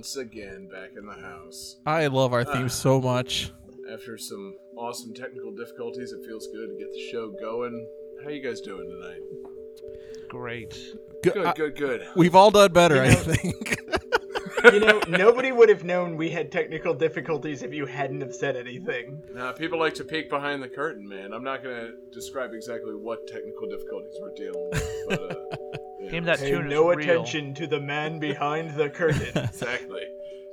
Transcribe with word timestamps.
Once 0.00 0.16
again 0.16 0.66
back 0.72 0.92
in 0.96 1.04
the 1.04 1.12
house. 1.12 1.76
I 1.84 2.06
love 2.06 2.32
our 2.32 2.40
Ah. 2.48 2.52
theme 2.54 2.70
so 2.70 3.02
much. 3.02 3.52
After 3.92 4.16
some 4.16 4.54
awesome 4.78 5.12
technical 5.12 5.52
difficulties, 5.54 6.12
it 6.12 6.24
feels 6.26 6.46
good 6.54 6.68
to 6.70 6.76
get 6.78 6.90
the 6.90 7.08
show 7.12 7.28
going. 7.38 7.86
How 8.24 8.30
you 8.30 8.40
guys 8.42 8.62
doing 8.62 8.88
tonight? 8.88 9.20
Great. 10.30 10.70
Good. 11.22 11.34
Good, 11.34 11.46
I- 11.46 11.52
good, 11.52 11.76
good. 11.76 12.06
we've 12.16 12.34
all 12.34 12.50
done 12.50 12.72
better, 12.72 12.94
You 12.94 13.02
I 13.02 13.08
know- 13.08 13.14
think. 13.16 13.76
you 14.72 14.80
know, 14.80 15.00
nobody 15.06 15.52
would 15.52 15.68
have 15.68 15.84
known 15.84 16.16
we 16.16 16.30
had 16.30 16.50
technical 16.50 16.94
difficulties 16.94 17.62
if 17.62 17.74
you 17.74 17.84
hadn't 17.84 18.22
have 18.22 18.34
said 18.34 18.56
anything. 18.56 19.22
Now, 19.34 19.52
people 19.52 19.78
like 19.78 19.92
to 19.96 20.04
peek 20.04 20.30
behind 20.30 20.62
the 20.62 20.68
curtain, 20.68 21.06
man. 21.06 21.34
I'm 21.34 21.44
not 21.44 21.62
gonna 21.62 21.90
describe 22.10 22.54
exactly 22.54 22.94
what 22.94 23.26
technical 23.26 23.68
difficulties 23.68 24.14
we're 24.22 24.32
dealing 24.34 24.70
with, 24.70 25.04
but 25.10 25.20
uh, 25.20 25.34
yeah, 25.69 25.69
Game 26.08 26.24
that 26.24 26.38
Pay 26.38 26.50
tune 26.50 26.68
no 26.68 26.90
is 26.90 26.96
real. 26.96 27.10
attention 27.10 27.54
to 27.54 27.66
the 27.66 27.80
man 27.80 28.18
behind 28.18 28.74
the 28.74 28.88
curtain. 28.94 29.44
exactly. 29.44 30.02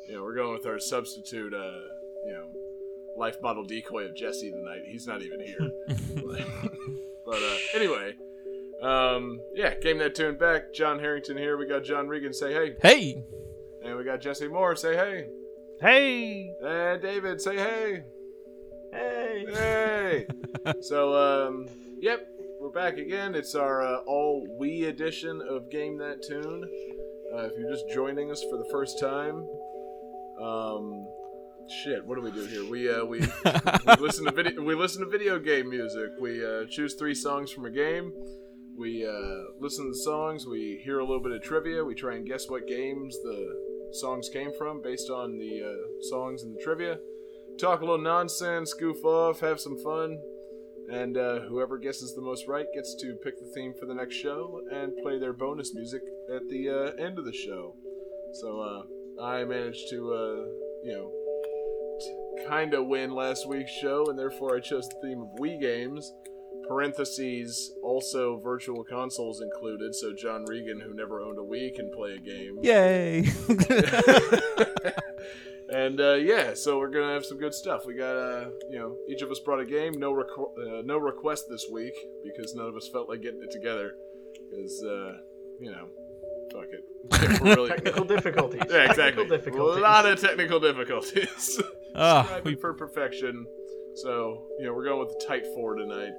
You 0.08 0.16
know, 0.16 0.24
we're 0.24 0.36
going 0.36 0.54
with 0.54 0.66
our 0.66 0.80
substitute, 0.80 1.54
uh, 1.54 1.80
you 2.26 2.34
know, 2.34 2.48
life 3.18 3.38
model 3.42 3.64
decoy 3.64 4.06
of 4.06 4.16
Jesse 4.16 4.52
tonight. 4.52 4.82
He's 4.86 5.08
not 5.08 5.22
even 5.22 5.40
here. 5.40 5.60
but 7.26 7.42
uh, 7.42 7.56
anyway, 7.74 8.14
um, 8.82 9.40
yeah, 9.54 9.74
game 9.80 9.98
that 10.00 10.16
tune 10.16 10.38
back. 10.38 10.74
John 10.74 11.00
Harrington 11.00 11.38
here. 11.38 11.58
We 11.58 11.66
got 11.68 11.84
John 11.84 12.08
Regan. 12.08 12.34
Say 12.34 12.54
hey, 12.54 12.76
hey, 12.82 13.24
and 13.84 13.98
we 13.98 14.04
got 14.04 14.22
Jesse 14.22 14.48
Moore. 14.48 14.76
Say 14.76 14.96
hey, 14.96 15.28
Hey, 15.82 16.52
and 16.64 17.02
David. 17.02 17.40
Say 17.42 17.56
hey. 17.56 18.04
hey. 18.92 19.46
Hey! 19.54 20.28
so, 20.82 21.16
um, 21.16 21.68
yep, 22.00 22.28
we're 22.68 22.74
back 22.74 22.98
again. 22.98 23.34
It's 23.34 23.56
our 23.56 23.82
uh, 23.82 24.00
all 24.08 24.46
we 24.60 24.84
edition 24.86 25.42
of 25.50 25.72
Game 25.72 25.98
That 26.00 26.22
Tune. 26.22 26.70
Uh, 27.34 27.46
if 27.46 27.54
you're 27.58 27.72
just 27.72 27.86
joining 27.94 28.30
us 28.30 28.44
for 28.52 28.58
the 28.58 28.68
first 28.70 29.00
time, 29.00 29.48
um, 30.42 31.08
shit, 31.82 32.06
what 32.06 32.16
do 32.16 32.22
we 32.22 32.32
do 32.32 32.46
here? 32.46 32.70
We 32.70 32.92
uh, 32.92 33.06
we, 33.06 33.20
we 33.86 33.96
listen 34.02 34.26
to 34.26 34.32
video 34.34 34.62
we 34.62 34.76
listen 34.76 35.02
to 35.02 35.10
video 35.10 35.40
game 35.40 35.70
music. 35.70 36.10
We 36.20 36.46
uh, 36.46 36.66
choose 36.70 36.96
three 36.96 37.16
songs 37.16 37.54
from 37.54 37.64
a 37.64 37.72
game. 37.72 38.12
We 38.78 39.08
uh, 39.08 39.54
listen 39.62 39.86
to 39.86 39.92
the 39.92 40.04
songs. 40.04 40.46
We 40.46 40.82
hear 40.84 41.00
a 41.00 41.06
little 41.06 41.24
bit 41.24 41.32
of 41.32 41.42
trivia. 41.42 41.86
We 41.86 41.96
try 41.96 42.16
and 42.16 42.28
guess 42.28 42.50
what 42.50 42.68
games 42.68 43.16
the 43.24 43.48
songs 43.94 44.28
came 44.28 44.52
from 44.58 44.82
based 44.82 45.10
on 45.10 45.38
the 45.38 45.64
uh, 45.64 46.04
songs 46.10 46.44
and 46.44 46.54
the 46.54 46.62
trivia 46.62 46.98
talk 47.58 47.82
a 47.82 47.84
little 47.86 47.98
nonsense, 47.98 48.74
goof 48.74 49.04
off, 49.04 49.40
have 49.40 49.60
some 49.60 49.78
fun, 49.84 50.20
and 50.92 51.18
uh, 51.18 51.40
whoever 51.42 51.78
guesses 51.78 52.14
the 52.16 52.22
most 52.22 52.48
right 52.48 52.66
gets 52.74 52.96
to 52.96 53.16
pick 53.24 53.40
the 53.40 53.52
theme 53.54 53.74
for 53.80 53.86
the 53.86 53.94
next 53.94 54.16
show 54.16 54.62
and 54.72 54.94
play 55.04 55.20
their 55.20 55.34
bonus 55.34 55.74
music 55.74 56.02
at 56.34 56.48
the 56.50 56.70
uh, 56.70 57.04
end 57.04 57.20
of 57.20 57.26
the 57.26 57.34
show. 57.34 57.76
So 58.34 58.60
uh, 58.62 59.22
I 59.24 59.44
managed 59.44 59.90
to, 59.90 60.14
uh, 60.14 60.46
you 60.84 60.94
know, 60.94 61.12
t- 62.00 62.48
kind 62.48 62.74
of 62.74 62.88
win 62.88 63.12
last 63.12 63.48
week's 63.48 63.72
show, 63.82 64.06
and 64.10 64.18
therefore 64.18 64.56
I 64.56 64.60
chose 64.60 64.88
the 64.88 64.96
theme 65.08 65.22
of 65.22 65.30
Wii 65.40 65.60
games. 65.60 66.14
Parentheses, 66.68 67.74
also 67.82 68.40
virtual 68.44 68.84
consoles 68.84 69.42
included, 69.42 69.96
so 69.96 70.14
John 70.14 70.44
Regan, 70.46 70.82
who 70.82 70.94
never 70.94 71.22
owned 71.22 71.38
a 71.38 71.42
Wii, 71.42 71.74
can 71.74 71.90
play 71.96 72.16
a 72.16 72.20
game. 72.20 72.58
yay! 72.62 73.24
and 75.70 76.00
uh, 76.00 76.14
yeah, 76.14 76.54
so 76.54 76.78
we're 76.80 76.90
gonna 76.90 77.14
have 77.14 77.26
some 77.26 77.38
good 77.38 77.54
stuff. 77.54 77.86
We 77.86 77.96
got, 77.96 78.16
uh, 78.16 78.50
you 78.70 78.80
know, 78.80 78.96
each 79.10 79.22
of 79.22 79.30
us 79.32 79.40
brought 79.40 79.60
a 79.60 79.66
game. 79.66 79.94
No, 80.00 80.14
requ- 80.14 80.58
uh, 80.58 80.82
no 80.86 80.98
request 80.98 81.46
this 81.50 81.66
week 81.72 81.94
because 82.24 82.54
none 82.56 82.68
of 82.68 82.76
us 82.76 82.90
felt 82.92 83.10
like 83.10 83.22
getting 83.22 83.42
it 83.44 83.52
together. 83.52 83.94
Because, 84.50 84.84
uh, 84.84 85.14
you 85.60 85.72
know, 85.72 85.88
fuck 86.54 86.68
it. 86.72 87.42
We're 87.44 87.56
really- 87.56 87.70
Technical 87.76 88.06
difficulties. 88.06 88.62
yeah, 88.70 88.90
exactly. 88.90 89.24
Technical 89.24 89.38
difficulties. 89.38 89.78
A 89.78 89.82
lot 89.82 90.06
of 90.06 90.20
technical 90.22 90.60
difficulties. 90.60 91.62
Ah, 91.96 92.24
Striving 92.26 92.44
we, 92.46 92.56
for 92.56 92.74
perfection. 92.74 93.46
So, 93.96 94.48
you 94.60 94.66
know, 94.68 94.74
we're 94.74 94.86
going 94.86 95.00
with 95.00 95.10
the 95.18 95.26
tight 95.28 95.46
four 95.56 95.76
tonight. 95.76 96.12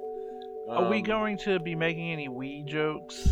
are 0.69 0.89
we 0.89 0.97
Um, 0.97 1.03
going 1.03 1.37
to 1.39 1.59
be 1.59 1.73
making 1.73 2.11
any 2.11 2.27
Wii 2.27 2.65
jokes? 2.65 3.27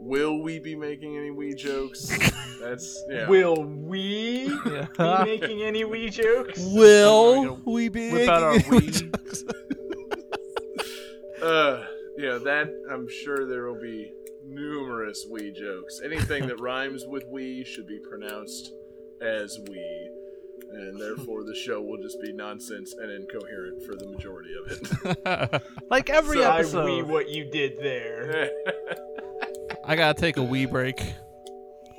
Will 0.00 0.42
we 0.42 0.58
be 0.58 0.74
making 0.76 1.16
any 1.16 1.30
Wii 1.30 1.56
jokes? 1.56 2.08
That's 2.60 3.02
yeah. 3.10 3.28
Will 3.28 3.64
we 3.64 4.48
be 4.48 4.98
making 4.98 5.62
any 5.62 5.84
Wii 5.84 6.12
jokes? 6.12 6.58
will 6.72 7.60
we 7.64 7.88
be 7.88 8.10
Whip 8.12 8.28
out 8.28 8.42
our 8.42 8.52
making- 8.70 9.12
Uh, 11.42 11.84
yeah, 12.16 12.36
that 12.38 12.68
I'm 12.90 13.08
sure 13.08 13.46
there 13.46 13.64
will 13.68 13.80
be 13.80 14.12
numerous 14.44 15.26
Wii 15.30 15.54
jokes. 15.54 16.00
Anything 16.04 16.46
that 16.48 16.60
rhymes 16.60 17.04
with 17.06 17.24
Wii 17.32 17.64
should 17.66 17.86
be 17.86 17.98
pronounced 18.08 18.72
as 19.20 19.58
Wii, 19.68 20.06
and 20.72 21.00
therefore 21.00 21.44
the 21.44 21.54
show 21.54 21.80
will 21.80 22.02
just 22.02 22.20
be 22.22 22.32
nonsense 22.32 22.92
and 22.94 23.10
incoherent 23.10 23.82
for 23.84 23.94
the 23.94 24.08
majority 24.08 24.50
of 24.64 24.72
it. 24.72 25.62
like 25.90 26.10
every 26.10 26.38
So- 26.38 26.50
I 26.50 26.58
episode. 26.60 26.84
we 26.86 27.02
what 27.02 27.28
you 27.28 27.44
did 27.50 27.76
there. 27.78 28.50
I 29.88 29.96
gotta 29.96 30.20
take 30.20 30.36
a 30.36 30.42
wee 30.42 30.66
break. 30.66 31.00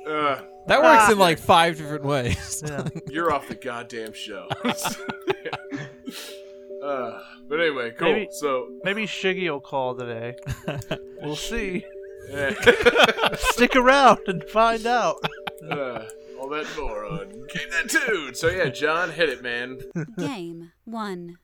uh, 0.06 0.40
That 0.68 0.82
works 0.82 1.10
in 1.12 1.18
like 1.18 1.38
five 1.38 1.76
different 1.76 2.04
ways. 2.04 2.62
Yeah. 2.66 2.86
you're 3.10 3.32
off 3.32 3.48
the 3.48 3.54
goddamn 3.56 4.12
show. 4.12 4.48
uh, 6.82 7.20
but 7.48 7.60
anyway, 7.60 7.90
cool. 7.98 8.12
Maybe- 8.12 8.28
So, 8.32 8.68
Maybe 8.84 9.06
Shiggy 9.06 9.50
will 9.50 9.60
call 9.60 9.94
today. 9.96 10.36
We'll 11.22 11.36
see. 11.36 11.84
yeah. 12.30 12.54
Stick 13.36 13.76
around 13.76 14.20
and 14.26 14.42
find 14.44 14.86
out. 14.86 15.16
uh, 15.70 16.04
all 16.40 16.48
that 16.50 16.66
and 16.66 16.76
more 16.78 17.04
on 17.04 17.28
Game 17.52 17.68
That 17.70 17.88
Tune. 17.90 18.34
So 18.34 18.48
yeah, 18.48 18.68
John, 18.70 19.10
hit 19.10 19.28
it, 19.28 19.42
man. 19.42 19.80
Game 20.16 20.72
1. 20.84 21.36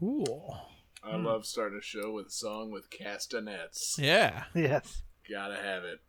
Cool. 0.00 0.58
I 1.04 1.16
hmm. 1.16 1.26
love 1.26 1.44
starting 1.44 1.78
a 1.78 1.82
show 1.82 2.12
with 2.12 2.28
a 2.28 2.30
song 2.30 2.70
with 2.70 2.88
castanets. 2.88 3.98
Yeah. 3.98 4.44
Yes. 4.54 5.02
Gotta 5.30 5.56
have 5.56 5.84
it. 5.84 6.00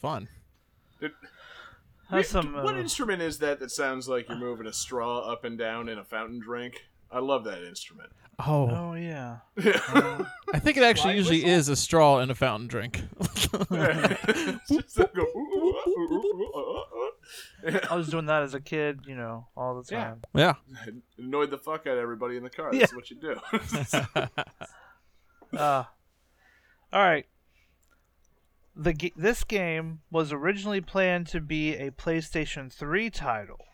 fun. 0.05 0.29
Did- 1.01 1.13
That's 2.11 2.29
some. 2.29 2.53
what 2.53 2.75
uh, 2.75 2.79
instrument 2.79 3.23
is 3.23 3.39
that 3.39 3.59
that 3.61 3.71
sounds 3.71 4.09
like 4.09 4.29
you're 4.29 4.37
moving 4.39 4.67
a 4.67 4.73
straw 4.73 5.21
up 5.21 5.45
and 5.45 5.57
down 5.59 5.89
in 5.89 5.99
a 5.99 6.05
fountain 6.05 6.39
drink? 6.41 6.85
I 7.11 7.21
love 7.21 7.45
that 7.45 7.63
instrument. 7.67 8.11
Oh, 8.39 8.69
Oh 8.69 8.95
yeah. 8.95 9.39
I 9.57 10.59
think 10.59 10.77
it 10.77 10.83
actually 10.83 11.15
usually 11.15 11.39
whistle? 11.45 11.51
is 11.59 11.69
a 11.69 11.77
straw 11.77 12.19
in 12.19 12.31
a 12.31 12.35
fountain 12.35 12.67
drink. 12.67 13.01
I 17.89 17.95
was 17.97 18.09
doing 18.09 18.27
that 18.27 18.43
as 18.43 18.55
a 18.55 18.61
kid, 18.61 19.01
you 19.07 19.15
know, 19.15 19.47
all 19.57 19.81
the 19.81 19.85
time. 19.85 20.23
yeah. 20.35 20.55
Annoyed 21.19 21.51
the 21.51 21.59
fuck 21.59 21.87
out 21.87 21.97
of 21.97 21.99
everybody 22.03 22.37
in 22.37 22.43
the 22.43 22.51
car. 22.51 22.73
That's 22.73 22.95
what 22.95 23.11
you 23.11 23.17
do. 23.17 23.37
Uh, 25.57 25.85
all 26.93 27.01
right. 27.01 27.27
The 28.77 29.13
this 29.15 29.45
game 29.45 30.01
was 30.11 30.33
originally 30.33 30.81
planned 30.81 31.29
to 31.29 31.41
be 31.41 31.77
a 31.77 31.93
PlayStation 31.93 32.73
3 32.73 33.09
title, 33.11 33.67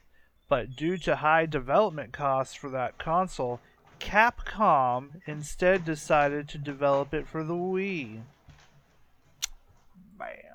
but 0.49 0.77
due 0.77 0.99
to 0.99 1.17
high 1.17 1.47
development 1.47 2.13
costs 2.13 2.55
for 2.55 2.69
that 2.71 2.99
console, 2.99 3.61
Capcom 3.99 5.23
instead 5.27 5.85
decided 5.85 6.49
to 6.51 6.59
develop 6.59 7.15
it 7.15 7.27
for 7.27 7.45
the 7.45 7.55
Wii. 7.55 8.23
Bam. 10.19 10.50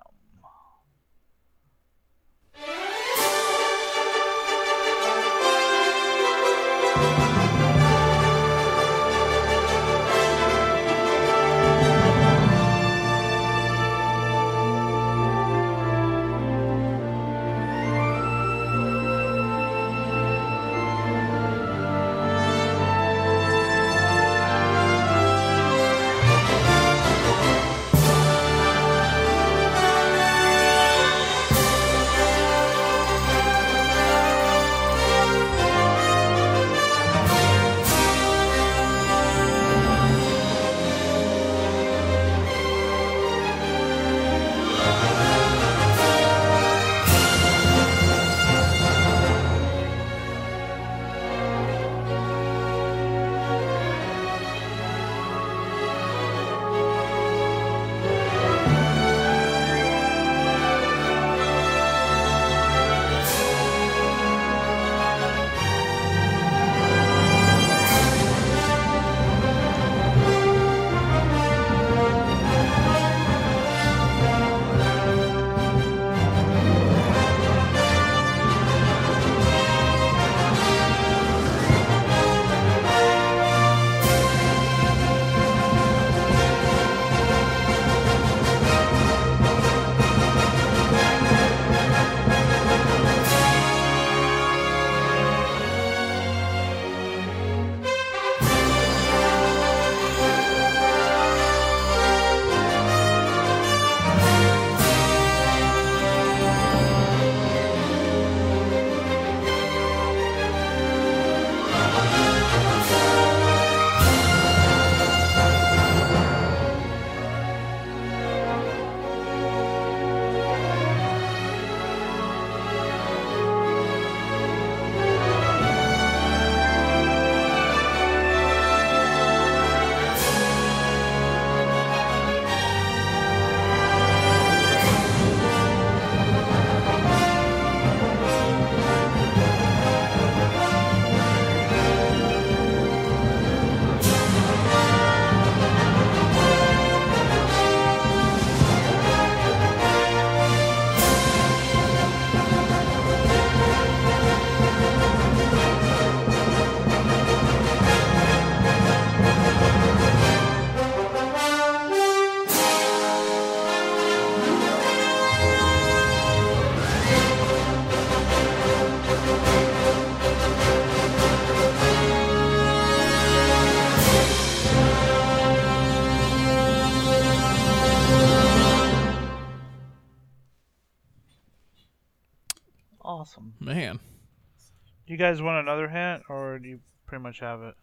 You 185.15 185.19
guys 185.19 185.41
want 185.41 185.60
another 185.60 185.88
hint, 185.88 186.24
or 186.27 186.60
do 186.60 186.67
you 186.67 186.81
pretty 187.07 187.24
much 187.24 187.39
have 187.39 187.62
it? 187.62 187.75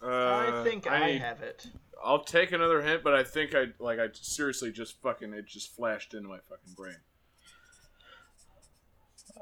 Uh, 0.00 0.06
I 0.06 0.62
think 0.62 0.88
I, 0.88 1.14
need- 1.14 1.20
have 1.20 1.42
it. 1.42 1.66
I'll 2.00 2.22
take 2.22 2.52
another 2.52 2.80
hint, 2.80 3.02
but 3.02 3.12
I 3.12 3.24
think 3.24 3.56
I 3.56 3.70
like 3.80 3.98
I 3.98 4.06
seriously 4.12 4.70
just 4.70 5.02
fucking 5.02 5.32
it 5.32 5.48
just 5.48 5.74
flashed 5.74 6.14
into 6.14 6.28
my 6.28 6.38
fucking 6.48 6.74
brain. 6.76 6.98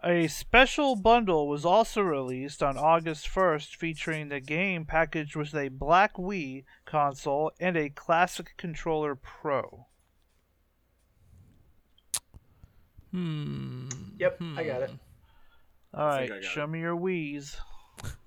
A 0.03 0.27
special 0.29 0.97
bundle 0.97 1.47
was 1.47 1.67
also 1.67 2.01
released 2.01 2.63
on 2.63 2.79
August 2.79 3.29
1st 3.29 3.77
featuring 3.77 4.31
the 4.31 4.41
game 4.41 4.87
packaged 4.87 5.37
with 5.37 5.55
a 5.55 5.69
Black 5.69 6.15
Wii 6.15 6.65
console 6.87 7.53
and 7.61 7.77
a 7.77 7.91
Classic 7.91 8.55
Controller 8.57 9.15
Pro. 9.15 9.85
Hmm. 13.11 13.89
Yep, 14.19 14.41
I 14.57 14.65
got 14.65 14.81
it. 14.81 14.91
All 15.97 16.09
I 16.09 16.19
think 16.21 16.31
right, 16.31 16.39
I 16.39 16.43
got 16.43 16.51
show 16.51 16.65
it. 16.65 16.69
me 16.69 16.81
your 16.81 16.97
wheeze. 16.97 17.57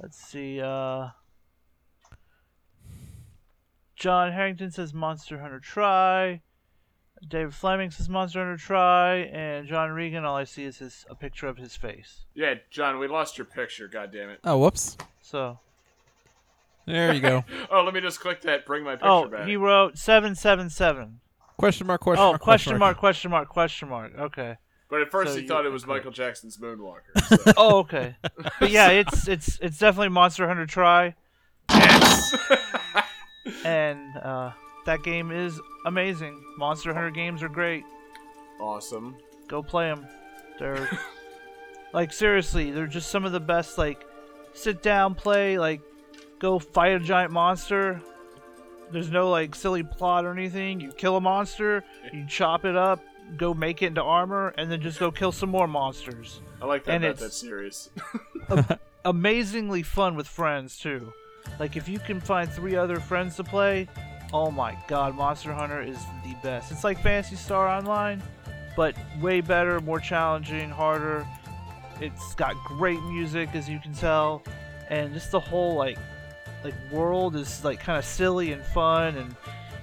Let's 0.00 0.16
see. 0.16 0.60
Uh, 0.60 1.08
John 3.96 4.32
Harrington 4.32 4.70
says 4.70 4.94
Monster 4.94 5.38
Hunter 5.40 5.60
Tri. 5.60 6.40
David 7.28 7.54
Fleming 7.54 7.90
says 7.90 8.08
Monster 8.08 8.38
Hunter 8.38 8.56
Tri, 8.56 9.16
and 9.30 9.68
John 9.68 9.90
Regan. 9.90 10.24
All 10.24 10.36
I 10.36 10.44
see 10.44 10.64
is 10.64 10.78
his 10.78 11.04
a 11.10 11.14
picture 11.14 11.48
of 11.48 11.58
his 11.58 11.76
face. 11.76 12.24
Yeah, 12.34 12.54
John, 12.70 12.98
we 12.98 13.08
lost 13.08 13.36
your 13.36 13.44
picture. 13.44 13.88
God 13.88 14.10
damn 14.10 14.30
it. 14.30 14.40
Oh, 14.42 14.56
whoops. 14.56 14.96
So, 15.20 15.58
There 16.86 17.12
you 17.12 17.20
go. 17.20 17.44
Oh, 17.70 17.82
let 17.82 17.92
me 17.92 18.00
just 18.00 18.20
click 18.20 18.40
that. 18.42 18.64
Bring 18.64 18.84
my 18.84 18.92
picture 18.92 19.06
oh, 19.06 19.28
back. 19.28 19.46
he 19.46 19.56
wrote 19.56 19.98
seven 19.98 20.34
seven 20.34 20.70
seven. 20.70 21.20
Question 21.60 21.86
mark, 21.86 22.00
question 22.00 22.22
Oh, 22.24 22.28
mark, 22.30 22.40
question 22.40 22.78
mark, 22.78 22.96
question 22.96 23.30
mark, 23.30 23.48
question 23.50 23.88
mark. 23.90 24.12
Okay. 24.18 24.56
But 24.88 25.02
at 25.02 25.10
first 25.10 25.32
So 25.32 25.36
he 25.36 25.42
you- 25.42 25.48
thought 25.48 25.66
it 25.66 25.68
was 25.68 25.84
okay. 25.84 25.92
Michael 25.92 26.10
Jackson's 26.10 26.56
Moonwalker. 26.56 27.02
So. 27.44 27.52
Oh, 27.56 27.78
okay. 27.80 28.16
But 28.58 28.70
yeah, 28.70 28.88
it's 28.88 29.28
it's 29.28 29.58
it's 29.60 29.76
definitely 29.78 30.08
Monster 30.08 30.48
Hunter 30.48 30.64
Tri. 30.64 31.14
yes. 31.70 32.34
and 33.64 34.16
uh, 34.16 34.52
that 34.86 35.02
game 35.02 35.30
is 35.30 35.60
amazing. 35.84 36.42
Monster 36.56 36.94
Hunter 36.94 37.10
games 37.10 37.42
are 37.42 37.48
great. 37.50 37.84
awesome. 38.58 39.16
Go 39.46 39.62
play 39.62 39.88
them. 39.88 40.06
They're 40.58 40.88
like 41.92 42.12
seriously, 42.12 42.70
they're 42.70 42.86
just 42.86 43.10
some 43.10 43.24
of 43.26 43.32
the 43.32 43.40
best. 43.40 43.76
Like, 43.78 44.02
sit 44.54 44.82
down, 44.82 45.14
play. 45.14 45.58
Like, 45.58 45.82
go 46.38 46.58
fight 46.58 46.92
a 46.92 47.00
giant 47.00 47.32
monster. 47.32 48.00
There's 48.92 49.10
no 49.10 49.30
like 49.30 49.54
silly 49.54 49.82
plot 49.82 50.24
or 50.24 50.32
anything. 50.32 50.80
You 50.80 50.90
kill 50.92 51.16
a 51.16 51.20
monster, 51.20 51.84
you 52.12 52.24
chop 52.26 52.64
it 52.64 52.76
up, 52.76 53.00
go 53.36 53.54
make 53.54 53.82
it 53.82 53.86
into 53.86 54.02
armor, 54.02 54.52
and 54.58 54.70
then 54.70 54.80
just 54.80 54.98
go 54.98 55.10
kill 55.10 55.32
some 55.32 55.48
more 55.50 55.68
monsters. 55.68 56.40
I 56.60 56.66
like 56.66 56.84
that 56.84 56.92
And 56.96 57.04
about 57.04 57.14
it's- 57.16 57.30
that 57.30 57.46
series. 57.46 57.90
amazingly 59.04 59.82
fun 59.82 60.14
with 60.14 60.26
friends 60.28 60.78
too. 60.78 61.12
Like 61.58 61.76
if 61.76 61.88
you 61.88 61.98
can 61.98 62.20
find 62.20 62.50
three 62.50 62.76
other 62.76 63.00
friends 63.00 63.36
to 63.36 63.44
play, 63.44 63.88
oh 64.32 64.50
my 64.50 64.76
god, 64.88 65.14
Monster 65.14 65.52
Hunter 65.52 65.80
is 65.82 65.98
the 66.24 66.34
best. 66.42 66.70
It's 66.70 66.84
like 66.84 67.02
Phantasy 67.02 67.36
Star 67.36 67.66
Online, 67.68 68.22
but 68.76 68.94
way 69.20 69.40
better, 69.40 69.80
more 69.80 70.00
challenging, 70.00 70.68
harder. 70.70 71.26
It's 72.00 72.34
got 72.34 72.54
great 72.64 73.00
music 73.04 73.50
as 73.54 73.68
you 73.68 73.78
can 73.78 73.94
tell, 73.94 74.42
and 74.88 75.12
just 75.12 75.30
the 75.30 75.40
whole 75.40 75.74
like 75.74 75.98
like 76.64 76.74
world 76.90 77.36
is 77.36 77.64
like 77.64 77.80
kind 77.80 77.98
of 77.98 78.04
silly 78.04 78.52
and 78.52 78.64
fun 78.64 79.16
and 79.16 79.34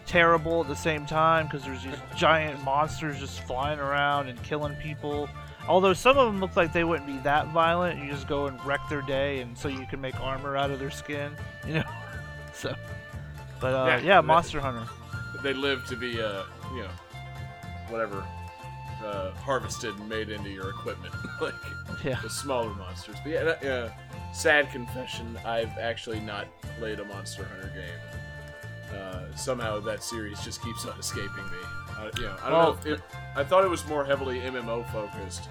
terrible 0.06 0.62
at 0.62 0.68
the 0.68 0.76
same 0.76 1.06
time 1.06 1.46
because 1.46 1.64
there's 1.64 1.84
these 1.84 1.94
giant 2.16 2.64
monsters 2.64 3.20
just 3.20 3.42
flying 3.42 3.80
around 3.80 4.30
and 4.30 4.42
killing 4.44 4.76
people. 4.76 5.30
Although 5.68 5.94
some 5.94 6.18
of 6.18 6.28
them 6.28 6.40
look 6.40 6.56
like 6.56 6.72
they 6.72 6.86
wouldn't 6.86 7.08
be 7.08 7.18
that 7.24 7.48
violent, 7.50 8.02
you 8.02 8.10
just 8.10 8.28
go 8.28 8.48
and 8.48 8.64
wreck 8.66 8.80
their 8.90 9.02
day, 9.02 9.42
and 9.42 9.58
so 9.58 9.68
you 9.68 9.86
can 9.88 10.00
make 10.00 10.18
armor 10.22 10.56
out 10.56 10.72
of 10.72 10.80
their 10.80 10.92
skin, 10.92 11.34
you 11.68 11.74
know. 11.76 11.84
So, 12.54 12.74
but 13.62 13.74
uh, 13.76 13.86
Yeah, 13.86 13.98
yeah, 14.00 14.22
Monster 14.22 14.60
Hunter. 14.60 14.88
they 15.44 15.54
live 15.54 15.86
to 15.90 15.96
be, 15.96 16.20
uh, 16.20 16.42
you 16.74 16.80
know, 16.84 16.90
whatever, 17.90 18.24
uh, 19.06 19.30
harvested 19.34 19.94
and 19.96 20.10
made 20.10 20.30
into 20.30 20.50
your 20.50 20.70
equipment, 20.70 21.14
like 21.42 21.54
Yeah, 22.04 22.20
the 22.22 22.30
smaller 22.32 22.74
monsters. 22.74 23.18
But 23.24 23.32
yeah, 23.32 23.56
yeah, 23.62 23.90
sad 24.34 24.72
confession, 24.72 25.38
I've 25.46 25.78
actually 25.78 26.20
not 26.20 26.48
played 26.78 27.00
a 27.00 27.06
Monster 27.06 27.44
Hunter 27.46 27.72
game. 27.74 28.98
Uh, 28.98 29.24
somehow 29.36 29.80
that 29.82 30.04
series 30.04 30.40
just 30.42 30.62
keeps 30.62 30.86
on 30.86 30.98
escaping 30.98 31.46
me. 31.52 31.58
Uh, 31.98 32.10
you 32.18 32.24
know, 32.24 32.36
I 32.44 32.50
don't 32.50 32.64
know. 32.64 32.92
If 32.92 33.00
it, 33.00 33.02
I 33.36 33.44
thought 33.44 33.66
it 33.66 33.70
was 33.70 33.86
more 33.88 34.06
heavily 34.06 34.40
MMO 34.40 34.90
focused, 34.92 35.50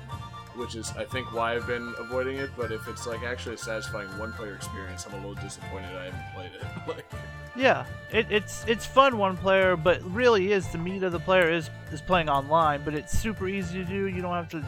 which 0.54 0.74
is 0.74 0.90
I 0.96 1.04
think 1.04 1.32
why 1.34 1.54
I've 1.54 1.66
been 1.66 1.94
avoiding 1.98 2.36
it. 2.36 2.50
But 2.56 2.72
if 2.72 2.88
it's 2.88 3.06
like 3.06 3.22
actually 3.24 3.56
a 3.56 3.58
satisfying 3.58 4.08
one-player 4.18 4.54
experience, 4.54 5.06
I'm 5.06 5.14
a 5.14 5.16
little 5.16 5.34
disappointed 5.34 5.94
I 5.96 6.04
haven't 6.04 6.34
played 6.34 6.50
it. 6.54 6.88
like, 6.88 7.12
yeah. 7.56 7.84
It, 8.12 8.26
it's 8.30 8.64
it's 8.66 8.86
fun 8.86 9.18
one 9.18 9.36
player, 9.36 9.76
but 9.76 10.02
really 10.14 10.52
is 10.52 10.68
the 10.68 10.78
meat 10.78 11.02
of 11.02 11.12
the 11.12 11.20
player 11.20 11.50
is 11.50 11.68
is 11.92 12.00
playing 12.00 12.28
online. 12.28 12.82
But 12.84 12.94
it's 12.94 13.18
super 13.18 13.48
easy 13.48 13.78
to 13.78 13.84
do. 13.84 14.06
You 14.06 14.22
don't 14.22 14.34
have 14.34 14.48
to, 14.50 14.64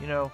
you 0.00 0.06
know. 0.06 0.30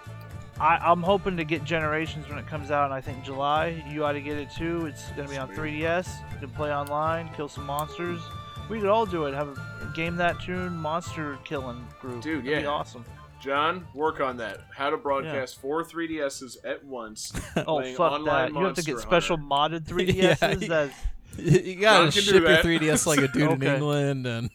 I, 0.60 0.76
I'm 0.82 1.02
hoping 1.02 1.38
to 1.38 1.44
get 1.44 1.64
Generations 1.64 2.28
when 2.28 2.36
it 2.38 2.46
comes 2.46 2.70
out, 2.70 2.84
and 2.84 2.92
I 2.92 3.00
think 3.00 3.24
July. 3.24 3.82
You 3.88 4.04
ought 4.04 4.12
to 4.12 4.20
get 4.20 4.36
it 4.36 4.50
too. 4.50 4.84
It's 4.86 5.08
gonna 5.12 5.28
be 5.28 5.38
on 5.38 5.48
3DS. 5.48 6.08
You 6.34 6.38
can 6.38 6.50
play 6.50 6.72
online, 6.72 7.30
kill 7.34 7.48
some 7.48 7.64
monsters. 7.64 8.20
We 8.68 8.78
could 8.78 8.90
all 8.90 9.06
do 9.06 9.24
it. 9.24 9.34
Have 9.34 9.48
a 9.58 9.92
game 9.96 10.16
that 10.16 10.38
tune 10.40 10.76
monster 10.76 11.38
killing 11.44 11.84
group. 12.00 12.22
Dude, 12.22 12.44
It'd 12.46 12.58
be 12.58 12.62
yeah. 12.62 12.68
awesome. 12.68 13.04
John, 13.40 13.86
work 13.94 14.20
on 14.20 14.36
that. 14.36 14.60
How 14.76 14.90
to 14.90 14.98
broadcast 14.98 15.60
four 15.62 15.82
3DSs 15.82 16.58
at 16.64 16.84
once. 16.84 17.32
Oh, 17.56 17.82
oh 17.82 17.94
fuck 17.94 18.12
online 18.12 18.52
that! 18.52 18.58
You 18.58 18.64
have 18.66 18.74
to 18.74 18.82
Monster 18.82 18.92
get 18.92 19.00
special 19.00 19.38
modded 19.38 19.84
3DSs. 19.84 20.14
Yeah, 20.14 20.68
That's 20.68 20.94
You 21.38 21.76
gotta 21.76 22.10
John 22.10 22.10
ship 22.10 22.34
your 22.34 22.42
3DS 22.42 23.06
like 23.06 23.20
a 23.20 23.28
dude 23.28 23.50
in 23.50 23.62
England, 23.74 24.26
and 24.26 24.50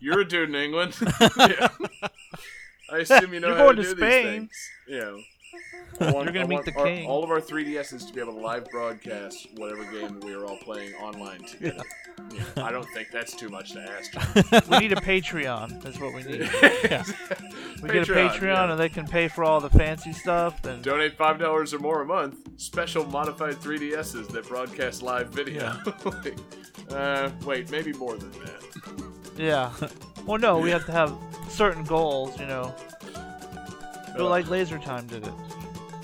You're 0.00 0.20
a 0.20 0.24
dude 0.26 0.48
in 0.48 0.54
England. 0.54 0.96
Yeah. 1.36 1.68
I 2.92 2.98
assume 2.98 3.32
you 3.34 3.40
know 3.40 3.48
You're 3.48 3.56
how 3.56 3.64
going 3.64 3.76
to 3.76 3.82
to 3.82 3.88
do 3.90 3.96
Spain. 3.96 4.22
these 4.24 4.32
things. 4.32 4.70
You 4.88 4.98
know, 6.00 6.12
want, 6.12 6.24
you're 6.26 6.32
gonna 6.32 6.44
I 6.44 6.48
meet 6.48 6.64
the 6.64 6.74
our- 6.78 6.84
king. 6.86 7.06
all 7.06 7.24
of 7.24 7.30
our 7.30 7.40
3DSs 7.40 8.06
to 8.08 8.12
be 8.12 8.20
able 8.20 8.34
to 8.34 8.40
live 8.40 8.66
broadcast 8.70 9.46
whatever 9.56 9.84
game 9.90 10.20
we 10.20 10.34
are 10.34 10.44
all 10.44 10.58
playing 10.58 10.92
online 10.94 11.42
together. 11.44 11.82
Yeah, 12.32 12.42
I 12.64 12.70
don't 12.72 12.86
think 12.94 13.08
that's 13.12 13.34
too 13.34 13.48
much 13.48 13.72
to 13.72 13.80
ask. 13.80 14.12
John. 14.12 14.62
we 14.70 14.78
need 14.78 14.92
a 14.92 14.96
Patreon. 14.96 15.82
That's 15.82 15.98
what 16.00 16.14
we 16.14 16.22
need. 16.24 16.40
We 16.40 16.46
get 16.48 18.08
a 18.08 18.12
Patreon, 18.12 18.30
Patreon, 18.30 18.42
yeah. 18.42 18.70
and 18.70 18.80
they 18.80 18.88
can 18.88 19.06
pay 19.06 19.28
for 19.28 19.44
all 19.44 19.60
the 19.60 19.70
fancy 19.70 20.12
stuff. 20.12 20.64
And 20.64 20.82
Donate 20.82 21.16
five 21.16 21.38
dollars 21.38 21.72
or 21.74 21.78
more 21.78 22.02
a 22.02 22.06
month. 22.06 22.36
Special 22.60 23.04
modified 23.06 23.54
3DSs 23.56 24.28
that 24.28 24.48
broadcast 24.48 25.02
live 25.02 25.28
video. 25.28 25.76
Like, 26.04 26.36
uh, 26.90 27.30
wait, 27.44 27.70
maybe 27.70 27.92
more 27.94 28.16
than 28.16 28.30
that. 28.32 28.62
yeah, 29.36 29.72
well, 30.26 30.38
no, 30.38 30.58
we 30.58 30.70
have 30.70 30.84
to 30.86 30.92
have 30.92 31.16
certain 31.48 31.84
goals. 31.84 32.38
You 32.38 32.46
know, 32.46 32.74
but 34.12 34.20
Uh, 34.20 34.28
like 34.28 34.48
Laser 34.48 34.78
Time 34.78 35.06
did 35.06 35.26
it. 35.26 35.32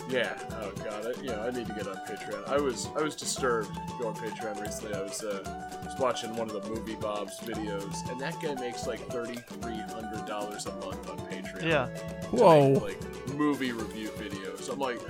Yeah. 0.08 0.34
Oh 0.60 0.70
god. 0.84 1.06
I, 1.06 1.20
you 1.22 1.28
know, 1.30 1.40
I 1.42 1.50
need 1.50 1.66
to 1.66 1.72
get 1.72 1.86
on 1.88 1.96
Patreon. 1.96 2.46
I 2.48 2.58
was 2.58 2.88
I 2.96 3.02
was 3.02 3.16
disturbed 3.16 3.72
to 3.74 3.94
go 3.98 4.08
on 4.08 4.14
Patreon 4.14 4.60
recently. 4.60 4.94
I 4.94 5.02
was 5.02 5.22
uh, 5.24 5.42
was 5.84 5.98
watching 5.98 6.36
one 6.36 6.50
of 6.50 6.62
the 6.62 6.68
movie 6.68 6.96
Bob's 6.96 7.38
videos, 7.40 8.08
and 8.10 8.20
that 8.20 8.34
guy 8.42 8.54
makes 8.54 8.86
like 8.86 9.00
thirty 9.08 9.36
three 9.60 9.78
hundred 9.78 10.26
dollars 10.26 10.66
a 10.66 10.72
month 10.76 11.08
on 11.08 11.18
Patreon. 11.30 11.62
Yeah, 11.62 11.86
whoa, 12.30 12.74
make, 12.74 12.82
like 12.82 13.34
movie 13.34 13.72
review 13.72 14.08
videos. 14.10 14.70
I'm 14.70 14.78
like, 14.78 15.00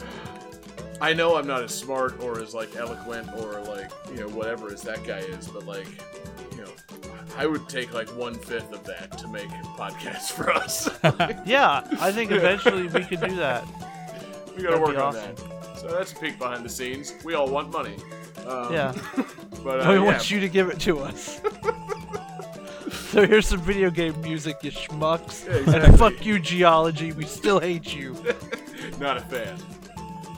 I 1.03 1.13
know 1.13 1.35
I'm 1.37 1.49
not 1.49 1.63
as 1.65 1.75
smart 1.75 2.21
or 2.23 2.41
as 2.41 2.55
like 2.55 2.77
eloquent 2.77 3.29
or 3.39 3.61
like 3.63 3.91
you 4.11 4.21
know 4.21 4.29
whatever 4.29 4.73
as 4.73 4.83
that 4.83 5.05
guy 5.05 5.19
is, 5.19 5.49
but 5.49 5.67
like 5.67 5.87
you 6.53 6.63
know. 6.63 6.71
I 7.37 7.47
would 7.47 7.69
take 7.69 7.93
like 7.93 8.09
one 8.11 8.35
fifth 8.35 8.73
of 8.73 8.85
that 8.85 9.19
to 9.19 9.27
make 9.27 9.49
podcasts 9.77 10.31
for 10.31 10.53
us. 10.53 10.89
yeah. 11.47 11.83
I 12.01 12.13
think 12.13 12.31
eventually 12.31 12.85
we 12.89 13.05
could 13.05 13.21
do 13.21 13.35
that. 13.37 13.65
We 14.57 14.63
gotta 14.63 14.77
That'd 14.77 14.81
work 14.81 14.97
on 14.99 15.17
awesome. 15.17 15.35
that. 15.35 15.79
So 15.79 15.89
that's 15.89 16.13
a 16.13 16.17
peek 16.17 16.39
behind 16.39 16.65
the 16.65 16.69
scenes. 16.69 17.15
We 17.25 17.35
all 17.35 17.49
want 17.49 17.73
money. 17.73 17.97
Um, 18.47 18.73
Yeah. 18.73 18.95
but 19.65 19.81
uh, 19.81 19.91
we 19.91 19.95
yeah. 19.97 20.05
want 20.05 20.31
you 20.31 20.41
to 20.41 20.49
give 20.49 20.69
it 20.69 20.79
to 20.81 21.01
us. 21.01 21.41
so 23.11 23.27
here's 23.27 23.49
some 23.49 23.61
video 23.61 23.91
game 23.91 24.21
music, 24.21 24.59
you 24.63 24.71
schmucks. 24.71 25.47
Yeah, 25.67 25.87
And 25.87 25.99
fuck 25.99 26.25
you, 26.25 26.39
geology. 26.39 27.13
We 27.13 27.25
still 27.25 27.59
hate 27.59 27.93
you. 27.95 28.15
Not 29.01 29.17
a 29.17 29.23
fan. 29.23 29.59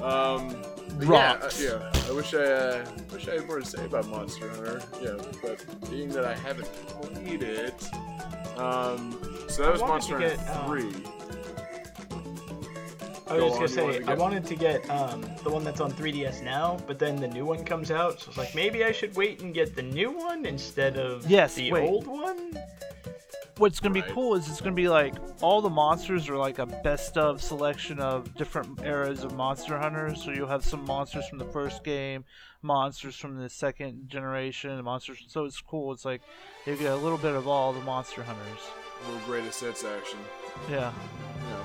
Um, 0.04 0.62
but 0.98 1.08
yeah, 1.08 1.32
uh, 1.42 1.50
yeah. 1.58 1.92
I 2.08 2.12
wish 2.12 2.34
I 2.34 2.38
uh, 2.44 2.86
wish 3.12 3.26
I 3.26 3.34
had 3.36 3.46
more 3.46 3.58
to 3.60 3.64
say 3.66 3.84
about 3.84 4.06
Monster 4.08 4.48
Hunter. 4.50 4.82
Yeah, 5.02 5.16
but 5.42 5.90
being 5.90 6.10
that 6.10 6.24
I 6.24 6.34
haven't 6.34 6.66
played 6.88 7.42
it, 7.42 7.88
um, 8.58 9.18
so 9.48 9.62
that 9.62 9.68
I 9.68 9.72
was 9.72 9.80
Monster 9.80 10.18
Hunter 10.20 10.36
get, 10.36 10.50
um, 10.56 10.66
three. 10.66 10.92
I 13.26 13.38
was 13.38 13.54
on, 13.54 13.60
just 13.62 13.74
you 13.74 13.80
gonna 13.80 13.88
wanted 13.88 13.94
say 13.94 13.98
to 13.98 14.04
I 14.04 14.06
get- 14.08 14.18
wanted 14.18 14.44
to 14.46 14.54
get 14.54 14.90
um, 14.90 15.24
the 15.42 15.50
one 15.50 15.64
that's 15.64 15.80
on 15.80 15.90
3DS 15.90 16.42
now, 16.42 16.76
but 16.86 16.98
then 16.98 17.16
the 17.16 17.26
new 17.26 17.46
one 17.46 17.64
comes 17.64 17.90
out, 17.90 18.20
so 18.20 18.26
I 18.26 18.28
was 18.28 18.36
like, 18.38 18.54
maybe 18.54 18.84
I 18.84 18.92
should 18.92 19.16
wait 19.16 19.40
and 19.40 19.54
get 19.54 19.74
the 19.74 19.82
new 19.82 20.10
one 20.10 20.44
instead 20.44 20.98
of 20.98 21.28
Yes, 21.28 21.54
the 21.54 21.72
wait. 21.72 21.88
old 21.88 22.06
one. 22.06 22.58
What's 23.58 23.80
gonna 23.80 23.94
Right. 23.94 24.06
be 24.06 24.12
cool 24.12 24.34
is 24.34 24.48
it's 24.48 24.60
gonna 24.60 24.74
be 24.74 24.88
like 24.88 25.14
all 25.40 25.60
the 25.60 25.70
monsters 25.70 26.28
are 26.28 26.36
like 26.36 26.58
a 26.58 26.66
best 26.66 27.16
of 27.16 27.40
selection 27.42 28.00
of 28.00 28.34
different 28.36 28.80
eras 28.82 29.22
of 29.24 29.34
Monster 29.34 29.78
Hunters. 29.78 30.22
So 30.24 30.30
you'll 30.32 30.48
have 30.48 30.64
some 30.64 30.84
monsters 30.84 31.28
from 31.28 31.38
the 31.38 31.44
first 31.46 31.84
game, 31.84 32.24
monsters 32.62 33.16
from 33.16 33.36
the 33.38 33.48
second 33.48 34.08
generation, 34.08 34.82
monsters. 34.84 35.24
So 35.28 35.44
it's 35.44 35.60
cool. 35.60 35.92
It's 35.92 36.04
like 36.04 36.22
you 36.66 36.76
get 36.76 36.92
a 36.92 36.96
little 36.96 37.18
bit 37.18 37.34
of 37.34 37.46
all 37.46 37.72
the 37.72 37.80
Monster 37.82 38.22
Hunters. 38.22 38.60
A 39.04 39.10
little 39.10 39.26
greatest 39.26 39.60
hits 39.60 39.84
action. 39.84 40.18
Yeah. 40.70 40.92
You 41.42 41.50
know, 41.50 41.64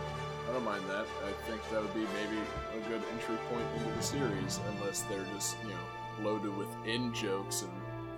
I 0.50 0.54
don't 0.54 0.66
mind 0.66 0.84
that. 0.90 1.06
I 1.26 1.32
think 1.50 1.62
that 1.72 1.82
would 1.82 1.94
be 1.94 2.02
maybe 2.22 2.42
a 2.76 2.90
good 2.90 3.02
entry 3.14 3.38
point 3.50 3.66
into 3.78 3.92
the 3.96 4.02
series, 4.04 4.60
unless 4.70 5.02
they're 5.04 5.26
just 5.34 5.56
you 5.64 5.70
know 5.70 6.30
loaded 6.30 6.56
with 6.58 6.68
in 6.86 7.14
jokes 7.14 7.62
and 7.62 7.72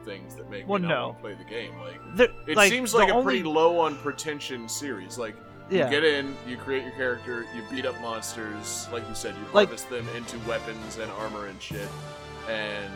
things 0.05 0.35
that 0.35 0.49
make 0.49 0.67
Well, 0.67 0.79
me 0.79 0.87
not 0.87 0.93
no. 0.93 1.05
want 1.07 1.17
to 1.17 1.21
play 1.21 1.33
the 1.35 1.43
game. 1.49 1.71
Like 1.79 2.15
There- 2.15 2.29
it 2.47 2.57
like, 2.57 2.71
seems 2.71 2.93
like 2.93 3.09
a 3.09 3.13
only- 3.13 3.23
pretty 3.23 3.43
low 3.43 3.79
on 3.79 3.95
pretension 3.97 4.67
series. 4.69 5.17
Like 5.17 5.35
Yeah. 5.69 5.85
you 5.85 5.89
get 5.91 6.03
in, 6.03 6.35
you 6.47 6.57
create 6.57 6.83
your 6.83 6.91
character, 6.93 7.45
you 7.55 7.63
beat 7.69 7.85
up 7.85 7.99
monsters, 8.01 8.87
like 8.91 9.07
you 9.07 9.15
said, 9.15 9.35
you 9.35 9.41
Like- 9.53 9.67
harvest 9.69 9.89
them 9.89 10.07
into 10.15 10.37
weapons 10.47 10.97
and 10.97 11.11
armor 11.13 11.47
and 11.47 11.61
shit, 11.61 11.87
and 12.49 12.91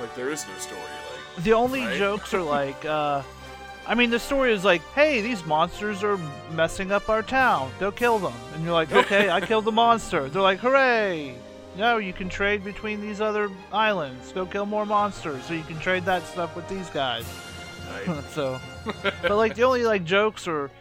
like 0.00 0.14
there 0.14 0.30
is 0.30 0.46
no 0.52 0.58
story. 0.58 0.80
Like 0.80 1.44
The 1.44 1.52
only 1.52 1.84
Right? 1.84 1.98
jokes 1.98 2.32
are 2.34 2.42
like, 2.60 2.84
uh, 2.84 3.22
I 3.86 3.94
mean, 3.94 4.10
the 4.10 4.18
story 4.18 4.52
is 4.52 4.64
like, 4.64 4.82
hey, 4.94 5.20
these 5.22 5.44
monsters 5.46 6.04
are 6.04 6.18
messing 6.52 6.92
up 6.92 7.08
our 7.08 7.22
town. 7.22 7.70
Go 7.80 7.90
kill 7.90 8.18
them. 8.18 8.34
And 8.54 8.62
you're 8.64 8.74
like, 8.74 8.92
okay, 9.02 9.30
I 9.30 9.40
killed 9.40 9.64
the 9.64 9.72
monster. 9.72 10.28
They're 10.28 10.42
like, 10.42 10.58
hooray! 10.58 11.34
No, 11.78 11.98
you 11.98 12.12
can 12.12 12.28
trade 12.28 12.64
between 12.64 13.00
these 13.00 13.20
other 13.20 13.48
islands. 13.72 14.32
Go 14.32 14.44
kill 14.44 14.66
more 14.66 14.84
monsters, 14.84 15.44
so 15.44 15.54
you 15.54 15.62
can 15.62 15.78
trade 15.78 16.04
that 16.06 16.26
stuff 16.26 16.56
with 16.56 16.68
these 16.68 16.90
guys. 16.90 17.24
I, 17.92 18.20
so, 18.30 18.60
but 19.22 19.30
like 19.30 19.54
the 19.54 19.62
only 19.62 19.84
like 19.84 20.04
jokes 20.04 20.48
are, 20.48 20.72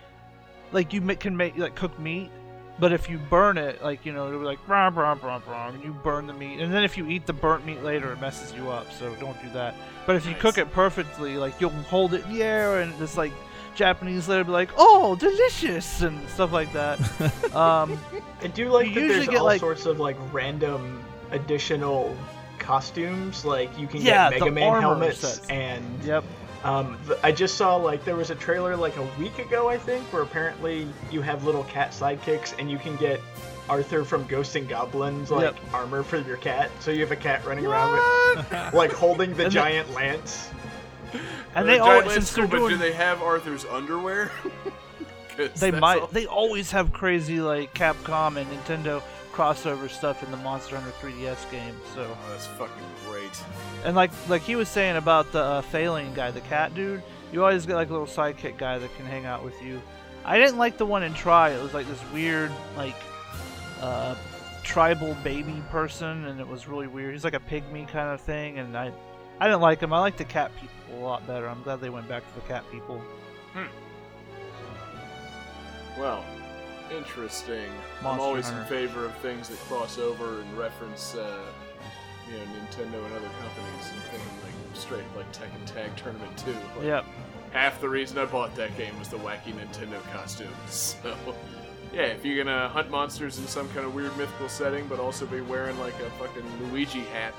like 0.71 0.93
you 0.93 1.01
can 1.15 1.37
make 1.37 1.55
like 1.55 1.75
cook 1.75 1.97
meat, 1.99 2.31
but 2.79 2.91
if 2.91 3.11
you 3.11 3.19
burn 3.19 3.59
it, 3.59 3.83
like 3.83 4.07
you 4.07 4.11
know, 4.11 4.27
it'll 4.27 4.39
be 4.39 4.45
like 4.47 4.65
brah, 4.65 4.91
brah, 4.91 5.15
brah, 5.15 5.39
brah, 5.39 5.71
and 5.71 5.83
you 5.83 5.93
burn 5.93 6.25
the 6.25 6.33
meat, 6.33 6.59
and 6.61 6.73
then 6.73 6.83
if 6.83 6.97
you 6.97 7.07
eat 7.07 7.27
the 7.27 7.33
burnt 7.33 7.63
meat 7.63 7.83
later, 7.83 8.11
it 8.11 8.19
messes 8.19 8.51
you 8.53 8.71
up. 8.71 8.91
So 8.91 9.13
don't 9.19 9.39
do 9.43 9.49
that. 9.51 9.75
But 10.07 10.15
if 10.15 10.25
you 10.25 10.33
cook 10.33 10.57
it 10.57 10.71
perfectly, 10.71 11.37
like 11.37 11.61
you'll 11.61 11.69
hold 11.69 12.15
it 12.15 12.25
in 12.25 12.33
the 12.33 12.41
air, 12.41 12.81
and 12.81 12.91
this 12.97 13.15
like 13.15 13.33
Japanese 13.81 14.27
letter 14.27 14.43
be 14.43 14.51
like, 14.51 14.71
oh, 14.75 15.15
delicious, 15.15 16.01
and 16.01 16.27
stuff 16.29 16.51
like 16.51 16.73
that. 16.73 16.99
um, 17.55 17.97
I 18.41 18.47
do 18.47 18.69
like 18.69 18.87
You 18.87 18.93
that 18.93 19.07
there's 19.07 19.27
get, 19.27 19.37
all 19.37 19.45
like- 19.45 19.59
sorts 19.61 19.85
of 19.85 19.99
like 19.99 20.17
random 20.33 21.03
additional 21.31 22.17
costumes. 22.59 23.45
Like 23.45 23.69
you 23.79 23.87
can 23.87 24.01
Yeah, 24.01 24.29
get 24.31 24.39
Mega 24.41 24.51
Man 24.51 24.81
helmets 24.81 25.19
sets. 25.19 25.47
and 25.47 25.85
yep. 26.03 26.23
Um, 26.63 26.97
I 27.23 27.31
just 27.31 27.55
saw 27.55 27.75
like 27.75 28.03
there 28.03 28.15
was 28.15 28.31
a 28.31 28.35
trailer 28.35 28.75
like 28.75 28.97
a 28.97 29.07
week 29.19 29.37
ago, 29.37 29.69
I 29.69 29.77
think, 29.77 30.03
where 30.11 30.23
apparently 30.23 30.87
you 31.11 31.21
have 31.21 31.45
little 31.45 31.63
cat 31.65 31.91
sidekicks 31.91 32.55
and 32.59 32.69
you 32.69 32.79
can 32.79 32.95
get 32.97 33.21
Arthur 33.69 34.03
from 34.03 34.25
Ghosts 34.25 34.55
and 34.55 34.67
Goblins 34.67 35.29
like 35.29 35.43
Yep. 35.55 35.73
armor 35.73 36.01
for 36.01 36.17
your 36.17 36.37
cat. 36.37 36.71
So 36.79 36.89
you 36.89 37.01
have 37.01 37.11
a 37.11 37.15
cat 37.15 37.45
running 37.45 37.67
around 37.67 37.93
with 38.37 38.73
like 38.73 38.91
holding 38.91 39.35
the 39.35 39.43
And 39.43 39.51
the- 39.51 39.55
giant 39.55 39.93
lance. 39.93 40.49
And 41.55 41.67
they 41.67 41.79
always 41.79 42.05
Lance 42.07 42.13
since 42.13 42.33
they're 42.33 42.47
doing 42.47 42.69
do 42.71 42.77
they 42.77 42.93
have 42.93 43.21
Arthur's 43.21 43.65
underwear? 43.65 44.31
They 45.57 45.69
might. 45.69 46.01
all- 46.01 46.07
They 46.07 46.25
always 46.25 46.71
have 46.71 46.91
crazy 46.91 47.39
like 47.41 47.71
Capcom 47.75 48.37
and 48.37 48.49
Nintendo 48.49 49.03
crossover 49.31 49.87
stuff 49.87 50.23
in 50.23 50.31
the 50.31 50.37
Monster 50.37 50.77
Hunter 50.77 50.91
3DS 50.99 51.51
game. 51.51 51.75
So, 51.93 52.07
Oh, 52.09 52.29
that's 52.31 52.47
fucking 52.47 52.73
great. 53.07 53.29
and 53.85 53.95
like 53.95 54.09
like 54.27 54.41
he 54.41 54.55
was 54.55 54.67
saying 54.67 54.95
about 54.95 55.31
the 55.31 55.39
uh, 55.43 55.61
Felyne 55.61 56.15
guy, 56.15 56.31
the 56.31 56.41
cat 56.41 56.73
dude, 56.73 57.03
you 57.31 57.43
always 57.43 57.67
get 57.67 57.75
like 57.75 57.89
a 57.89 57.91
little 57.91 58.07
sidekick 58.07 58.57
guy 58.57 58.79
that 58.79 58.95
can 58.97 59.05
hang 59.05 59.27
out 59.27 59.43
with 59.43 59.61
you. 59.61 59.79
I 60.25 60.39
didn't 60.39 60.57
like 60.57 60.77
the 60.79 60.87
one 60.87 61.03
in 61.03 61.13
Tri. 61.13 61.51
It 61.51 61.61
was 61.61 61.71
like 61.75 61.87
this 61.87 62.01
weird 62.11 62.51
like 62.75 62.95
uh, 63.79 64.15
tribal 64.63 65.15
baby 65.23 65.61
person, 65.69 66.25
and 66.25 66.39
it 66.39 66.47
was 66.47 66.67
really 66.67 66.87
weird. 66.87 67.13
He's 67.13 67.23
like 67.23 67.35
a 67.35 67.39
pygmy 67.39 67.87
kind 67.87 68.09
of 68.09 68.21
thing, 68.21 68.57
and 68.57 68.75
I 68.75 68.91
I 69.39 69.45
didn't 69.45 69.61
like 69.61 69.81
him. 69.81 69.93
I 69.93 69.99
like 69.99 70.17
the 70.17 70.25
cat 70.25 70.49
people 70.59 70.73
a 70.93 70.95
lot 70.97 71.25
better. 71.27 71.47
I'm 71.47 71.61
glad 71.63 71.81
they 71.81 71.89
went 71.89 72.07
back 72.07 72.27
to 72.27 72.35
the 72.35 72.47
cat 72.47 72.63
people. 72.71 73.01
Hmm. 73.53 73.65
Well, 75.99 76.23
interesting. 76.91 77.69
I'm 77.99 78.03
Monster 78.03 78.23
always 78.23 78.49
in 78.49 78.63
favor 78.65 79.05
of 79.05 79.15
things 79.17 79.49
that 79.49 79.57
cross 79.61 79.97
over 79.97 80.41
and 80.41 80.57
reference, 80.57 81.15
uh, 81.15 81.39
you 82.29 82.37
know, 82.37 82.43
Nintendo 82.43 83.03
and 83.05 83.13
other 83.13 83.29
companies, 83.41 83.91
and 83.91 84.01
thinking 84.03 84.29
like 84.43 84.75
straight 84.75 85.03
like 85.15 85.31
Tekken 85.33 85.65
Tag 85.65 85.95
Tournament 85.95 86.37
2. 86.37 86.51
Like, 86.51 86.61
Yep. 86.83 87.05
Half 87.51 87.81
the 87.81 87.89
reason 87.89 88.17
I 88.17 88.25
bought 88.25 88.55
that 88.55 88.77
game 88.77 88.97
was 88.99 89.07
the 89.07 89.17
wacky 89.17 89.53
Nintendo 89.53 90.01
costumes. 90.11 90.95
So, 91.03 91.15
yeah, 91.93 92.01
if 92.07 92.25
you're 92.25 92.43
gonna 92.43 92.67
hunt 92.67 92.91
monsters 92.91 93.39
in 93.39 93.47
some 93.47 93.69
kind 93.69 93.85
of 93.87 93.95
weird 93.95 94.15
mythical 94.17 94.49
setting, 94.49 94.85
but 94.87 94.99
also 94.99 95.25
be 95.25 95.39
wearing 95.39 95.79
like 95.79 95.93
a 96.01 96.09
fucking 96.21 96.43
Luigi 96.69 96.99
hat, 96.99 97.33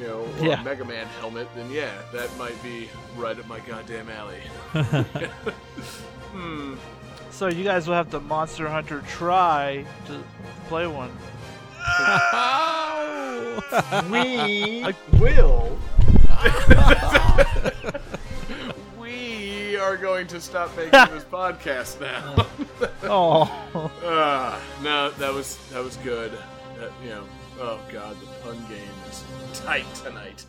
you 0.00 0.06
know, 0.06 0.20
or 0.40 0.46
Yeah. 0.46 0.60
a 0.60 0.64
Mega 0.64 0.84
Man 0.84 1.06
helmet, 1.20 1.48
then 1.54 1.70
yeah, 1.70 1.92
that 2.12 2.34
might 2.36 2.60
be 2.62 2.88
right 3.16 3.38
up 3.38 3.46
my 3.48 3.60
goddamn 3.60 4.08
alley. 4.10 4.40
hmm. 6.32 6.74
So 7.30 7.48
you 7.48 7.64
guys 7.64 7.86
will 7.88 7.94
have 7.94 8.10
to 8.10 8.20
Monster 8.20 8.68
Hunter 8.68 9.02
try 9.08 9.84
to 10.06 10.22
play 10.68 10.86
one. 10.86 11.10
We 14.10 14.84
will. 15.20 15.78
we 18.98 19.76
are 19.76 19.96
going 19.96 20.26
to 20.28 20.40
stop 20.40 20.74
making 20.76 20.90
this 21.14 21.24
podcast 21.24 22.00
now. 22.00 22.46
Oh, 23.04 23.50
Ah, 24.04 24.60
no, 24.82 25.10
that 25.12 25.32
was 25.32 25.56
that 25.70 25.82
was 25.82 25.96
good. 25.98 26.32
That, 26.78 26.90
you 27.02 27.10
know, 27.10 27.24
oh 27.60 27.80
god, 27.92 28.16
the 28.20 28.26
pun 28.42 28.58
game 28.68 28.80
is 29.10 29.24
tight 29.60 29.86
tonight. 29.94 30.46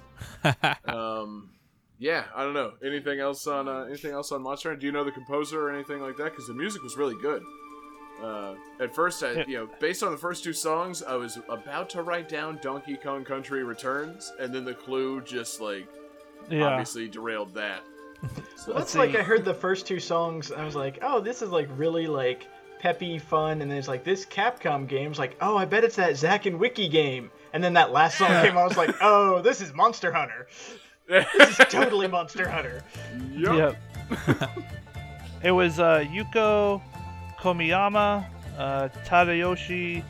um, 0.85 1.49
yeah, 1.97 2.25
I 2.35 2.43
don't 2.43 2.53
know. 2.53 2.73
Anything 2.83 3.19
else 3.19 3.47
on 3.47 3.67
uh, 3.67 3.83
anything 3.83 4.11
else 4.11 4.31
on 4.31 4.41
Monster 4.41 4.69
Hunter? 4.69 4.81
Do 4.81 4.85
you 4.87 4.91
know 4.91 5.03
the 5.03 5.11
composer 5.11 5.67
or 5.67 5.71
anything 5.71 6.01
like 6.01 6.17
that? 6.17 6.25
Because 6.25 6.47
the 6.47 6.53
music 6.53 6.83
was 6.83 6.97
really 6.97 7.15
good. 7.21 7.43
Uh, 8.21 8.55
at 8.79 8.95
first, 8.95 9.23
I, 9.23 9.43
you 9.45 9.57
know, 9.57 9.69
based 9.79 10.01
on 10.01 10.11
the 10.11 10.17
first 10.17 10.43
two 10.43 10.53
songs, 10.53 11.03
I 11.03 11.15
was 11.15 11.37
about 11.49 11.89
to 11.91 12.01
write 12.01 12.29
down 12.29 12.59
Donkey 12.61 12.95
Kong 12.95 13.25
Country 13.25 13.63
Returns, 13.63 14.31
and 14.39 14.53
then 14.53 14.63
the 14.63 14.73
clue 14.73 15.21
just 15.21 15.59
like 15.59 15.87
yeah. 16.49 16.63
obviously 16.63 17.07
derailed 17.07 17.53
that. 17.53 17.81
So 18.55 18.71
Well, 18.71 18.79
that's 18.79 18.95
like 18.95 19.15
I 19.15 19.21
heard 19.21 19.45
the 19.45 19.53
first 19.53 19.85
two 19.85 19.99
songs. 19.99 20.51
I 20.51 20.63
was 20.65 20.75
like, 20.75 20.99
oh, 21.01 21.19
this 21.19 21.41
is 21.41 21.49
like 21.49 21.67
really 21.75 22.07
like 22.07 22.47
peppy, 22.85 23.17
fun. 23.17 23.63
And 23.63 23.71
then 23.71 23.79
it's 23.79 23.87
like 23.87 24.03
this 24.03 24.27
Capcom 24.27 24.87
game's 24.87 25.17
like, 25.17 25.35
oh, 25.41 25.57
I 25.57 25.65
bet 25.65 25.83
it's 25.83 25.95
that 25.95 26.15
Zack 26.17 26.45
and 26.45 26.59
Wiki 26.59 26.87
game. 26.87 27.31
And 27.51 27.63
then 27.63 27.73
that 27.73 27.91
last 27.91 28.19
song 28.19 28.29
came. 28.43 28.55
I 28.55 28.63
was 28.63 28.77
like, 28.77 28.93
oh, 29.01 29.41
this 29.41 29.59
is 29.59 29.73
Monster 29.73 30.11
Hunter. 30.11 30.45
This 31.07 31.25
is 31.59 31.65
totally 31.67 32.07
Monster 32.07 32.47
Hunter. 32.47 32.83
Yup. 33.31 33.75
Yep. 34.29 34.49
it 35.43 35.49
was 35.49 35.79
uh, 35.79 36.05
Yuko 36.07 36.79
Komiyama, 37.39 38.27
uh, 38.55 38.89
Tadayoshi 39.03 40.03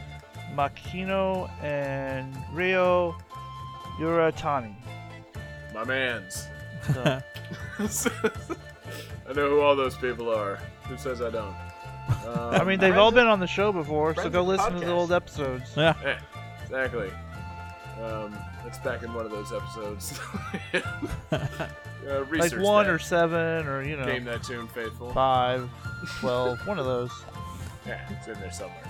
Makino, 0.53 1.49
and 1.63 2.35
Ryo 2.51 3.15
Uratani. 3.99 4.75
My 5.73 5.85
man's. 5.85 6.45
So, 7.89 8.11
I 9.29 9.33
know 9.33 9.49
who 9.49 9.61
all 9.61 9.77
those 9.77 9.95
people 9.95 10.29
are. 10.29 10.59
Who 10.89 10.97
says 10.97 11.21
I 11.21 11.29
don't? 11.29 11.55
Um, 12.27 12.55
I 12.55 12.63
mean, 12.63 12.79
they've 12.79 12.97
all 12.97 13.11
been 13.11 13.27
on 13.27 13.39
the 13.39 13.47
show 13.47 13.71
before, 13.71 14.13
so 14.15 14.29
go 14.29 14.41
of 14.41 14.47
listen 14.47 14.73
to 14.73 14.79
the 14.79 14.91
old 14.91 15.11
episodes. 15.11 15.73
Yeah. 15.75 15.93
eh, 16.03 16.17
exactly. 16.63 17.11
Um, 18.03 18.35
it's 18.65 18.77
back 18.79 19.03
in 19.03 19.13
one 19.13 19.25
of 19.25 19.31
those 19.31 19.51
episodes. 19.53 20.19
uh, 21.31 22.25
Like 22.31 22.51
one 22.57 22.85
that. 22.85 22.93
or 22.93 22.99
seven, 22.99 23.65
or 23.67 23.83
you 23.83 23.95
know, 23.97 24.05
game 24.05 24.25
that 24.25 24.43
tune 24.43 24.67
faithful. 24.67 25.11
five, 25.13 25.69
twelve, 26.19 26.65
one 26.67 26.79
of 26.79 26.85
those. 26.85 27.11
Yeah, 27.87 28.01
it's 28.09 28.27
in 28.27 28.33
there 28.39 28.51
somewhere. 28.51 28.81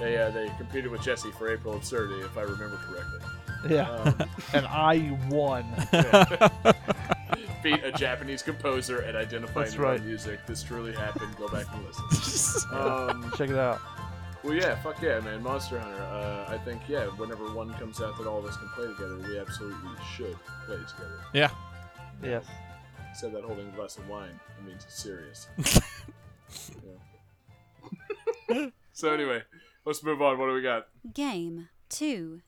They 0.00 0.16
uh, 0.16 0.30
they 0.30 0.50
competed 0.56 0.90
with 0.90 1.02
Jesse 1.02 1.30
for 1.32 1.52
April 1.52 1.76
Absurdity, 1.76 2.22
if 2.22 2.38
I 2.38 2.42
remember 2.42 2.78
correctly. 2.78 3.20
Yeah, 3.76 3.90
Um, 3.90 4.14
and 4.54 4.66
I 4.66 5.18
won. 5.28 5.64
Beat 7.70 7.84
a 7.84 7.92
Japanese 7.92 8.42
composer 8.42 9.02
at 9.02 9.16
identifying 9.16 9.66
That's 9.66 9.78
right. 9.78 10.02
music. 10.04 10.44
This 10.46 10.62
truly 10.62 10.92
happened. 10.92 11.36
Go 11.36 11.48
back 11.48 11.66
and 11.72 11.84
listen. 11.84 12.70
um, 12.78 13.32
Check 13.36 13.50
it 13.50 13.56
out. 13.56 13.80
Well, 14.42 14.54
yeah, 14.54 14.76
fuck 14.76 15.02
yeah, 15.02 15.20
man. 15.20 15.42
Monster 15.42 15.78
Hunter. 15.78 16.02
Uh, 16.02 16.46
I 16.48 16.58
think, 16.58 16.82
yeah, 16.88 17.06
whenever 17.06 17.52
one 17.52 17.72
comes 17.74 18.00
out 18.00 18.16
that 18.18 18.26
all 18.26 18.38
of 18.38 18.44
us 18.44 18.56
can 18.56 18.68
play 18.68 18.86
together, 18.86 19.16
we 19.16 19.38
absolutely 19.38 19.90
should 20.16 20.36
play 20.66 20.76
together. 20.76 21.20
Yeah. 21.32 21.50
Yes. 22.22 22.46
Said 23.14 23.32
that 23.32 23.42
holding 23.42 23.68
a 23.68 23.72
glass 23.72 23.98
of 23.98 24.08
wine. 24.08 24.38
It 24.58 24.64
means 24.66 24.84
it's 24.84 25.02
serious. 25.02 25.48
So, 28.98 29.12
anyway, 29.12 29.42
let's 29.84 30.02
move 30.02 30.20
on. 30.22 30.38
What 30.40 30.46
do 30.46 30.54
we 30.54 30.62
got? 30.62 30.88
Game 31.14 31.68
2. 31.88 32.40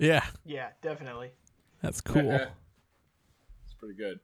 Yeah, 0.00 0.24
Yeah, 0.44 0.70
definitely. 0.82 1.30
that's 1.82 2.00
cool. 2.00 2.30
it's 2.32 3.74
pretty 3.78 3.94
good. 3.94 4.20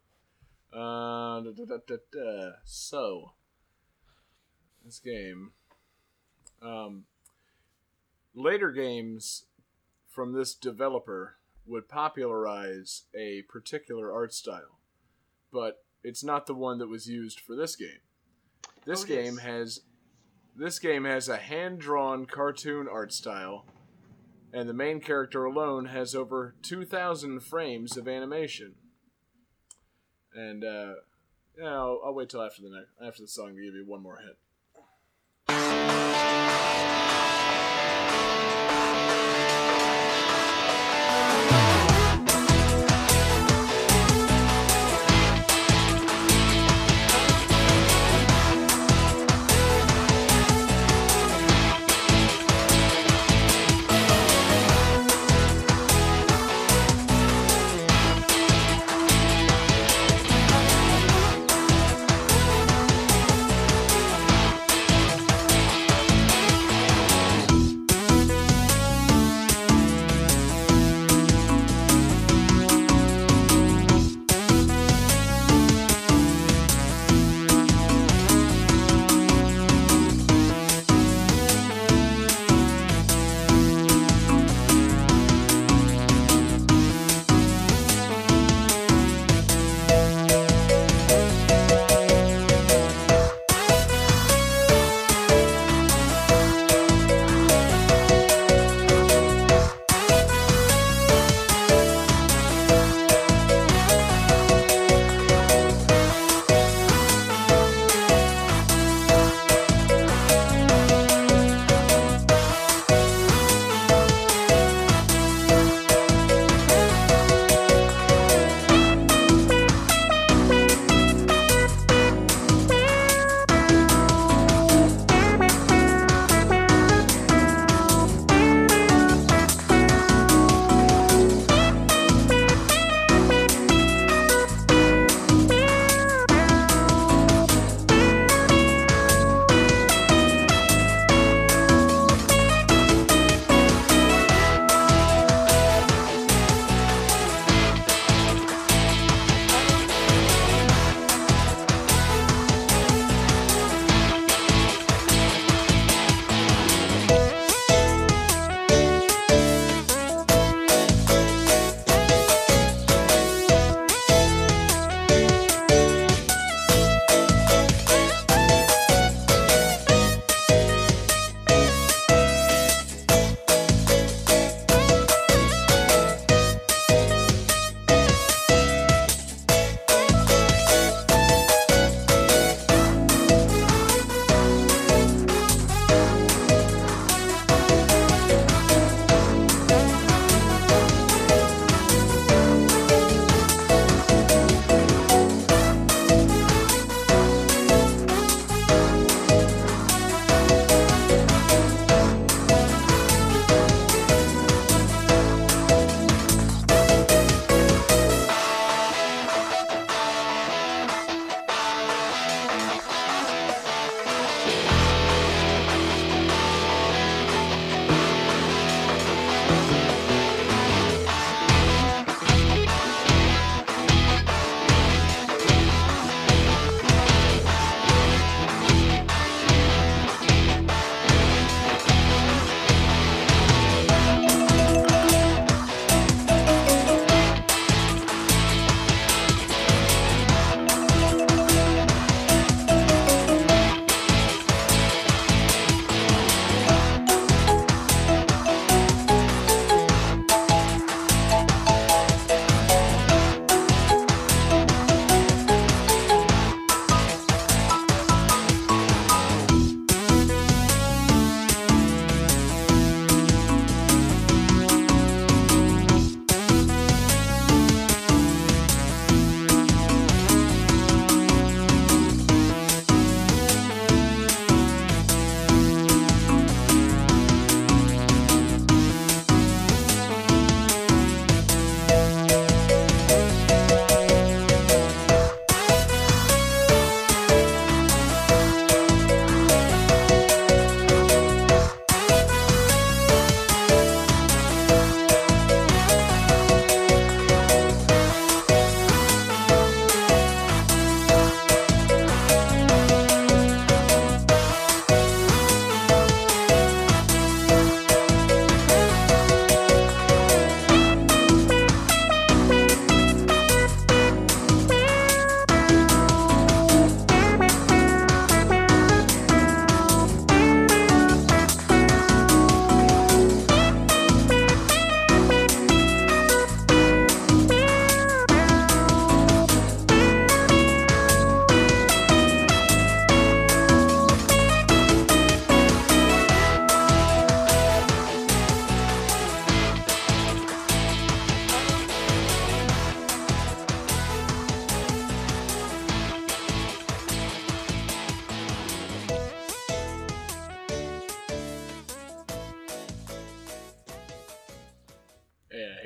Uh, 0.72 1.40
da, 1.40 1.50
da, 1.56 1.64
da, 1.64 1.76
da, 1.86 1.96
da. 2.12 2.50
So, 2.64 3.32
this 4.84 4.98
game. 4.98 5.52
Um, 6.62 7.04
later 8.34 8.72
games 8.72 9.44
from 10.08 10.32
this 10.32 10.54
developer 10.54 11.36
would 11.66 11.88
popularize 11.88 13.02
a 13.14 13.42
particular 13.42 14.12
art 14.12 14.32
style, 14.32 14.78
but 15.52 15.84
it's 16.02 16.24
not 16.24 16.46
the 16.46 16.54
one 16.54 16.78
that 16.78 16.88
was 16.88 17.06
used 17.08 17.38
for 17.40 17.54
this 17.54 17.76
game. 17.76 18.00
This 18.86 19.04
Oh, 19.04 19.06
yes. 19.08 19.24
game 19.24 19.36
has 19.38 19.80
this 20.54 20.78
game 20.78 21.04
has 21.04 21.28
a 21.28 21.36
hand-drawn 21.36 22.24
cartoon 22.24 22.88
art 22.90 23.12
style, 23.12 23.66
and 24.52 24.68
the 24.68 24.74
main 24.74 25.00
character 25.00 25.44
alone 25.44 25.86
has 25.86 26.14
over 26.14 26.54
2,000 26.62 27.40
frames 27.40 27.96
of 27.96 28.08
animation. 28.08 28.74
And 30.34 30.64
uh, 30.64 30.94
yeah, 31.58 31.74
I'll, 31.74 32.00
I'll 32.04 32.14
wait 32.14 32.28
till 32.28 32.42
after 32.42 32.62
the 32.62 32.70
next, 32.70 32.90
after 33.02 33.22
the 33.22 33.28
song 33.28 33.56
to 33.56 33.62
give 33.62 33.74
you 33.74 33.84
one 33.86 34.02
more 34.02 34.18
hint. 34.18 34.36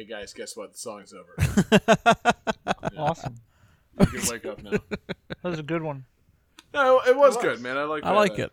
Hey 0.00 0.06
guys, 0.06 0.32
guess 0.32 0.56
what? 0.56 0.72
The 0.72 0.78
song's 0.78 1.12
over. 1.12 1.36
Awesome. 2.96 3.36
You 3.98 4.06
can 4.06 4.28
wake 4.30 4.46
up 4.46 4.62
now. 4.62 4.70
That 4.70 5.42
was 5.42 5.58
a 5.58 5.62
good 5.62 5.82
one. 5.82 6.04
No, 6.74 7.00
it 7.00 7.16
was 7.16 7.34
It 7.34 7.38
was. 7.38 7.44
good, 7.44 7.60
man. 7.60 7.76
I 7.78 7.84
like. 7.84 8.04
I 8.04 8.10
that. 8.10 8.16
like 8.16 8.38
it. 8.38 8.52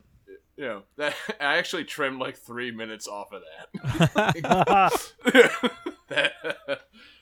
You 0.56 0.64
know, 0.64 0.82
that 0.98 1.16
I 1.42 1.58
actually 1.58 1.84
trimmed 1.84 2.20
like 2.20 2.38
three 2.38 2.72
minutes 2.72 3.08
off 3.08 3.34
of 3.34 3.42
that. 3.74 4.92
that 6.10 6.32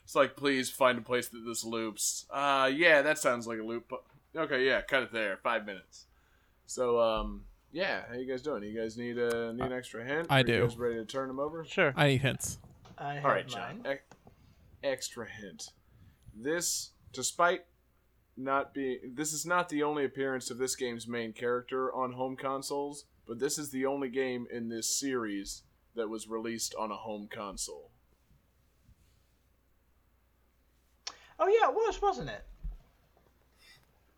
it's 0.03 0.15
like, 0.15 0.35
please 0.35 0.69
find 0.69 0.99
a 0.99 1.01
place 1.01 1.29
that 1.29 1.43
this 1.45 1.63
loops. 1.63 2.25
Uh, 2.31 2.69
yeah, 2.73 3.01
that 3.01 3.17
sounds 3.17 3.47
like 3.47 3.59
a 3.59 3.63
loop. 3.63 3.91
Okay, 4.35 4.65
yeah, 4.65 4.81
cut 4.81 5.03
it 5.03 5.11
there. 5.11 5.37
Five 5.37 5.65
minutes. 5.65 6.05
So, 6.67 6.99
um, 6.99 7.41
yeah, 7.71 8.03
how 8.07 8.15
you 8.15 8.27
guys 8.27 8.41
doing? 8.41 8.63
You 8.63 8.79
guys 8.79 8.97
need 8.97 9.17
a 9.17 9.53
need 9.53 9.65
an 9.65 9.73
extra 9.73 10.03
hint? 10.05 10.27
I 10.29 10.41
Are 10.41 10.43
do. 10.43 10.53
You 10.53 10.61
guys 10.63 10.77
ready 10.77 10.95
to 10.95 11.05
turn 11.05 11.27
them 11.27 11.39
over? 11.39 11.65
Sure. 11.65 11.93
I 11.95 12.07
need 12.07 12.21
hints. 12.21 12.59
I 12.97 13.15
have 13.15 13.25
All 13.25 13.31
right, 13.31 13.49
mine. 13.51 13.81
John. 13.83 13.91
Ex- 13.91 14.03
extra 14.83 15.27
hint. 15.29 15.69
This, 16.35 16.91
despite 17.13 17.61
not 18.37 18.73
being, 18.73 18.99
this 19.15 19.31
is 19.33 19.45
not 19.45 19.69
the 19.69 19.83
only 19.83 20.05
appearance 20.05 20.49
of 20.51 20.57
this 20.57 20.75
game's 20.75 21.07
main 21.07 21.33
character 21.33 21.93
on 21.93 22.13
home 22.13 22.35
consoles, 22.35 23.05
but 23.27 23.39
this 23.39 23.57
is 23.57 23.71
the 23.71 23.85
only 23.85 24.09
game 24.09 24.45
in 24.51 24.69
this 24.69 24.87
series 24.99 25.63
that 25.95 26.09
was 26.09 26.27
released 26.27 26.75
on 26.77 26.91
a 26.91 26.95
home 26.95 27.27
console. 27.33 27.89
Oh 31.39 31.47
yeah, 31.47 31.69
it 31.69 31.75
was, 31.75 32.01
wasn't 32.01 32.29
it? 32.29 32.43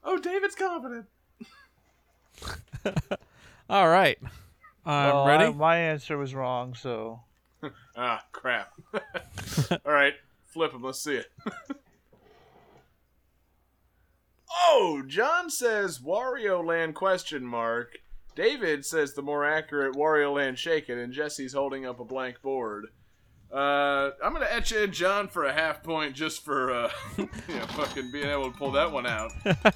Oh, 0.04 0.18
David's 0.18 0.56
confident. 0.56 1.06
All 3.70 3.88
right. 3.90 4.18
I'm 4.86 5.14
Well, 5.14 5.26
ready. 5.28 5.46
I- 5.46 5.52
my 5.52 5.78
answer 5.78 6.18
was 6.18 6.34
wrong, 6.34 6.74
so 6.76 7.22
Ah, 8.00 8.24
crap. 8.32 8.74
All 9.84 9.92
right, 9.92 10.14
flip 10.46 10.72
him. 10.72 10.84
Let's 10.84 11.00
see 11.00 11.16
it. 11.16 11.32
oh, 14.68 15.02
John 15.08 15.50
says 15.50 15.98
Wario 15.98 16.64
Land 16.64 16.94
question 16.94 17.44
mark. 17.44 17.98
David 18.36 18.86
says 18.86 19.14
the 19.14 19.24
more 19.24 19.44
accurate 19.44 19.96
Wario 19.96 20.36
Land 20.36 20.60
shake 20.60 20.90
it, 20.90 21.00
and 21.00 21.12
Jesse's 21.12 21.54
holding 21.54 21.88
up 21.88 22.00
a 22.00 22.06
blank 22.06 22.42
board. 22.44 22.90
Uh, 23.52 24.12
I'm 24.24 24.34
gonna 24.34 24.48
etch 24.48 24.74
in 24.74 24.92
John 24.92 25.28
for 25.28 25.46
a 25.46 25.54
half 25.54 25.82
point 25.82 26.14
just 26.14 26.46
for 26.46 26.72
uh, 26.72 26.92
you 27.18 27.28
know, 27.50 27.66
fucking 27.70 28.12
being 28.12 28.28
able 28.28 28.52
to 28.52 28.58
pull 28.58 28.72
that 28.74 28.92
one 28.92 29.08
out. 29.08 29.32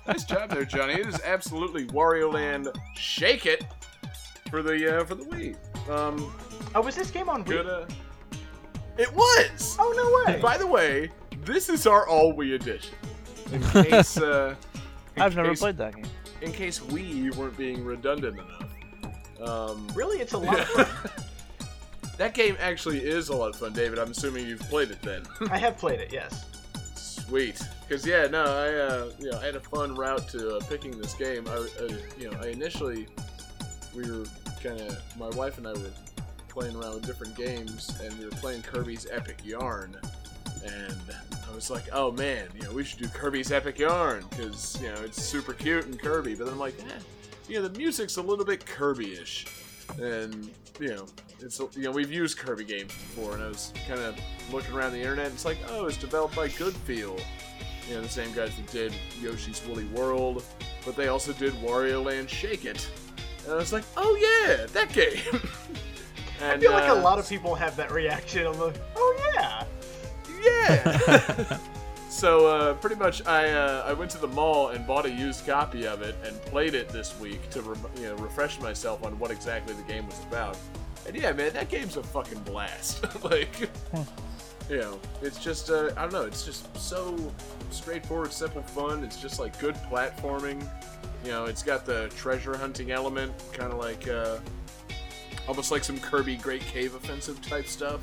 nice 0.06 0.26
job 0.26 0.52
there, 0.52 0.66
Johnny. 0.66 0.94
It 0.94 1.08
is 1.08 1.20
absolutely 1.24 1.88
Wario 1.88 2.32
Land 2.32 2.68
shake 2.96 3.48
it 3.48 3.64
for 4.52 4.62
the 4.62 4.99
uh, 4.99 5.06
for 5.06 5.16
the 5.16 5.24
Wii. 5.26 5.56
Um, 5.89 6.32
Oh, 6.76 6.82
was 6.82 6.95
this 6.95 7.10
game 7.12 7.28
on 7.28 7.43
Wii? 7.43 7.47
good. 7.47 7.68
Uh, 7.68 7.86
it 8.97 9.12
was. 9.14 9.76
Oh 9.80 10.24
no 10.26 10.32
way! 10.34 10.39
By 10.39 10.58
the 10.58 10.68
way, 10.68 11.10
this 11.43 11.68
is 11.70 11.88
our 11.88 12.08
all 12.08 12.34
Wii 12.34 12.54
edition. 12.56 12.93
In 13.52 13.62
case, 13.84 14.18
uh, 14.18 14.56
in 15.16 15.22
I've 15.22 15.36
never 15.36 15.56
played 15.56 15.78
that 15.78 15.95
game. 15.95 16.06
In 16.41 16.52
case 16.52 16.82
we 16.82 17.30
weren't 17.32 17.58
being 17.58 17.84
redundant 17.84 18.39
enough. 18.39 18.70
Um, 19.41 19.88
Really, 19.95 20.20
it's 20.20 20.34
a 20.34 20.38
lot 20.38 20.60
of 20.60 20.68
fun. 20.68 21.12
that 22.18 22.34
game 22.34 22.56
actually 22.60 22.99
is 22.99 23.30
a 23.30 23.36
lot 23.36 23.49
of 23.49 23.56
fun, 23.58 23.74
David. 23.74 23.97
I'm 23.99 24.12
assuming 24.12 24.45
you've 24.47 24.60
played 24.62 24.91
it 24.91 25.02
then. 25.02 25.24
I 25.49 25.58
have 25.58 25.78
played 25.78 25.99
it, 25.99 26.14
yes. 26.14 26.45
Sweet. 26.95 27.60
Because 27.88 28.06
yeah, 28.06 28.28
no, 28.28 28.43
I 28.43 28.74
uh, 28.74 29.12
you 29.20 29.32
know 29.32 29.39
I 29.39 29.45
had 29.45 29.56
a 29.56 29.60
fun 29.60 29.95
route 29.95 30.28
to 30.30 30.56
uh, 30.58 30.60
picking 30.70 30.91
this 30.99 31.14
game. 31.16 31.47
I, 31.47 31.68
I 31.82 31.97
you 32.18 32.30
know 32.32 32.38
I 32.41 32.47
initially 32.47 33.08
we 33.95 34.10
were 34.10 34.26
kind 34.64 34.80
of 34.82 35.18
my 35.18 35.30
wife 35.30 35.57
and 35.57 35.68
I 35.68 35.74
were 35.74 35.91
playing 36.49 36.76
around 36.76 36.95
with 36.95 37.05
different 37.05 37.36
games, 37.36 37.97
and 38.03 38.18
we 38.20 38.26
were 38.26 38.32
playing 38.32 38.62
Kirby's 38.62 39.07
Epic 39.09 39.38
Yarn, 39.43 39.95
and 40.64 41.01
I 41.49 41.55
was 41.55 41.70
like, 41.70 41.86
oh 41.93 42.12
man, 42.12 42.47
you 42.55 42.64
know 42.64 42.74
we 42.74 42.84
should 42.84 42.99
do 42.99 43.07
Kirby's 43.07 43.51
Epic 43.51 43.80
Yarn 43.80 44.26
because 44.30 44.80
you 44.82 44.88
know 44.88 45.01
it's 45.03 45.22
super 45.22 45.53
cute 45.53 45.86
and 45.86 45.99
Kirby. 45.99 46.36
But 46.36 46.45
then 46.45 46.53
I'm 46.53 46.59
like, 46.59 46.80
eh, 46.80 46.99
you 47.47 47.59
know 47.59 47.68
the 47.68 47.78
music's 47.78 48.18
a 48.18 48.22
little 48.22 48.45
bit 48.45 48.66
Kirby-ish, 48.66 49.47
and 50.01 50.49
you 50.80 50.89
know 50.89 51.05
it's 51.39 51.59
you 51.59 51.84
know 51.84 51.91
we've 51.91 52.12
used 52.12 52.38
Kirby 52.38 52.66
games 52.66 52.91
before, 52.91 53.34
and 53.34 53.43
I 53.43 53.47
was 53.47 53.74
kind 53.88 53.99
of 53.99 54.16
looking 54.51 54.74
around 54.74 54.91
the 54.91 54.99
internet. 54.99 55.28
And 55.28 55.34
it's 55.34 55.45
like, 55.45 55.57
oh, 55.70 55.86
it's 55.86 55.97
developed 55.97 56.36
by 56.36 56.47
Goodfeel, 56.49 57.20
you 57.88 57.95
know 57.95 58.01
the 58.01 58.09
same 58.09 58.32
guys 58.34 58.55
that 58.55 58.68
did 58.72 58.93
Yoshi's 59.22 59.62
Woolly 59.68 59.86
World, 59.86 60.43
but 60.86 60.95
they 60.95 61.07
also 61.07 61.34
did 61.34 61.53
Wario 61.55 62.03
Land 62.05 62.30
Shake 62.30 62.66
It, 62.66 62.89
and 63.44 63.54
I 63.54 63.56
was 63.56 63.74
like, 63.74 63.84
oh 63.98 64.16
yeah, 64.48 64.66
that 64.68 64.94
game. 64.94 65.18
I 66.44 66.58
feel 66.58 66.72
like 66.72 66.89
a 66.89 66.94
uh, 66.94 67.02
lot 67.02 67.20
of 67.20 67.30
people 67.30 67.54
have 67.56 67.76
that 67.76 67.92
reaction. 67.92 68.48
I'm 68.48 68.60
like, 68.60 68.76
oh 68.96 69.34
yeah. 69.36 69.64
yeah. 70.44 71.58
so 72.10 72.48
uh, 72.48 72.74
pretty 72.76 72.96
much, 72.96 73.26
I 73.28 73.52
uh, 73.52 73.84
I 73.86 73.94
went 73.94 74.10
to 74.12 74.18
the 74.18 74.28
mall 74.28 74.70
and 74.70 74.86
bought 74.88 75.06
a 75.06 75.12
used 75.12 75.46
copy 75.46 75.86
of 75.86 76.02
it 76.02 76.16
and 76.26 76.39
played 76.44 76.74
it 76.74 76.89
this 76.89 77.20
week 77.20 77.50
to 77.52 77.62
re- 77.62 77.78
you 77.98 78.04
know 78.04 78.16
refresh 78.16 78.60
myself 78.60 79.04
on 79.04 79.18
what 79.20 79.32
exactly 79.32 79.74
the 79.74 79.84
game 79.84 80.08
was 80.08 80.20
about. 80.24 80.58
And 81.08 81.16
yeah, 81.16 81.32
man, 81.32 81.54
that 81.54 81.70
game's 81.70 81.98
a 81.98 82.04
fucking 82.04 82.39
blast. 82.39 83.06
like, 83.24 83.70
you 84.70 84.78
know, 84.78 85.00
it's 85.22 85.44
just 85.44 85.70
uh, 85.70 85.92
I 85.98 86.04
don't 86.04 86.14
know, 86.14 86.26
it's 86.26 86.46
just 86.46 86.76
so 86.78 87.18
straightforward, 87.70 88.34
simple, 88.34 88.62
fun. 88.64 89.04
It's 89.04 89.22
just 89.22 89.39
like 89.39 89.58
good 89.60 89.76
platforming. 89.92 90.68
You 91.24 91.32
know, 91.32 91.45
it's 91.45 91.63
got 91.63 91.86
the 91.86 92.09
treasure 92.15 92.57
hunting 92.57 92.91
element, 92.91 93.34
kind 93.53 93.72
of 93.72 93.78
like 93.78 94.07
uh, 94.07 94.38
almost 95.47 95.72
like 95.72 95.84
some 95.84 95.99
Kirby 95.99 96.36
Great 96.38 96.61
Cave 96.61 96.95
Offensive 96.95 97.41
type 97.41 97.67
stuff. 97.67 98.01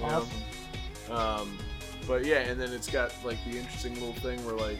know? 0.00 0.06
Awesome. 0.06 1.12
Um, 1.16 1.58
but 2.06 2.24
yeah, 2.24 2.40
and 2.40 2.60
then 2.60 2.72
it's 2.72 2.88
got 2.90 3.12
like 3.24 3.38
the 3.44 3.58
interesting 3.58 3.94
little 3.94 4.14
thing 4.14 4.44
where 4.44 4.56
like, 4.56 4.78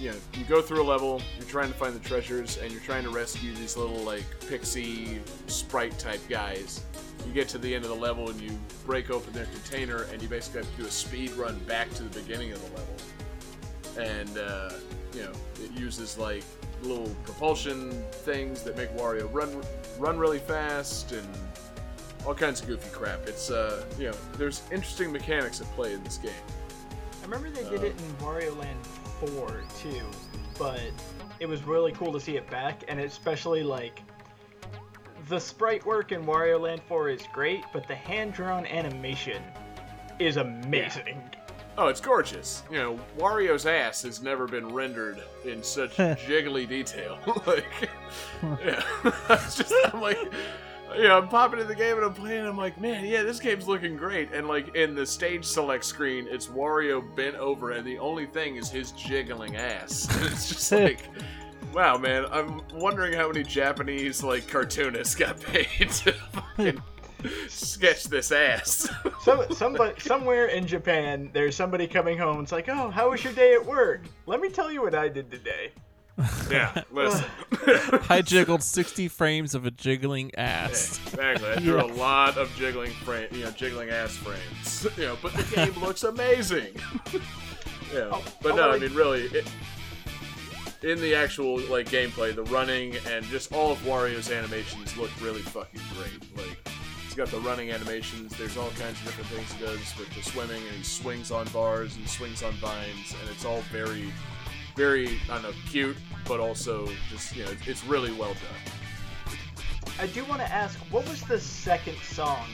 you 0.00 0.10
know, 0.10 0.16
you 0.34 0.44
go 0.44 0.62
through 0.62 0.82
a 0.82 0.84
level, 0.84 1.20
you're 1.38 1.48
trying 1.48 1.68
to 1.68 1.74
find 1.74 1.94
the 1.94 2.00
treasures, 2.00 2.56
and 2.58 2.72
you're 2.72 2.80
trying 2.80 3.04
to 3.04 3.10
rescue 3.10 3.54
these 3.54 3.76
little 3.76 3.98
like 3.98 4.24
pixie 4.48 5.20
sprite 5.46 5.98
type 5.98 6.20
guys. 6.28 6.82
You 7.26 7.32
get 7.32 7.48
to 7.48 7.58
the 7.58 7.74
end 7.74 7.84
of 7.84 7.90
the 7.90 7.96
level 7.96 8.30
and 8.30 8.40
you 8.40 8.58
break 8.86 9.10
open 9.10 9.32
their 9.32 9.44
container, 9.46 10.04
and 10.04 10.22
you 10.22 10.28
basically 10.28 10.62
have 10.62 10.70
to 10.76 10.82
do 10.82 10.88
a 10.88 10.90
speed 10.90 11.32
run 11.32 11.58
back 11.60 11.92
to 11.94 12.02
the 12.04 12.20
beginning 12.20 12.52
of 12.52 12.60
the 12.64 12.76
level. 12.76 12.96
And 13.98 14.38
uh, 14.38 14.70
you 15.14 15.24
know, 15.24 15.32
it 15.62 15.72
uses 15.72 16.16
like 16.16 16.44
little 16.82 17.08
propulsion 17.24 17.90
things 18.10 18.62
that 18.62 18.76
make 18.76 18.90
Wario 18.96 19.32
run 19.32 19.62
run 19.98 20.18
really 20.18 20.38
fast 20.38 21.12
and 21.12 21.26
all 22.26 22.34
kinds 22.34 22.60
of 22.60 22.66
goofy 22.66 22.90
crap. 22.90 23.26
It's 23.26 23.50
uh, 23.50 23.84
you 23.98 24.10
know, 24.10 24.16
there's 24.36 24.62
interesting 24.70 25.12
mechanics 25.12 25.60
at 25.60 25.66
play 25.68 25.92
in 25.92 26.02
this 26.04 26.18
game. 26.18 26.32
I 27.20 27.24
remember 27.24 27.50
they 27.50 27.68
did 27.68 27.84
it 27.84 27.94
in 27.98 28.26
Wario 28.26 28.56
Land 28.58 28.86
4 29.20 29.62
too, 29.78 30.02
but 30.58 30.80
it 31.38 31.46
was 31.46 31.62
really 31.64 31.92
cool 31.92 32.12
to 32.12 32.20
see 32.20 32.36
it 32.36 32.48
back, 32.50 32.82
and 32.88 33.00
especially 33.00 33.62
like 33.62 34.02
the 35.28 35.38
sprite 35.38 35.84
work 35.86 36.12
in 36.12 36.24
Wario 36.24 36.60
Land 36.60 36.82
4 36.88 37.10
is 37.10 37.22
great, 37.32 37.64
but 37.72 37.86
the 37.86 37.94
hand 37.94 38.32
drawn 38.32 38.66
animation 38.66 39.42
is 40.18 40.36
amazing. 40.36 41.22
Oh, 41.80 41.88
it's 41.88 42.00
gorgeous. 42.02 42.62
You 42.70 42.76
know, 42.76 43.00
Wario's 43.16 43.64
ass 43.64 44.02
has 44.02 44.20
never 44.20 44.46
been 44.46 44.68
rendered 44.68 45.22
in 45.46 45.62
such 45.62 45.96
jiggly 45.96 46.68
detail. 46.68 47.18
like, 47.46 47.88
yeah, 48.42 48.82
it's 49.30 49.56
just 49.56 49.72
I'm 49.86 49.98
like, 49.98 50.18
you 50.94 51.04
know, 51.04 51.16
I'm 51.16 51.28
popping 51.28 51.58
in 51.58 51.66
the 51.66 51.74
game 51.74 51.96
and 51.96 52.04
I'm 52.04 52.12
playing. 52.12 52.40
And 52.40 52.48
I'm 52.48 52.58
like, 52.58 52.78
man, 52.78 53.06
yeah, 53.06 53.22
this 53.22 53.40
game's 53.40 53.66
looking 53.66 53.96
great. 53.96 54.30
And 54.34 54.46
like 54.46 54.74
in 54.76 54.94
the 54.94 55.06
stage 55.06 55.42
select 55.42 55.86
screen, 55.86 56.26
it's 56.28 56.48
Wario 56.48 57.02
bent 57.16 57.36
over, 57.36 57.70
and 57.70 57.86
the 57.86 57.98
only 57.98 58.26
thing 58.26 58.56
is 58.56 58.68
his 58.68 58.92
jiggling 58.92 59.56
ass. 59.56 60.06
And 60.14 60.26
it's 60.26 60.50
just 60.50 60.70
like. 60.70 61.08
Wow, 61.72 61.98
man! 61.98 62.26
I'm 62.32 62.62
wondering 62.74 63.12
how 63.12 63.28
many 63.28 63.44
Japanese 63.44 64.24
like 64.24 64.48
cartoonists 64.48 65.14
got 65.14 65.38
paid 65.38 65.88
to 65.90 66.12
fucking 66.32 66.82
sketch 67.48 68.04
this 68.04 68.32
ass. 68.32 68.88
So 69.22 69.46
somebody 69.50 70.00
somewhere 70.00 70.46
in 70.46 70.66
Japan, 70.66 71.28
there's 71.34 71.54
somebody 71.54 71.86
coming 71.86 72.16
home. 72.16 72.42
It's 72.42 72.52
like, 72.52 72.70
oh, 72.70 72.90
how 72.90 73.10
was 73.10 73.22
your 73.22 73.34
day 73.34 73.52
at 73.52 73.64
work? 73.64 74.00
Let 74.24 74.40
me 74.40 74.48
tell 74.48 74.72
you 74.72 74.80
what 74.80 74.94
I 74.94 75.08
did 75.10 75.30
today. 75.30 75.72
yeah, 76.50 76.82
listen. 76.90 77.26
I 78.08 78.22
jiggled 78.22 78.62
60 78.62 79.08
frames 79.08 79.54
of 79.54 79.66
a 79.66 79.70
jiggling 79.70 80.34
ass. 80.36 80.98
Exactly. 81.08 81.50
I 81.50 81.56
threw 81.56 81.80
a 81.82 81.92
lot 81.92 82.38
of 82.38 82.50
jiggling 82.56 82.92
frame, 82.92 83.28
you 83.30 83.44
know, 83.44 83.50
jiggling 83.50 83.90
ass 83.90 84.16
frames. 84.16 84.86
You 84.96 85.04
know, 85.08 85.18
but 85.20 85.34
the 85.34 85.42
game 85.54 85.78
looks 85.82 86.02
amazing. 86.04 86.74
yeah, 87.92 88.08
Oh, 88.10 88.24
but 88.42 88.52
oh, 88.52 88.56
no, 88.56 88.70
I 88.70 88.78
mean, 88.78 88.94
really, 88.94 89.24
it, 89.24 89.46
in 90.82 90.98
the 91.00 91.14
actual 91.14 91.58
like 91.68 91.90
gameplay, 91.90 92.34
the 92.34 92.44
running 92.44 92.96
and 93.06 93.22
just 93.26 93.52
all 93.52 93.70
of 93.72 93.78
Wario's 93.80 94.30
animations 94.30 94.96
look 94.96 95.10
really 95.20 95.42
fucking 95.42 95.80
great. 95.94 96.36
Like, 96.38 96.58
he's 96.66 96.89
got 97.20 97.28
the 97.28 97.40
running 97.40 97.70
animations. 97.70 98.34
There's 98.38 98.56
all 98.56 98.70
kinds 98.78 98.98
of 99.00 99.04
different 99.04 99.28
things 99.28 99.52
he 99.52 99.62
does 99.62 99.98
with 99.98 100.08
the 100.14 100.22
swimming, 100.22 100.62
and 100.68 100.76
he 100.76 100.82
swings 100.82 101.30
on 101.30 101.46
bars 101.48 101.96
and 101.96 102.08
swings 102.08 102.42
on 102.42 102.52
vines, 102.52 103.14
and 103.20 103.30
it's 103.30 103.44
all 103.44 103.60
very, 103.70 104.10
very, 104.74 105.20
I 105.28 105.34
don't 105.34 105.42
know, 105.42 105.52
cute, 105.68 105.98
but 106.26 106.40
also 106.40 106.88
just 107.10 107.36
you 107.36 107.44
know, 107.44 107.50
it's, 107.50 107.68
it's 107.68 107.84
really 107.84 108.10
well 108.12 108.32
done. 108.32 109.36
I 109.98 110.06
do 110.06 110.24
want 110.24 110.40
to 110.40 110.50
ask, 110.50 110.78
what 110.90 111.06
was 111.10 111.20
the 111.24 111.38
second 111.38 111.98
song 111.98 112.46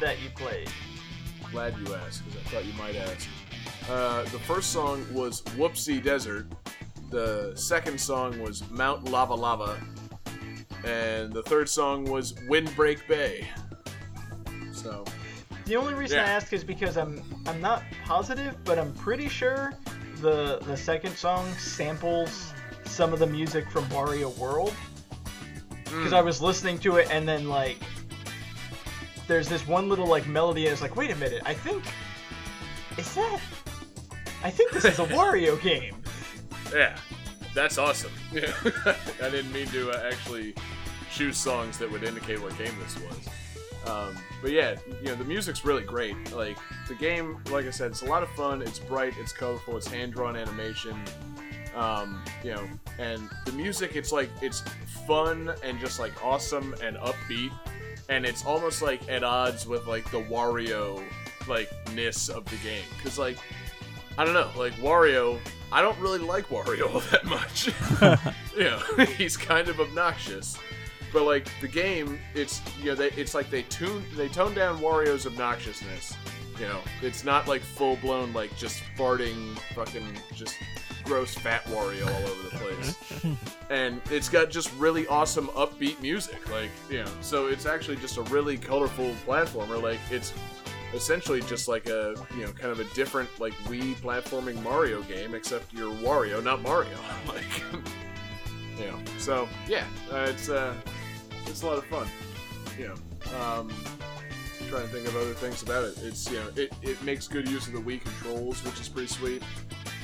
that 0.00 0.18
you 0.22 0.30
played? 0.30 0.70
glad 1.52 1.76
you 1.76 1.94
asked 1.94 2.24
because 2.24 2.40
I 2.40 2.48
thought 2.48 2.64
you 2.64 2.72
might 2.72 2.96
ask. 2.96 3.28
Uh, 3.90 4.22
the 4.30 4.38
first 4.38 4.72
song 4.72 5.04
was 5.12 5.42
Whoopsie 5.58 6.02
Desert. 6.02 6.46
The 7.10 7.52
second 7.54 8.00
song 8.00 8.40
was 8.40 8.62
Mount 8.70 9.10
Lava 9.10 9.34
Lava. 9.34 9.78
And 10.84 11.32
the 11.32 11.42
third 11.42 11.68
song 11.68 12.04
was 12.04 12.32
Windbreak 12.48 13.06
Bay. 13.06 13.46
So, 14.72 15.04
The 15.66 15.76
only 15.76 15.94
reason 15.94 16.18
I 16.18 16.24
ask 16.24 16.52
is 16.52 16.64
because 16.64 16.96
I'm 16.96 17.22
I'm 17.46 17.60
not 17.60 17.82
positive, 18.04 18.56
but 18.64 18.78
I'm 18.78 18.92
pretty 18.94 19.28
sure 19.28 19.74
the 20.16 20.58
the 20.60 20.76
second 20.76 21.16
song 21.16 21.50
samples 21.54 22.52
some 22.84 23.12
of 23.12 23.18
the 23.18 23.26
music 23.26 23.70
from 23.70 23.84
Wario 23.86 24.36
World. 24.38 24.74
Because 25.84 26.12
I 26.12 26.20
was 26.20 26.40
listening 26.40 26.78
to 26.80 26.96
it 26.96 27.08
and 27.10 27.26
then 27.28 27.48
like 27.48 27.78
there's 29.26 29.48
this 29.48 29.66
one 29.66 29.88
little 29.88 30.06
like 30.06 30.26
melody 30.26 30.64
and 30.66 30.72
it's 30.72 30.82
like, 30.82 30.96
wait 30.96 31.10
a 31.10 31.16
minute, 31.16 31.42
I 31.44 31.54
think 31.54 31.84
is 32.96 33.14
that 33.14 33.40
I 34.42 34.50
think 34.50 34.72
this 34.72 34.84
is 34.84 34.98
a 34.98 35.04
Wario 35.18 35.60
game. 35.60 35.96
yeah, 36.72 36.96
that's 37.54 37.76
awesome. 37.78 38.12
Yeah. 38.32 38.52
I 39.22 39.28
didn't 39.30 39.52
mean 39.52 39.66
to 39.68 39.90
uh, 39.90 40.10
actually 40.10 40.54
choose 41.20 41.36
songs 41.36 41.76
that 41.76 41.90
would 41.90 42.02
indicate 42.02 42.40
what 42.40 42.56
game 42.56 42.72
this 42.82 42.96
was. 42.98 43.28
Um, 43.86 44.16
but 44.40 44.52
yeah, 44.52 44.76
you 45.02 45.08
know, 45.08 45.14
the 45.14 45.24
music's 45.24 45.66
really 45.66 45.82
great. 45.82 46.16
Like, 46.32 46.56
the 46.88 46.94
game, 46.94 47.42
like 47.50 47.66
I 47.66 47.70
said, 47.70 47.90
it's 47.90 48.00
a 48.00 48.06
lot 48.06 48.22
of 48.22 48.30
fun. 48.30 48.62
It's 48.62 48.78
bright, 48.78 49.12
it's 49.20 49.30
colorful, 49.30 49.76
it's 49.76 49.86
hand 49.86 50.14
drawn 50.14 50.34
animation. 50.34 50.98
Um, 51.76 52.24
you 52.42 52.54
know, 52.54 52.66
and 52.98 53.28
the 53.44 53.52
music, 53.52 53.96
it's 53.96 54.12
like, 54.12 54.30
it's 54.40 54.62
fun 55.06 55.52
and 55.62 55.78
just 55.78 56.00
like 56.00 56.24
awesome 56.24 56.74
and 56.82 56.96
upbeat. 56.96 57.52
And 58.08 58.24
it's 58.24 58.46
almost 58.46 58.80
like 58.80 59.06
at 59.10 59.22
odds 59.22 59.66
with 59.66 59.86
like 59.86 60.10
the 60.10 60.22
Wario, 60.22 61.04
like, 61.46 61.70
ness 61.94 62.30
of 62.30 62.46
the 62.46 62.56
game. 62.56 62.84
Cause, 63.02 63.18
like, 63.18 63.36
I 64.16 64.24
don't 64.24 64.32
know, 64.32 64.50
like 64.56 64.72
Wario, 64.76 65.38
I 65.70 65.82
don't 65.82 65.98
really 65.98 66.18
like 66.18 66.48
Wario 66.48 66.90
all 66.94 67.00
that 67.10 67.26
much. 67.26 67.66
you 68.56 68.64
know, 68.64 69.04
he's 69.18 69.36
kind 69.36 69.68
of 69.68 69.80
obnoxious. 69.80 70.56
But 71.12 71.24
like 71.24 71.48
the 71.60 71.68
game, 71.68 72.18
it's 72.34 72.60
you 72.78 72.86
know, 72.86 72.94
they, 72.94 73.10
it's 73.10 73.34
like 73.34 73.50
they 73.50 73.62
tune 73.62 74.04
they 74.16 74.28
tone 74.28 74.54
down 74.54 74.78
Wario's 74.78 75.26
obnoxiousness. 75.26 76.16
You 76.58 76.66
know, 76.66 76.80
it's 77.00 77.24
not 77.24 77.48
like 77.48 77.62
full 77.62 77.96
blown 77.96 78.32
like 78.32 78.54
just 78.56 78.82
farting 78.96 79.56
fucking 79.74 80.06
just 80.34 80.56
gross 81.04 81.34
fat 81.34 81.64
Wario 81.64 82.06
all 82.06 82.30
over 82.30 82.42
the 82.42 82.56
place. 82.56 82.96
and 83.70 84.00
it's 84.10 84.28
got 84.28 84.50
just 84.50 84.72
really 84.74 85.06
awesome 85.06 85.48
upbeat 85.48 86.00
music. 86.02 86.50
Like, 86.50 86.70
you 86.90 86.98
know, 86.98 87.10
so 87.20 87.46
it's 87.46 87.66
actually 87.66 87.96
just 87.96 88.18
a 88.18 88.22
really 88.22 88.56
colorful 88.56 89.14
platformer. 89.26 89.82
Like 89.82 89.98
it's 90.10 90.34
essentially 90.94 91.40
just 91.42 91.68
like 91.68 91.88
a 91.88 92.14
you 92.36 92.42
know 92.42 92.52
kind 92.52 92.72
of 92.72 92.80
a 92.80 92.84
different 92.94 93.28
like 93.40 93.54
Wii 93.64 93.94
platforming 93.96 94.62
Mario 94.62 95.02
game, 95.02 95.34
except 95.34 95.72
you're 95.72 95.92
Wario, 95.94 96.42
not 96.42 96.62
Mario. 96.62 96.98
like, 97.28 97.62
you 98.78 98.86
know. 98.86 98.98
So 99.18 99.48
yeah, 99.68 99.84
uh, 100.12 100.26
it's 100.28 100.48
uh, 100.48 100.74
it's 101.50 101.62
a 101.62 101.66
lot 101.66 101.78
of 101.78 101.84
fun. 101.86 102.08
You 102.78 102.88
know, 102.88 103.38
um, 103.40 103.68
trying 104.68 104.82
to 104.82 104.88
think 104.88 105.06
of 105.08 105.16
other 105.16 105.34
things 105.34 105.62
about 105.62 105.84
it. 105.84 105.98
It's 106.02 106.30
you 106.30 106.38
know, 106.38 106.48
it, 106.56 106.72
it 106.82 107.02
makes 107.02 107.28
good 107.28 107.48
use 107.48 107.66
of 107.66 107.72
the 107.72 107.80
Wii 107.80 108.00
controls, 108.00 108.64
which 108.64 108.80
is 108.80 108.88
pretty 108.88 109.08
sweet. 109.08 109.42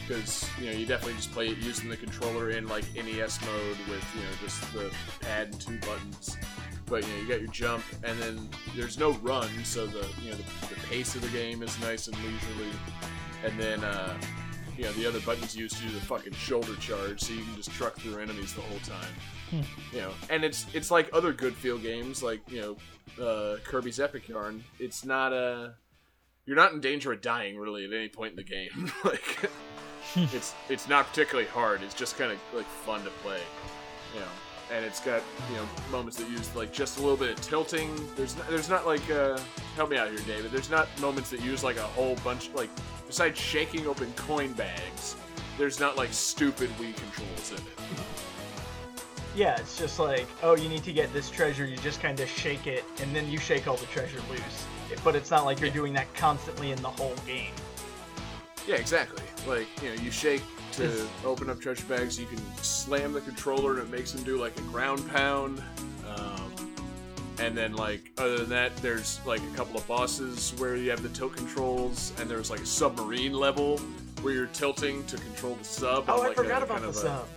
Because 0.06 0.48
you 0.60 0.66
know, 0.66 0.72
you 0.72 0.86
definitely 0.86 1.14
just 1.14 1.32
play 1.32 1.48
it 1.48 1.58
using 1.58 1.88
the 1.88 1.96
controller 1.96 2.50
in 2.50 2.68
like 2.68 2.84
NES 2.94 3.40
mode 3.42 3.78
with 3.88 4.04
you 4.14 4.20
know 4.20 4.30
just 4.42 4.72
the 4.72 4.92
pad 5.20 5.48
and 5.48 5.60
two 5.60 5.78
buttons 5.78 6.36
but 6.88 7.02
you 7.02 7.12
know 7.12 7.20
you 7.20 7.28
got 7.28 7.40
your 7.40 7.50
jump 7.50 7.82
and 8.04 8.18
then 8.20 8.48
there's 8.76 8.98
no 8.98 9.12
run 9.14 9.48
so 9.64 9.86
the 9.86 10.06
you 10.22 10.30
know 10.30 10.36
the, 10.36 10.66
the 10.68 10.80
pace 10.88 11.14
of 11.14 11.22
the 11.22 11.28
game 11.28 11.62
is 11.62 11.78
nice 11.80 12.06
and 12.06 12.16
leisurely 12.18 12.70
and 13.44 13.58
then 13.58 13.82
uh 13.82 14.16
you 14.76 14.84
know 14.84 14.92
the 14.92 15.06
other 15.06 15.20
buttons 15.20 15.56
used 15.56 15.76
to 15.76 15.82
do 15.82 15.90
the 15.90 16.00
fucking 16.00 16.32
shoulder 16.34 16.76
charge 16.76 17.20
so 17.20 17.32
you 17.32 17.42
can 17.42 17.56
just 17.56 17.72
truck 17.72 17.96
through 17.98 18.18
enemies 18.18 18.54
the 18.54 18.60
whole 18.60 18.78
time 18.80 19.12
you 19.52 20.00
know 20.00 20.10
and 20.30 20.44
it's 20.44 20.66
it's 20.74 20.90
like 20.90 21.08
other 21.12 21.32
Goodfeel 21.32 21.80
games 21.82 22.22
like 22.22 22.40
you 22.50 22.60
know 22.60 23.24
uh 23.24 23.56
kirby's 23.64 24.00
epic 24.00 24.28
yarn 24.28 24.62
it's 24.78 25.04
not 25.04 25.32
a 25.32 25.74
you're 26.44 26.56
not 26.56 26.72
in 26.72 26.80
danger 26.80 27.12
of 27.12 27.20
dying 27.20 27.56
really 27.56 27.84
at 27.84 27.92
any 27.92 28.08
point 28.08 28.30
in 28.30 28.36
the 28.36 28.44
game 28.44 28.92
like 29.04 29.50
it's 30.16 30.54
it's 30.68 30.88
not 30.88 31.06
particularly 31.06 31.48
hard 31.48 31.82
it's 31.82 31.94
just 31.94 32.18
kind 32.18 32.32
of 32.32 32.38
like 32.54 32.66
fun 32.66 33.02
to 33.04 33.10
play 33.22 33.40
you 34.14 34.20
know 34.20 34.26
and 34.72 34.84
it's 34.84 35.00
got 35.00 35.22
you 35.50 35.56
know 35.56 35.68
moments 35.90 36.16
that 36.18 36.28
use 36.28 36.54
like 36.56 36.72
just 36.72 36.98
a 36.98 37.00
little 37.00 37.16
bit 37.16 37.30
of 37.30 37.40
tilting. 37.40 37.94
There's 38.16 38.36
not, 38.36 38.48
there's 38.48 38.68
not 38.68 38.86
like 38.86 39.08
uh, 39.10 39.38
help 39.76 39.90
me 39.90 39.96
out 39.96 40.10
here, 40.10 40.18
David. 40.26 40.50
There's 40.50 40.70
not 40.70 40.88
moments 41.00 41.30
that 41.30 41.40
use 41.40 41.62
like 41.62 41.76
a 41.76 41.82
whole 41.82 42.16
bunch 42.24 42.50
like 42.54 42.70
besides 43.06 43.38
shaking 43.38 43.86
open 43.86 44.12
coin 44.16 44.52
bags. 44.54 45.16
There's 45.56 45.80
not 45.80 45.96
like 45.96 46.12
stupid 46.12 46.68
Wii 46.70 46.96
controls 46.96 47.52
in 47.52 47.58
it. 47.58 47.62
Yeah, 49.36 49.56
it's 49.60 49.76
just 49.78 49.98
like, 49.98 50.26
oh, 50.42 50.56
you 50.56 50.66
need 50.70 50.82
to 50.84 50.92
get 50.94 51.12
this 51.12 51.28
treasure, 51.28 51.66
you 51.66 51.76
just 51.76 52.00
kind 52.00 52.18
of 52.18 52.28
shake 52.28 52.66
it, 52.66 52.84
and 53.02 53.14
then 53.14 53.28
you 53.30 53.38
shake 53.38 53.68
all 53.68 53.76
the 53.76 53.84
treasure 53.86 54.18
loose. 54.30 54.66
But 55.04 55.14
it's 55.14 55.30
not 55.30 55.44
like 55.44 55.60
you're 55.60 55.68
doing 55.68 55.92
that 55.92 56.12
constantly 56.14 56.72
in 56.72 56.80
the 56.80 56.88
whole 56.88 57.14
game. 57.26 57.52
Yeah, 58.66 58.76
exactly. 58.76 59.22
Like 59.46 59.66
you 59.82 59.90
know, 59.90 60.02
you 60.02 60.10
shake 60.10 60.42
to 60.72 61.06
open 61.24 61.50
up 61.50 61.60
treasure 61.60 61.84
bags. 61.84 62.18
You 62.18 62.26
can 62.26 62.38
slam 62.62 63.12
the 63.12 63.20
controller 63.20 63.72
and 63.78 63.80
it 63.82 63.90
makes 63.90 64.12
them 64.12 64.22
do 64.24 64.38
like 64.38 64.56
a 64.58 64.62
ground 64.62 65.06
pound. 65.10 65.62
Um, 66.08 66.74
and 67.38 67.56
then 67.56 67.74
like 67.74 68.10
other 68.16 68.38
than 68.38 68.48
that, 68.48 68.74
there's 68.78 69.20
like 69.26 69.42
a 69.42 69.56
couple 69.56 69.76
of 69.76 69.86
bosses 69.86 70.54
where 70.56 70.76
you 70.76 70.88
have 70.90 71.02
the 71.02 71.10
tilt 71.10 71.36
controls, 71.36 72.12
and 72.18 72.30
there's 72.30 72.50
like 72.50 72.60
a 72.60 72.66
submarine 72.66 73.34
level 73.34 73.78
where 74.22 74.32
you're 74.32 74.46
tilting 74.46 75.04
to 75.06 75.16
control 75.18 75.56
the 75.56 75.64
sub. 75.64 76.06
Oh, 76.08 76.22
on, 76.22 76.30
I 76.30 76.32
forgot 76.34 76.62
a, 76.62 76.64
about 76.64 76.80
kind 76.80 76.84
the 76.84 76.88
of 76.88 76.96
a- 76.96 76.98
sub. 76.98 77.28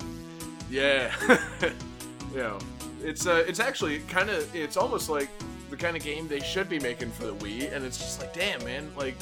Yeah, 0.70 1.12
yeah. 2.36 2.60
It's 3.04 3.26
uh, 3.28 3.44
it's 3.48 3.60
actually 3.60 4.00
kind 4.00 4.30
of, 4.30 4.54
it's 4.56 4.78
almost 4.78 5.10
like 5.10 5.30
the 5.70 5.78
kind 5.78 5.96
of 5.96 6.04
game 6.04 6.28
they 6.28 6.40
should 6.42 6.70
be 6.70 6.80
making 6.80 7.12
for 7.12 7.26
the 7.26 7.34
Wii, 7.36 7.74
and 7.74 7.86
it's 7.86 7.98
just 7.98 8.20
like, 8.20 8.34
damn, 8.34 8.64
man, 8.64 8.92
like. 8.98 9.16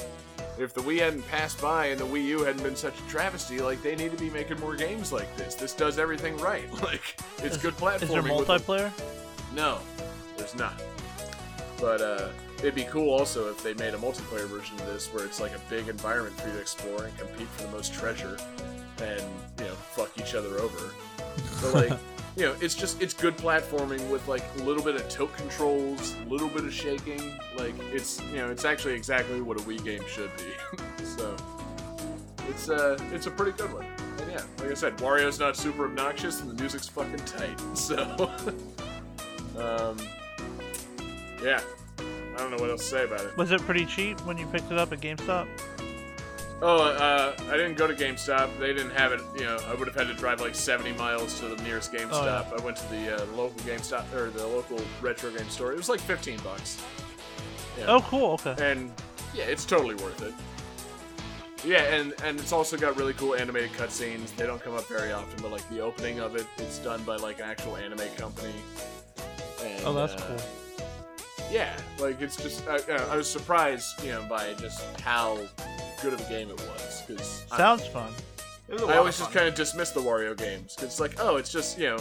If 0.60 0.74
the 0.74 0.82
Wii 0.82 0.98
hadn't 1.00 1.28
passed 1.28 1.62
by 1.62 1.88
and 1.88 2.00
the 2.00 2.06
Wii 2.06 2.26
U 2.26 2.39
hadn't 2.43 2.64
been 2.64 2.76
such 2.76 3.00
a 3.00 3.04
travesty, 3.10 3.60
like 3.60 3.84
they 3.84 3.95
need 3.95 4.10
to 4.10 4.18
be 4.18 4.32
making 4.32 4.60
more 4.60 4.76
games 4.76 5.12
like 5.14 5.36
this. 5.38 5.54
This 5.54 5.72
does 5.72 6.00
everything 6.00 6.36
right. 6.38 6.64
Like 6.82 7.16
it's 7.43 7.58
good 7.58 7.76
platforming. 7.76 8.02
Is 8.02 8.10
there 8.10 8.22
with- 8.24 8.32
multiplayer? 8.32 8.91
no, 9.54 9.78
there's 10.36 10.56
not. 10.56 10.82
But 11.80 12.02
uh, 12.02 12.30
it'd 12.58 12.74
be 12.74 12.86
cool 12.86 13.12
also 13.12 13.52
if 13.52 13.62
they 13.62 13.76
made 13.76 13.93
a 13.93 13.98
multiplayer 13.98 14.48
version 14.48 14.76
of 14.80 14.88
this 14.88 15.14
where 15.14 15.26
it's 15.26 15.39
like 15.39 15.52
a 15.52 15.62
big 15.70 15.89
environment 15.89 16.36
for 16.41 16.48
you 16.48 16.56
to 16.56 16.60
explore 16.60 17.04
and 17.06 17.16
compete 17.20 17.48
for 17.50 17.62
the 17.62 17.72
most 17.72 17.93
treasure 17.93 18.38
and, 19.02 19.22
you 19.60 19.66
know, 19.66 19.74
fuck 19.74 20.12
each 20.20 20.36
other 20.36 20.60
over. 20.60 20.93
But 21.62 21.74
like, 21.74 22.00
you 22.38 22.45
know, 22.45 22.56
it's 22.62 22.76
just 22.76 23.02
it's 23.02 23.16
good 23.16 23.36
platforming 23.36 24.08
with 24.10 24.28
like 24.28 24.43
a 24.60 24.64
little 24.64 24.84
bit 24.84 24.95
of 24.95 25.10
tilt 25.10 25.36
controls, 25.36 26.16
a 26.26 26.30
little 26.30 26.48
bit 26.48 26.66
of 26.66 26.74
shaking. 26.74 27.34
Like 27.58 27.74
it's 27.91 28.22
you 28.32 28.38
know, 28.38 28.52
it's 28.52 28.64
actually 28.64 28.93
exactly 28.93 29.41
what 29.41 29.60
a 29.60 29.64
Wii 29.64 29.84
game 29.84 30.04
should 30.08 30.30
be. 30.38 30.84
so 31.04 31.36
it's 32.48 32.70
uh 32.70 32.98
it's 33.12 33.26
a 33.26 33.32
pretty 33.32 33.54
good 33.54 33.74
one. 33.74 33.88
And 34.22 34.32
yeah, 34.32 34.43
like 34.60 34.70
I 34.70 34.76
said, 34.76 34.98
Wario's 34.98 35.39
not 35.39 35.56
super 35.56 35.86
obnoxious 35.86 36.39
and 36.41 36.50
the 36.50 36.54
music's 36.54 36.88
fucking 36.88 37.26
tight. 37.26 37.60
So 37.76 38.32
um 39.58 39.98
yeah. 41.43 41.62
I 42.00 42.39
don't 42.41 42.52
know 42.52 42.58
what 42.58 42.70
else 42.70 42.84
to 42.84 42.88
say 42.88 43.04
about 43.04 43.22
it. 43.22 43.36
Was 43.36 43.50
it 43.50 43.62
pretty 43.62 43.88
cheap 43.88 44.20
when 44.28 44.38
you 44.38 44.45
picked 44.48 44.72
it 44.72 44.78
up 44.78 44.93
at 44.93 45.02
GameStop? 45.02 45.48
Oh, 46.60 46.82
uh, 46.84 47.36
I 47.49 47.58
didn't 47.58 47.76
go 47.78 47.86
to 47.86 47.93
GameStop. 47.93 48.58
They 48.60 48.74
didn't 48.74 48.91
have 48.91 49.12
it. 49.12 49.22
You 49.36 49.45
know, 49.45 49.60
I 49.68 49.76
would 49.76 49.88
have 49.88 49.95
had 49.95 50.08
to 50.08 50.14
drive 50.16 50.41
like 50.41 50.55
70 50.55 50.93
miles 50.93 51.39
to 51.39 51.47
the 51.49 51.62
nearest 51.64 51.93
GameStop. 51.93 52.10
Oh, 52.14 52.26
yeah. 52.26 52.58
I 52.58 52.66
went 52.66 52.78
to 52.78 52.89
the 52.89 53.16
uh, 53.16 53.26
local 53.36 53.60
GameStop 53.62 54.12
or 54.14 54.32
the 54.32 54.45
local 54.47 54.80
retro 54.99 55.30
game 55.30 55.47
store. 55.49 55.72
It 55.72 55.78
was 55.78 55.88
like 55.89 55.99
15 55.99 56.39
bucks. 56.43 56.82
Yeah. 57.78 57.86
Oh, 57.88 58.01
cool. 58.01 58.39
Okay. 58.43 58.55
And 58.60 58.91
yeah, 59.36 59.43
it's 59.43 59.66
totally 59.66 59.95
worth 59.95 60.22
it. 60.24 60.34
Yeah, 61.66 61.82
and 61.84 62.14
and 62.24 62.39
it's 62.39 62.51
also 62.51 62.78
got 62.78 62.95
really 62.97 63.14
cool 63.14 63.36
animated 63.36 63.72
cutscenes. 63.72 64.36
They 64.36 64.45
don't 64.45 64.62
come 64.62 64.76
up 64.76 64.86
very 64.88 65.12
often, 65.12 65.41
but 65.41 65.51
like 65.51 65.68
the 65.70 65.80
opening 65.80 66.20
of 66.20 66.36
it, 66.36 66.45
it's 66.58 66.78
done 66.80 67.03
by 67.03 67.16
like 67.18 67.39
an 67.39 67.45
actual 67.45 67.78
anime 67.78 68.08
company. 68.16 68.53
And, 69.64 69.84
Oh, 69.86 69.93
that's 69.93 70.14
uh, 70.14 70.26
cool. 70.28 70.38
Yeah, 71.52 71.76
like 72.00 72.22
it's 72.22 72.36
just 72.36 72.68
I, 72.68 72.78
uh, 72.78 73.08
I 73.12 73.16
was 73.18 73.30
surprised, 73.30 74.04
you 74.04 74.12
know, 74.12 74.24
by 74.30 74.54
just 74.56 74.84
how 75.02 75.38
good 76.02 76.14
of 76.14 76.20
a 76.22 76.30
game 76.30 76.50
it 76.50 76.58
was 76.58 77.04
because 77.08 77.43
Sounds 77.56 77.86
fun. 77.88 78.12
It 78.68 78.74
was 78.74 78.82
a 78.82 78.86
I 78.88 78.98
always 78.98 79.16
of 79.16 79.20
just 79.28 79.32
kind 79.34 79.48
of 79.48 79.56
dismiss 79.56 79.91
the 79.91 80.02
Wario 80.02 80.36
games 80.38 80.76
because 80.76 80.89
it's 80.89 81.00
like, 81.00 81.16
oh, 81.20 81.38
it's 81.38 81.52
just 81.52 81.80
you 81.80 81.86
know, 81.88 82.00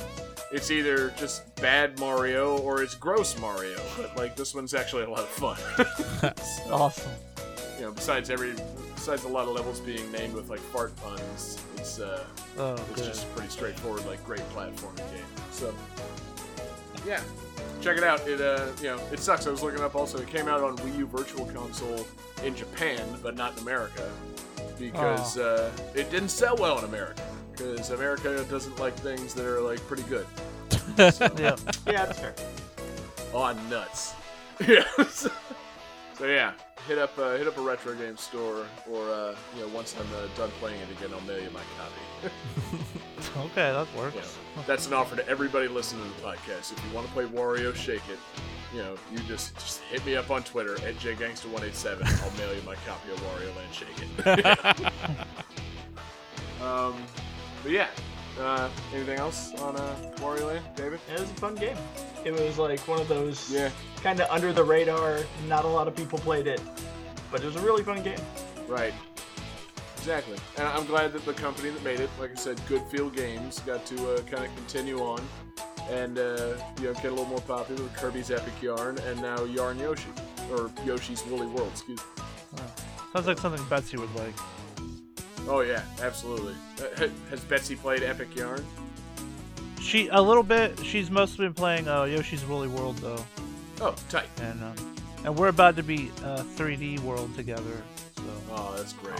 it's 0.50 0.70
either 0.72 1.10
just 1.16 1.54
bad 1.56 1.98
Mario 2.00 2.58
or 2.58 2.82
it's 2.82 2.94
gross 2.96 3.38
Mario. 3.38 3.78
But 3.96 4.16
like 4.16 4.34
this 4.36 4.54
one's 4.54 4.74
actually 4.74 5.04
a 5.04 5.10
lot 5.10 5.20
of 5.20 5.28
fun. 5.28 5.56
So, 6.36 6.72
Awesome. 6.74 7.12
you 7.78 7.82
know, 7.84 7.92
besides 7.92 8.30
every, 8.30 8.54
besides 8.96 9.24
a 9.24 9.28
lot 9.28 9.46
of 9.46 9.54
levels 9.54 9.78
being 9.80 10.10
named 10.10 10.34
with 10.34 10.48
like 10.50 10.58
fart 10.58 10.96
puns, 10.96 11.58
it's 11.76 12.00
uh, 12.00 12.24
Oh, 12.58 12.72
it's 12.74 12.82
good. 12.96 13.04
just 13.04 13.22
a 13.24 13.26
pretty 13.28 13.48
straightforward, 13.48 14.04
like 14.06 14.24
great 14.24 14.40
platforming 14.50 14.96
game. 15.12 15.24
So, 15.52 15.72
yeah, 17.06 17.22
check 17.80 17.96
it 17.96 18.04
out. 18.04 18.26
It 18.26 18.40
uh, 18.40 18.66
you 18.78 18.88
know, 18.88 19.00
it 19.12 19.20
sucks. 19.20 19.46
I 19.46 19.50
was 19.50 19.62
looking 19.62 19.80
up 19.80 19.94
also. 19.94 20.18
It 20.18 20.28
came 20.28 20.48
out 20.48 20.62
on 20.62 20.76
Wii 20.78 20.98
U 20.98 21.06
Virtual 21.06 21.46
Console 21.46 22.06
in 22.44 22.54
Japan, 22.54 23.02
but 23.22 23.36
not 23.36 23.56
in 23.56 23.62
America, 23.62 24.10
because 24.78 25.38
uh, 25.38 25.70
it 25.94 26.10
didn't 26.10 26.30
sell 26.30 26.56
well 26.56 26.78
in 26.78 26.84
America. 26.84 27.22
Because 27.52 27.90
America 27.90 28.44
doesn't 28.50 28.78
like 28.78 28.94
things 28.96 29.32
that 29.34 29.46
are 29.46 29.60
like 29.60 29.80
pretty 29.86 30.04
good. 30.04 30.26
So, 30.96 31.28
Yeah. 31.36 31.56
Yeah, 31.86 32.06
that's 32.06 32.18
fair. 32.20 32.34
on 33.34 33.56
nuts. 33.68 34.14
yeah. 34.66 34.84
so 35.02 35.30
yeah, 36.22 36.52
hit 36.86 36.98
up 36.98 37.16
uh, 37.18 37.36
hit 37.36 37.46
up 37.46 37.58
a 37.58 37.60
retro 37.60 37.94
game 37.94 38.16
store, 38.16 38.66
or 38.90 39.10
uh, 39.10 39.34
you 39.54 39.62
know, 39.62 39.68
once 39.74 39.94
I'm 39.98 40.06
uh, 40.14 40.26
done 40.36 40.50
playing 40.60 40.80
it 40.80 40.90
again, 40.96 41.10
I'll 41.12 41.20
mail 41.26 41.42
you 41.42 41.50
my 41.50 41.60
copy. 41.76 42.32
Okay, 43.36 43.72
that 43.72 43.86
Yeah. 44.14 44.22
Works. 44.56 44.66
That's 44.66 44.86
an 44.86 44.92
offer 44.94 45.16
to 45.16 45.28
everybody 45.28 45.68
listening 45.68 46.02
to 46.04 46.20
the 46.20 46.26
podcast. 46.28 46.72
If 46.72 46.82
you 46.88 46.94
want 46.94 47.06
to 47.06 47.12
play 47.12 47.24
Wario 47.24 47.74
Shake 47.74 48.02
It, 48.10 48.18
you 48.74 48.82
know, 48.82 48.94
you 49.12 49.18
just 49.20 49.54
just 49.54 49.80
hit 49.82 50.04
me 50.06 50.16
up 50.16 50.30
on 50.30 50.42
Twitter 50.42 50.74
at 50.86 50.94
jgangster187. 50.96 52.22
I'll 52.22 52.38
mail 52.38 52.54
you 52.54 52.62
my 52.62 52.74
copy 52.86 53.10
of 53.12 53.20
Wario 53.20 53.54
Land 53.56 53.72
Shake 53.72 53.98
It. 53.98 55.16
um, 56.62 56.94
but 57.62 57.72
yeah. 57.72 57.88
Uh, 58.38 58.68
anything 58.94 59.18
else 59.18 59.54
on 59.62 59.74
uh, 59.76 59.96
Wario 60.16 60.48
Land, 60.48 60.64
David? 60.76 61.00
It 61.10 61.18
was 61.18 61.30
a 61.30 61.34
fun 61.34 61.54
game. 61.54 61.76
It 62.22 62.32
was 62.32 62.58
like 62.58 62.80
one 62.86 63.00
of 63.00 63.08
those 63.08 63.50
Yeah. 63.50 63.70
kind 64.02 64.20
of 64.20 64.28
under 64.28 64.52
the 64.52 64.62
radar. 64.62 65.20
Not 65.48 65.64
a 65.64 65.68
lot 65.68 65.88
of 65.88 65.96
people 65.96 66.18
played 66.18 66.46
it, 66.46 66.60
but 67.30 67.40
it 67.42 67.46
was 67.46 67.56
a 67.56 67.60
really 67.60 67.82
fun 67.82 68.02
game. 68.02 68.18
Right. 68.68 68.92
Exactly. 70.06 70.36
And 70.56 70.68
I'm 70.68 70.86
glad 70.86 71.12
that 71.14 71.24
the 71.24 71.32
company 71.32 71.68
that 71.70 71.82
made 71.82 71.98
it, 71.98 72.08
like 72.20 72.30
I 72.30 72.34
said, 72.36 72.58
Goodfeel 72.68 73.12
Games, 73.12 73.58
got 73.66 73.84
to 73.86 74.12
uh, 74.14 74.20
kind 74.22 74.44
of 74.44 74.54
continue 74.54 75.00
on 75.00 75.20
and 75.90 76.16
uh, 76.16 76.54
you 76.78 76.84
know 76.84 76.92
get 76.94 77.06
a 77.06 77.10
little 77.10 77.24
more 77.24 77.40
popular 77.40 77.82
with 77.82 77.92
Kirby's 77.96 78.30
Epic 78.30 78.52
Yarn 78.62 78.98
and 78.98 79.20
now 79.20 79.42
Yarn 79.42 79.80
Yoshi 79.80 80.06
or 80.52 80.70
Yoshi's 80.84 81.24
Woolly 81.26 81.48
World. 81.48 81.70
Excuse 81.72 81.98
me. 81.98 82.62
Sounds 83.12 83.26
like 83.26 83.38
something 83.38 83.64
Betsy 83.68 83.96
would 83.96 84.14
like. 84.14 84.32
Oh 85.48 85.62
yeah, 85.62 85.82
absolutely. 86.00 86.54
Uh, 86.80 87.08
has 87.30 87.40
Betsy 87.40 87.74
played 87.74 88.04
Epic 88.04 88.32
Yarn? 88.36 88.64
She 89.80 90.06
a 90.12 90.22
little 90.22 90.44
bit. 90.44 90.78
She's 90.84 91.10
mostly 91.10 91.46
been 91.46 91.54
playing 91.54 91.88
uh, 91.88 92.04
Yoshi's 92.04 92.46
Woolly 92.46 92.68
World 92.68 92.96
though, 92.98 93.26
Oh, 93.80 93.96
tight. 94.08 94.28
and 94.40 94.62
um, 94.62 94.94
and 95.24 95.36
we're 95.36 95.48
about 95.48 95.74
to 95.74 95.82
be 95.82 96.12
uh, 96.22 96.44
3D 96.54 97.00
World 97.00 97.34
together. 97.34 97.82
So 98.16 98.22
Oh, 98.52 98.74
that's 98.76 98.92
great. 98.92 99.18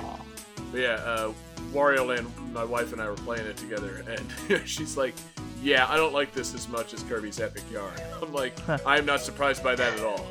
But 0.73 0.81
yeah, 0.81 0.95
uh, 0.95 1.33
Wario 1.73 2.07
Land, 2.07 2.29
my 2.53 2.64
wife 2.64 2.93
and 2.93 3.01
I 3.01 3.09
were 3.09 3.17
playing 3.17 3.47
it 3.47 3.57
together, 3.57 4.05
and 4.09 4.69
she's 4.69 4.97
like, 4.97 5.14
"Yeah, 5.62 5.87
I 5.89 5.97
don't 5.97 6.12
like 6.12 6.33
this 6.33 6.55
as 6.55 6.69
much 6.69 6.93
as 6.95 7.03
Kirby's 7.05 7.41
Epic 7.41 7.62
Yarn." 7.71 7.93
I'm 8.23 8.33
like, 8.33 8.57
"I 8.87 8.99
am 8.99 9.07
not 9.07 9.21
surprised 9.21 9.62
by 9.62 9.75
that 9.75 9.95
at 9.95 10.05
all." 10.05 10.27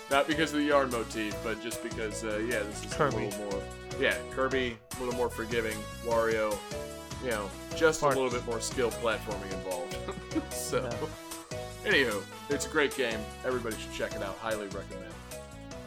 not 0.10 0.26
because 0.26 0.52
of 0.52 0.58
the 0.58 0.64
yarn 0.64 0.90
motif, 0.90 1.36
but 1.44 1.62
just 1.62 1.82
because, 1.82 2.24
uh, 2.24 2.38
yeah, 2.48 2.60
this 2.64 2.84
is 2.84 2.92
Kirby. 2.94 3.16
a 3.16 3.20
little 3.26 3.44
more, 3.50 3.62
yeah, 4.00 4.16
Kirby, 4.32 4.76
a 4.96 5.00
little 5.02 5.14
more 5.14 5.28
forgiving. 5.30 5.76
Wario, 6.04 6.56
you 7.22 7.30
know, 7.30 7.48
just 7.76 8.00
Parts. 8.00 8.16
a 8.16 8.20
little 8.20 8.36
bit 8.36 8.46
more 8.46 8.60
skill 8.60 8.90
platforming 8.90 9.52
involved. 9.52 9.96
so, 10.52 10.88
anywho, 11.84 12.22
it's 12.48 12.66
a 12.66 12.70
great 12.70 12.96
game. 12.96 13.18
Everybody 13.44 13.76
should 13.76 13.92
check 13.92 14.14
it 14.14 14.22
out. 14.22 14.36
Highly 14.38 14.66
recommend. 14.66 15.12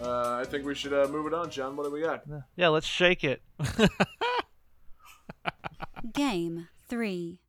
Uh, 0.03 0.37
I 0.41 0.45
think 0.45 0.65
we 0.65 0.75
should 0.75 0.93
uh, 0.93 1.07
move 1.07 1.27
it 1.27 1.33
on, 1.33 1.49
John. 1.49 1.75
What 1.77 1.85
do 1.85 1.91
we 1.91 2.01
got? 2.01 2.23
yeah, 2.55 2.67
let's 2.67 2.85
shake 2.87 3.23
it. 3.23 3.41
Game 6.13 6.67
3. 6.89 7.39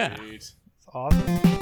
Yeah. 0.00 0.16
It's 0.32 0.54
awesome. 0.94 1.59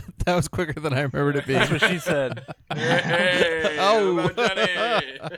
that 0.24 0.34
was 0.36 0.48
quicker 0.48 0.78
than 0.80 0.92
I 0.92 1.02
remembered 1.02 1.36
it 1.36 1.46
being. 1.46 1.58
That's 1.58 1.70
what 1.70 1.90
she 1.90 1.98
said. 1.98 2.44
hey, 2.74 3.76
Oh. 3.78 4.16
how 4.18 4.28
about 4.28 4.36
Johnny? 4.36 5.28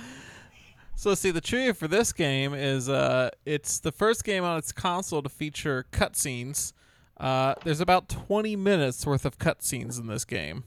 So 0.96 1.14
see, 1.14 1.30
the 1.30 1.42
trivia 1.42 1.74
for 1.74 1.86
this 1.86 2.14
game 2.14 2.54
is 2.54 2.88
uh, 2.88 3.28
it's 3.44 3.78
the 3.78 3.92
first 3.92 4.24
game 4.24 4.42
on 4.42 4.56
its 4.56 4.72
console 4.72 5.20
to 5.22 5.28
feature 5.28 5.84
cutscenes. 5.92 6.72
Uh, 7.18 7.54
there's 7.62 7.80
about 7.80 8.08
20 8.08 8.56
minutes 8.56 9.04
worth 9.06 9.26
of 9.26 9.38
cutscenes 9.38 10.00
in 10.00 10.06
this 10.06 10.24
game. 10.24 10.64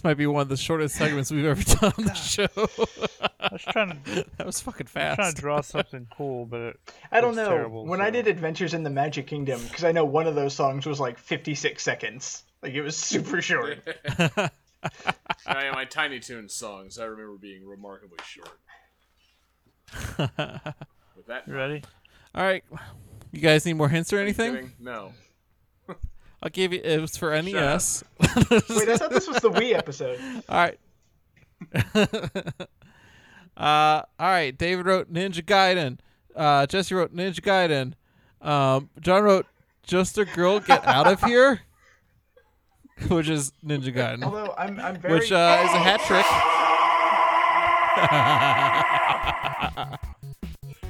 This 0.00 0.04
might 0.04 0.14
be 0.16 0.26
one 0.26 0.40
of 0.40 0.48
the 0.48 0.56
shortest 0.56 0.94
segments 0.96 1.30
we've 1.30 1.44
ever 1.44 1.62
done 1.62 1.92
on 1.98 2.04
the 2.06 2.14
show. 2.14 2.46
I 3.38 3.48
was 3.52 3.60
trying 3.62 4.00
to 4.02 4.24
that 4.38 4.46
was 4.46 4.58
fucking 4.62 4.86
fast. 4.86 5.16
trying 5.16 5.34
to 5.34 5.40
draw 5.42 5.60
something 5.60 6.06
cool, 6.16 6.46
but 6.46 6.60
it, 6.62 6.80
I 7.12 7.20
don't 7.20 7.36
know. 7.36 7.50
terrible, 7.50 7.84
when 7.84 7.98
so- 8.00 8.04
I 8.06 8.08
did 8.08 8.26
Adventures 8.26 8.72
in 8.72 8.82
the 8.82 8.88
Magic 8.88 9.26
Kingdom, 9.26 9.60
because 9.64 9.84
I 9.84 9.92
know 9.92 10.06
one 10.06 10.26
of 10.26 10.34
those 10.34 10.54
songs 10.54 10.86
was 10.86 11.00
like 11.00 11.18
56 11.18 11.82
seconds. 11.82 12.44
Like 12.62 12.72
it 12.72 12.80
was 12.80 12.96
super 12.96 13.42
short. 13.42 13.78
Oh, 14.82 14.88
I 15.44 15.64
am 15.64 15.74
my 15.74 15.84
Tiny 15.84 16.20
Toons 16.20 16.54
songs. 16.54 16.98
I 16.98 17.04
remember 17.04 17.36
being 17.36 17.66
remarkably 17.68 18.16
short. 18.24 18.48
With 21.14 21.26
that, 21.26 21.46
You 21.46 21.52
ready? 21.54 21.82
All 22.34 22.42
right, 22.42 22.64
you 23.30 23.42
guys 23.42 23.66
need 23.66 23.74
more 23.74 23.90
hints 23.90 24.10
or 24.14 24.18
anything? 24.20 24.72
No. 24.80 25.12
I'll 26.42 26.50
give 26.50 26.72
you. 26.72 26.80
It 26.82 27.00
was 27.00 27.16
for 27.16 27.30
NES. 27.40 28.02
Wait, 28.20 28.88
I 28.88 28.96
thought 28.96 29.10
this 29.10 29.28
was 29.28 29.40
the 29.40 29.50
Wii 29.50 29.74
episode. 29.76 30.18
All 30.48 30.56
right. 30.56 30.78
uh, 33.56 34.02
all 34.18 34.28
right. 34.28 34.56
David 34.56 34.86
wrote 34.86 35.12
Ninja 35.12 35.44
Gaiden. 35.44 35.98
Uh, 36.34 36.64
Jesse 36.66 36.94
wrote 36.94 37.14
Ninja 37.14 37.40
Gaiden. 37.40 37.92
Um, 38.46 38.88
John 39.00 39.22
wrote 39.24 39.46
Just 39.82 40.16
a 40.16 40.24
Girl 40.24 40.58
Get 40.60 40.86
Out 40.86 41.06
of 41.06 41.22
Here, 41.22 41.60
which 43.08 43.28
is 43.28 43.52
Ninja 43.62 43.94
Gaiden, 43.94 44.24
Although 44.24 44.54
I'm, 44.56 44.80
I'm 44.80 44.96
very. 44.96 45.12
which 45.18 45.30
uh, 45.30 45.62
is 45.66 45.74
a 45.74 45.78
hat 45.78 46.00
trick. 46.06 46.24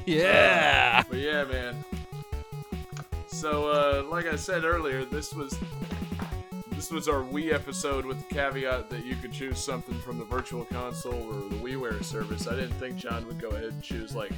yeah. 0.07 1.03
But 1.09 1.19
yeah, 1.19 1.45
man. 1.45 1.85
So, 3.41 3.69
uh, 3.71 4.03
like 4.11 4.27
I 4.27 4.37
said 4.37 4.65
earlier, 4.65 5.07
this 5.07 5.33
was 5.33 5.59
this 6.73 6.91
was 6.91 7.09
our 7.09 7.23
Wii 7.23 7.55
episode 7.55 8.05
with 8.05 8.19
the 8.19 8.35
caveat 8.35 8.91
that 8.91 9.07
you 9.07 9.17
could 9.17 9.33
choose 9.33 9.59
something 9.59 9.99
from 10.01 10.19
the 10.19 10.27
Virtual 10.27 10.67
Console 10.67 11.15
or 11.15 11.49
the 11.49 11.57
WiiWare 11.57 12.05
service. 12.05 12.47
I 12.47 12.51
didn't 12.55 12.75
think 12.75 12.97
John 12.99 13.27
would 13.27 13.41
go 13.41 13.49
ahead 13.49 13.71
and 13.71 13.83
choose 13.83 14.15
like 14.15 14.33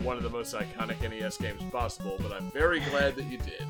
one 0.00 0.16
of 0.16 0.24
the 0.24 0.30
most 0.30 0.52
iconic 0.52 1.00
NES 1.08 1.36
games 1.36 1.62
possible, 1.70 2.16
but 2.20 2.32
I'm 2.32 2.50
very 2.50 2.80
glad 2.80 3.14
that 3.14 3.26
you 3.26 3.38
did. 3.38 3.62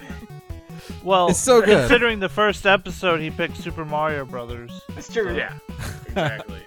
Well, 1.05 1.29
It's 1.29 1.39
so 1.39 1.61
good. 1.61 1.81
Considering 1.81 2.21
the 2.21 2.29
first 2.31 2.65
episode, 2.65 3.21
he 3.21 3.31
picked 3.31 3.57
Super 3.59 3.85
Mario 3.85 4.25
Brothers. 4.25 4.81
That's 4.95 5.13
true. 5.13 5.37
Yeah, 5.37 5.53
exactly. 6.07 6.63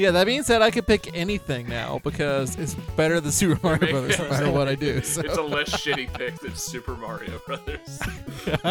Yeah, 0.00 0.12
that 0.12 0.24
being 0.24 0.42
said, 0.42 0.62
I 0.62 0.70
could 0.70 0.86
pick 0.86 1.14
anything 1.14 1.68
now 1.68 2.00
because 2.02 2.56
it's 2.56 2.72
better 2.96 3.20
than 3.20 3.32
Super 3.32 3.60
Mario 3.62 3.90
Brothers 3.90 4.18
no 4.18 4.30
matter 4.30 4.50
what 4.50 4.66
I 4.66 4.74
do. 4.74 5.02
So. 5.02 5.20
It's 5.20 5.36
a 5.36 5.42
less 5.42 5.68
shitty 5.72 6.10
pick 6.14 6.40
than 6.40 6.54
Super 6.54 6.96
Mario 6.96 7.38
Brothers. 7.46 8.00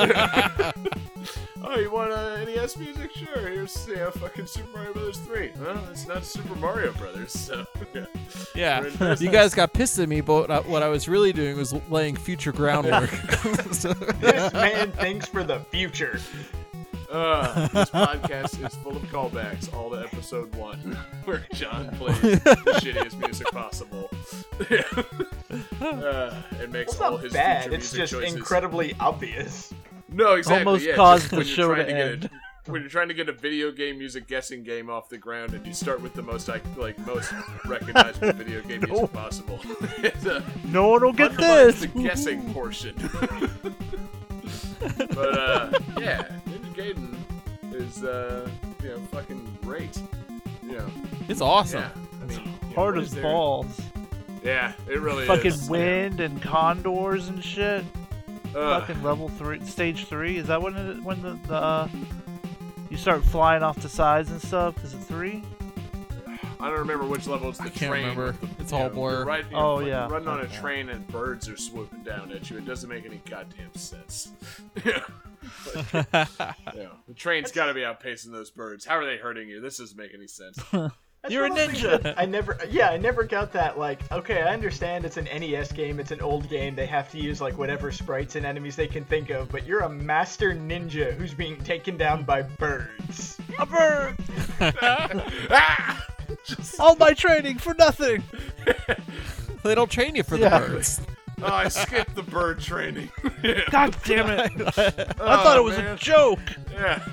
oh, 1.64 1.78
you 1.78 1.92
want 1.92 2.14
uh, 2.14 2.44
NES 2.46 2.78
music? 2.78 3.12
Sure. 3.12 3.48
Here's 3.48 3.88
yeah, 3.88 4.10
fucking 4.10 4.48
Super 4.48 4.70
Mario 4.76 4.94
Brothers 4.94 5.18
3. 5.20 5.52
Well, 5.60 5.88
it's 5.92 6.08
not 6.08 6.26
Super 6.26 6.56
Mario 6.56 6.94
Brothers, 6.94 7.32
so 7.32 7.64
yeah. 7.94 8.06
Yeah, 8.56 8.80
We're 8.80 8.88
in 8.88 8.92
business. 8.94 9.22
you 9.22 9.30
guys 9.30 9.54
got 9.54 9.72
pissed 9.72 10.00
at 10.00 10.10
me, 10.10 10.22
but 10.22 10.34
what 10.34 10.52
I, 10.52 10.60
what 10.62 10.82
I 10.82 10.88
was 10.88 11.08
really 11.08 11.32
doing 11.32 11.58
was 11.58 11.76
laying 11.92 12.16
future 12.16 12.52
groundwork. 12.52 13.12
So- 13.72 13.94
This 13.94 14.52
man 14.52 14.92
thinks 14.94 15.28
for 15.28 15.44
the 15.44 15.60
future. 15.70 16.20
Uh, 17.10 17.68
this 17.70 17.90
podcast 17.90 18.64
is 18.66 18.76
full 18.78 18.96
of 18.96 19.02
callbacks, 19.04 19.74
all 19.74 19.90
to 19.90 19.98
episode 19.98 20.54
one, 20.56 20.78
where 21.26 21.44
John 21.54 21.90
plays 21.98 22.22
the 22.22 22.80
shittiest 22.82 23.18
music 23.20 23.48
possible. 23.48 24.10
uh, 25.82 26.42
and 26.60 26.72
makes 26.72 26.92
It's 26.94 27.02
all 27.02 27.12
not 27.14 27.22
his 27.24 27.34
bad. 27.34 27.64
future 27.64 27.76
It's 27.76 27.94
music 27.94 28.00
just 28.00 28.14
choices. 28.14 28.36
incredibly 28.36 28.94
obvious. 29.00 29.74
No, 30.12 30.34
exactly. 30.36 30.66
Almost 30.68 30.86
yeah, 30.86 30.96
caused 30.96 31.24
just 31.24 31.32
the 31.32 31.38
when 31.38 31.48
you're 31.48 31.56
show 31.56 31.74
trying 31.74 31.86
to 31.88 31.92
get 31.94 32.02
end. 32.12 32.26
it- 32.26 32.32
when 32.66 32.82
you're 32.82 32.90
trying 32.92 33.08
to 33.08 33.16
get 33.16 33.28
a 33.28 33.32
video 33.34 33.72
game 33.72 33.98
music 33.98 34.28
guessing 34.28 34.62
game 34.64 34.92
off 34.92 35.10
the 35.10 35.18
ground, 35.18 35.56
and 35.56 35.66
you 35.66 35.74
start 35.74 36.02
with 36.02 36.14
the 36.14 36.22
most 36.22 36.48
like 36.48 36.62
like 36.78 36.96
most 37.08 37.34
recognizable 37.66 38.32
video 38.34 38.62
game 38.62 38.82
music 38.88 39.12
possible. 39.12 39.60
It's, 39.98 40.28
uh, 40.28 40.44
No 40.66 40.90
one 40.90 41.02
will 41.02 41.14
get 41.14 41.32
undermines 41.32 41.80
this. 41.82 41.92
the 41.92 42.04
guessing 42.04 42.54
portion. 42.54 42.94
But 44.80 45.38
uh, 45.38 45.70
yeah, 46.00 46.24
Ninja 46.48 46.74
Gaiden 46.74 47.16
is 47.74 48.04
uh, 48.04 48.50
you 48.84 48.90
know 48.90 49.00
fucking 49.12 49.58
great. 49.64 50.02
You 50.64 50.74
know, 50.78 50.90
it's 51.28 51.42
awesome. 51.42 51.82
yeah. 51.82 51.90
I 52.22 52.26
mean, 52.26 52.40
you 52.40 52.46
know, 52.46 52.52
Hard 52.76 52.96
what 52.96 53.02
as 53.04 53.08
is 53.10 53.14
there- 53.16 53.24
balls. 53.24 53.82
Yeah, 54.44 54.72
it 54.90 55.00
really 55.02 55.26
Fucking 55.26 55.48
is. 55.48 55.56
Fucking 55.68 55.70
wind 55.70 56.20
and 56.22 56.42
condors 56.42 57.28
and 57.28 57.44
shit. 57.44 57.84
Ugh. 58.56 58.82
Fucking 58.82 59.04
level 59.04 59.28
three, 59.30 59.60
stage 59.66 60.06
three. 60.06 60.38
Is 60.38 60.48
that 60.48 60.62
when 60.62 60.76
it, 60.76 61.04
when 61.04 61.22
the, 61.22 61.38
the 61.48 61.56
uh, 61.56 61.88
you 62.90 62.96
start 62.98 63.24
flying 63.26 63.64
off 63.64 63.78
the 63.82 63.90
sides 63.90 64.32
and 64.32 64.42
stuff? 64.42 64.82
Is 64.84 64.94
it 64.94 65.00
three? 65.00 65.44
I 66.62 66.68
don't 66.70 66.80
remember 66.80 67.06
which 67.06 67.26
level 67.26 67.50
it's 67.50 67.58
the 67.58 67.66
I 67.66 67.70
can't 67.70 67.92
train. 67.92 68.02
remember. 68.18 68.36
It's 68.60 68.74
all 68.74 68.90
blur. 68.90 69.12
you're 69.20 69.26
Right, 69.26 69.46
you 69.50 69.56
Oh, 69.56 69.80
know, 69.80 69.86
yeah. 69.86 70.08
Running 70.10 70.28
on 70.28 70.42
a 70.42 70.48
train 70.48 70.90
and 70.90 71.08
birds 71.08 71.48
are 71.48 71.56
swooping 71.56 72.04
down 72.04 72.32
at 72.34 72.50
you. 72.50 72.58
It 72.58 72.66
doesn't 72.66 72.90
make 72.90 73.06
any 73.06 73.22
goddamn 73.30 73.74
sense. 73.76 74.32
yeah. 74.86 75.00
But, 75.64 76.58
you 76.76 76.84
know, 76.84 76.92
the 77.08 77.14
train's 77.16 77.52
got 77.54 77.68
to 77.68 77.74
be 77.74 77.82
outpacing 77.82 78.32
those 78.34 78.50
birds. 78.52 78.84
How 78.86 78.98
are 78.98 79.06
they 79.06 79.16
hurting 79.18 79.48
you? 79.48 79.62
This 79.62 79.78
doesn't 79.78 79.98
make 79.98 80.14
any 80.14 80.28
sense. 80.28 80.60
That's 81.22 81.34
You're 81.34 81.46
a 81.48 81.50
one 81.50 81.60
of 81.60 81.68
the 81.68 81.74
things 81.74 81.86
ninja. 81.86 82.14
I 82.18 82.26
never, 82.26 82.58
yeah, 82.70 82.90
I 82.92 82.98
never 82.98 83.24
got 83.26 83.52
that. 83.52 83.78
Like, 83.78 84.10
okay, 84.12 84.42
I 84.44 84.54
understand 84.54 85.04
it's 85.04 85.18
an 85.18 85.26
NES 85.26 85.72
game, 85.74 86.00
it's 86.00 86.12
an 86.12 86.22
old 86.22 86.48
game. 86.50 86.76
They 86.76 86.86
have 86.86 87.12
to 87.12 87.18
use 87.20 87.42
like 87.42 87.58
whatever 87.58 87.92
sprites 87.92 88.36
and 88.38 88.46
enemies 88.46 88.78
they 88.78 88.88
can 88.88 89.04
think 89.04 89.30
of. 89.30 89.50
But 89.50 89.66
you're 89.66 89.82
a 89.82 89.90
master 89.90 90.54
ninja 90.54 91.14
who's 91.14 91.34
being 91.34 91.58
taken 91.64 91.98
down 91.98 92.24
by 92.24 92.44
birds. 92.44 93.38
A 93.60 93.66
bird. 93.66 94.16
ah! 95.52 96.06
Just- 96.46 96.80
All 96.80 96.96
my 96.96 97.14
training 97.14 97.58
for 97.58 97.74
nothing. 97.74 98.24
They 99.62 99.76
don't 99.76 99.92
train 99.92 100.16
you 100.16 100.24
for 100.24 100.38
Yeah. 100.38 100.58
the 100.60 100.68
birds. 100.68 101.02
oh, 101.42 101.48
I 101.54 101.68
skipped 101.68 102.16
the 102.16 102.24
bird 102.24 102.62
training. 102.62 103.12
God 103.72 103.94
damn 104.06 104.30
it! 104.30 104.52
I 104.78 105.06
Oh, 105.20 105.44
thought 105.44 105.58
it 105.58 105.64
was 105.66 105.78
man. 105.78 105.96
a 105.96 105.98
joke. 105.98 106.40
Yeah. 106.72 107.04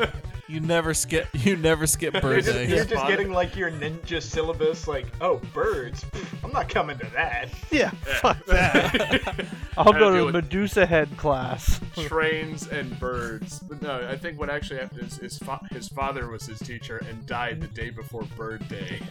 You 0.48 0.60
never 0.60 0.94
skip. 0.94 1.26
You 1.34 1.56
never 1.56 1.86
skip 1.88 2.12
You're 2.14 2.22
bird 2.22 2.44
just, 2.44 2.56
day. 2.56 2.68
you're 2.68 2.84
just 2.84 3.06
getting 3.08 3.32
like 3.32 3.56
your 3.56 3.70
ninja 3.70 4.22
syllabus. 4.22 4.86
Like, 4.86 5.06
oh, 5.20 5.38
birds. 5.52 6.04
Pfft, 6.04 6.44
I'm 6.44 6.52
not 6.52 6.68
coming 6.68 6.96
to 6.98 7.06
that. 7.14 7.48
Yeah, 7.72 7.90
fuck 8.20 8.44
that. 8.46 9.46
I'll 9.76 9.92
Had 9.92 9.98
go 9.98 10.10
to 10.10 10.10
to 10.10 10.16
deal 10.16 10.18
the 10.18 10.24
with- 10.26 10.34
Medusa 10.34 10.86
head 10.86 11.08
class. 11.16 11.80
trains 12.06 12.68
and 12.68 12.98
birds. 13.00 13.58
But 13.58 13.82
no, 13.82 14.06
I 14.08 14.16
think 14.16 14.38
what 14.38 14.48
actually 14.48 14.78
happened 14.80 15.02
is 15.02 15.16
his, 15.16 15.38
fa- 15.38 15.60
his 15.72 15.88
father 15.88 16.28
was 16.28 16.46
his 16.46 16.58
teacher 16.60 16.98
and 17.08 17.26
died 17.26 17.60
the 17.60 17.66
day 17.68 17.90
before 17.90 18.22
Bird 18.36 18.66
Day. 18.68 19.00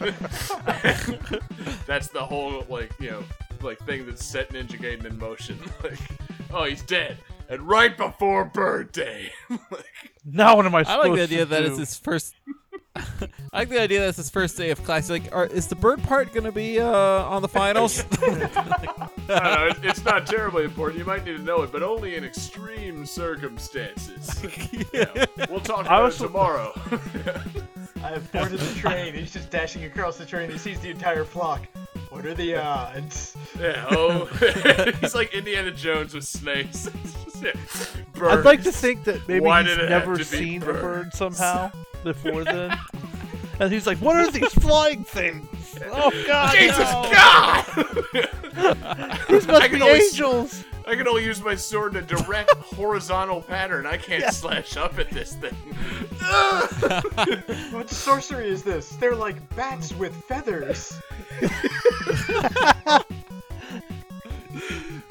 that's 1.86 2.08
the 2.08 2.24
whole 2.24 2.64
like 2.68 2.90
you 2.98 3.10
know 3.10 3.24
like 3.62 3.78
thing 3.80 4.06
that 4.06 4.18
set 4.18 4.50
Ninja 4.50 4.78
Gaiden 4.78 5.04
in 5.04 5.18
motion. 5.18 5.58
Like, 5.82 5.98
oh, 6.52 6.64
he's 6.64 6.82
dead, 6.82 7.18
and 7.48 7.62
right 7.68 7.96
before 7.96 8.44
Bird 8.44 8.92
Day. 8.92 9.30
like, 9.50 9.84
Now 10.24 10.56
what 10.56 10.66
am 10.66 10.74
I 10.74 10.84
I 10.86 10.96
like 10.96 11.14
the 11.14 11.22
idea 11.22 11.44
that 11.44 11.60
do? 11.60 11.66
it's 11.66 11.78
his 11.78 11.96
first. 11.98 12.34
I 12.96 13.58
like 13.58 13.68
the 13.68 13.80
idea 13.80 14.00
that 14.00 14.08
it's 14.08 14.16
his 14.16 14.30
first 14.30 14.56
day 14.56 14.70
of 14.70 14.82
class. 14.84 15.10
Like, 15.10 15.34
are, 15.34 15.46
is 15.46 15.66
the 15.66 15.74
bird 15.76 16.02
part 16.02 16.32
gonna 16.32 16.52
be 16.52 16.80
uh, 16.80 16.88
on 16.88 17.42
the 17.42 17.48
finals? 17.48 18.04
I 18.22 19.08
don't 19.28 19.28
know, 19.28 19.88
it's 19.90 20.04
not 20.04 20.26
terribly 20.26 20.64
important. 20.64 20.98
You 20.98 21.04
might 21.04 21.24
need 21.24 21.36
to 21.36 21.42
know 21.42 21.62
it, 21.62 21.72
but 21.72 21.82
only 21.82 22.16
in 22.16 22.24
extreme 22.24 23.04
circumstances. 23.04 24.44
Yeah, 24.92 25.26
we'll 25.50 25.60
talk 25.60 25.80
I 25.90 25.96
about 25.96 26.04
was- 26.04 26.20
it 26.20 26.26
tomorrow. 26.26 26.72
I 28.02 28.10
have 28.10 28.30
boarded 28.32 28.60
the 28.60 28.74
train. 28.78 29.14
He's 29.14 29.32
just 29.32 29.50
dashing 29.50 29.84
across 29.84 30.16
the 30.16 30.24
train. 30.26 30.50
He 30.50 30.58
sees 30.58 30.78
the 30.80 30.90
entire 30.90 31.24
flock. 31.24 31.66
What 32.16 32.24
are 32.24 32.32
the 32.34 32.56
odds? 32.56 33.36
Yeah, 33.60 33.86
oh, 33.90 34.24
he's 35.00 35.14
like 35.14 35.34
Indiana 35.34 35.70
Jones 35.70 36.14
with 36.14 36.24
snakes. 36.24 36.88
Yeah. 37.42 37.52
I'd 38.26 38.42
like 38.42 38.62
to 38.62 38.72
think 38.72 39.04
that 39.04 39.28
maybe 39.28 39.40
Why 39.44 39.62
he's 39.62 39.76
did 39.76 39.84
it 39.84 39.90
have 39.90 40.08
never 40.08 40.24
seen 40.24 40.62
a 40.62 40.64
birds? 40.66 40.80
bird 40.80 41.14
somehow 41.14 41.70
before 42.02 42.42
then. 42.44 42.74
And 43.60 43.70
he's 43.70 43.86
like, 43.86 43.98
"What 43.98 44.16
are 44.16 44.30
these 44.30 44.50
flying 44.54 45.04
things? 45.04 45.78
Oh 45.92 46.10
God! 46.26 46.54
Jesus 46.56 46.78
no. 46.78 47.10
God! 47.12 47.64
These 49.28 49.46
must 49.46 49.62
can 49.68 49.72
be 49.72 49.82
only- 49.82 50.00
angels!" 50.00 50.64
I 50.86 50.94
can 50.94 51.08
only 51.08 51.24
use 51.24 51.42
my 51.42 51.56
sword 51.56 51.96
in 51.96 52.04
a 52.04 52.06
direct 52.06 52.52
horizontal 52.76 53.42
pattern. 53.42 53.86
I 53.86 53.96
can't 53.96 54.22
Yeah. 54.22 54.30
slash 54.30 54.76
up 54.76 54.98
at 54.98 55.10
this 55.10 55.34
thing. 55.34 55.54
What 57.72 57.90
sorcery 57.90 58.48
is 58.48 58.62
this? 58.62 58.90
They're 58.90 59.14
like 59.14 59.36
bats 59.56 59.92
with 59.94 60.14
feathers. 60.24 60.98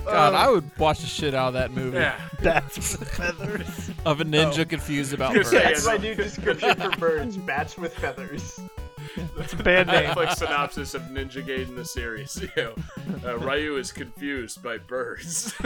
God, 0.05 0.33
uh, 0.33 0.37
I 0.37 0.49
would 0.49 0.69
watch 0.77 0.99
the 1.01 1.07
shit 1.07 1.33
out 1.33 1.49
of 1.49 1.53
that 1.55 1.71
movie 1.71 1.97
yeah. 1.97 2.19
Bats 2.41 2.97
with 2.97 3.09
feathers. 3.09 3.91
of 4.05 4.21
a 4.21 4.25
ninja 4.25 4.59
oh. 4.59 4.65
confused 4.65 5.13
about 5.13 5.33
Yes, 5.35 5.51
birds. 5.51 5.53
yeah, 5.53 5.63
That's 5.69 5.85
my 5.85 5.97
new 5.97 6.15
description 6.15 6.75
for 6.75 6.89
birds. 6.97 7.37
Bats 7.37 7.77
with 7.77 7.93
feaths. 7.95 8.59
It's 9.37 9.53
a 9.53 9.57
bad 9.57 9.87
name. 9.87 10.09
Netflix 10.09 10.35
synopsis 10.37 10.93
of 10.93 11.01
Ninja 11.03 11.45
Gaiden 11.45 11.75
the 11.75 11.85
series. 11.85 12.41
You 12.57 12.63
know, 12.63 12.73
uh, 13.25 13.37
Ryu 13.39 13.77
is 13.77 13.91
confused 13.91 14.61
by 14.63 14.77
birds. 14.77 15.53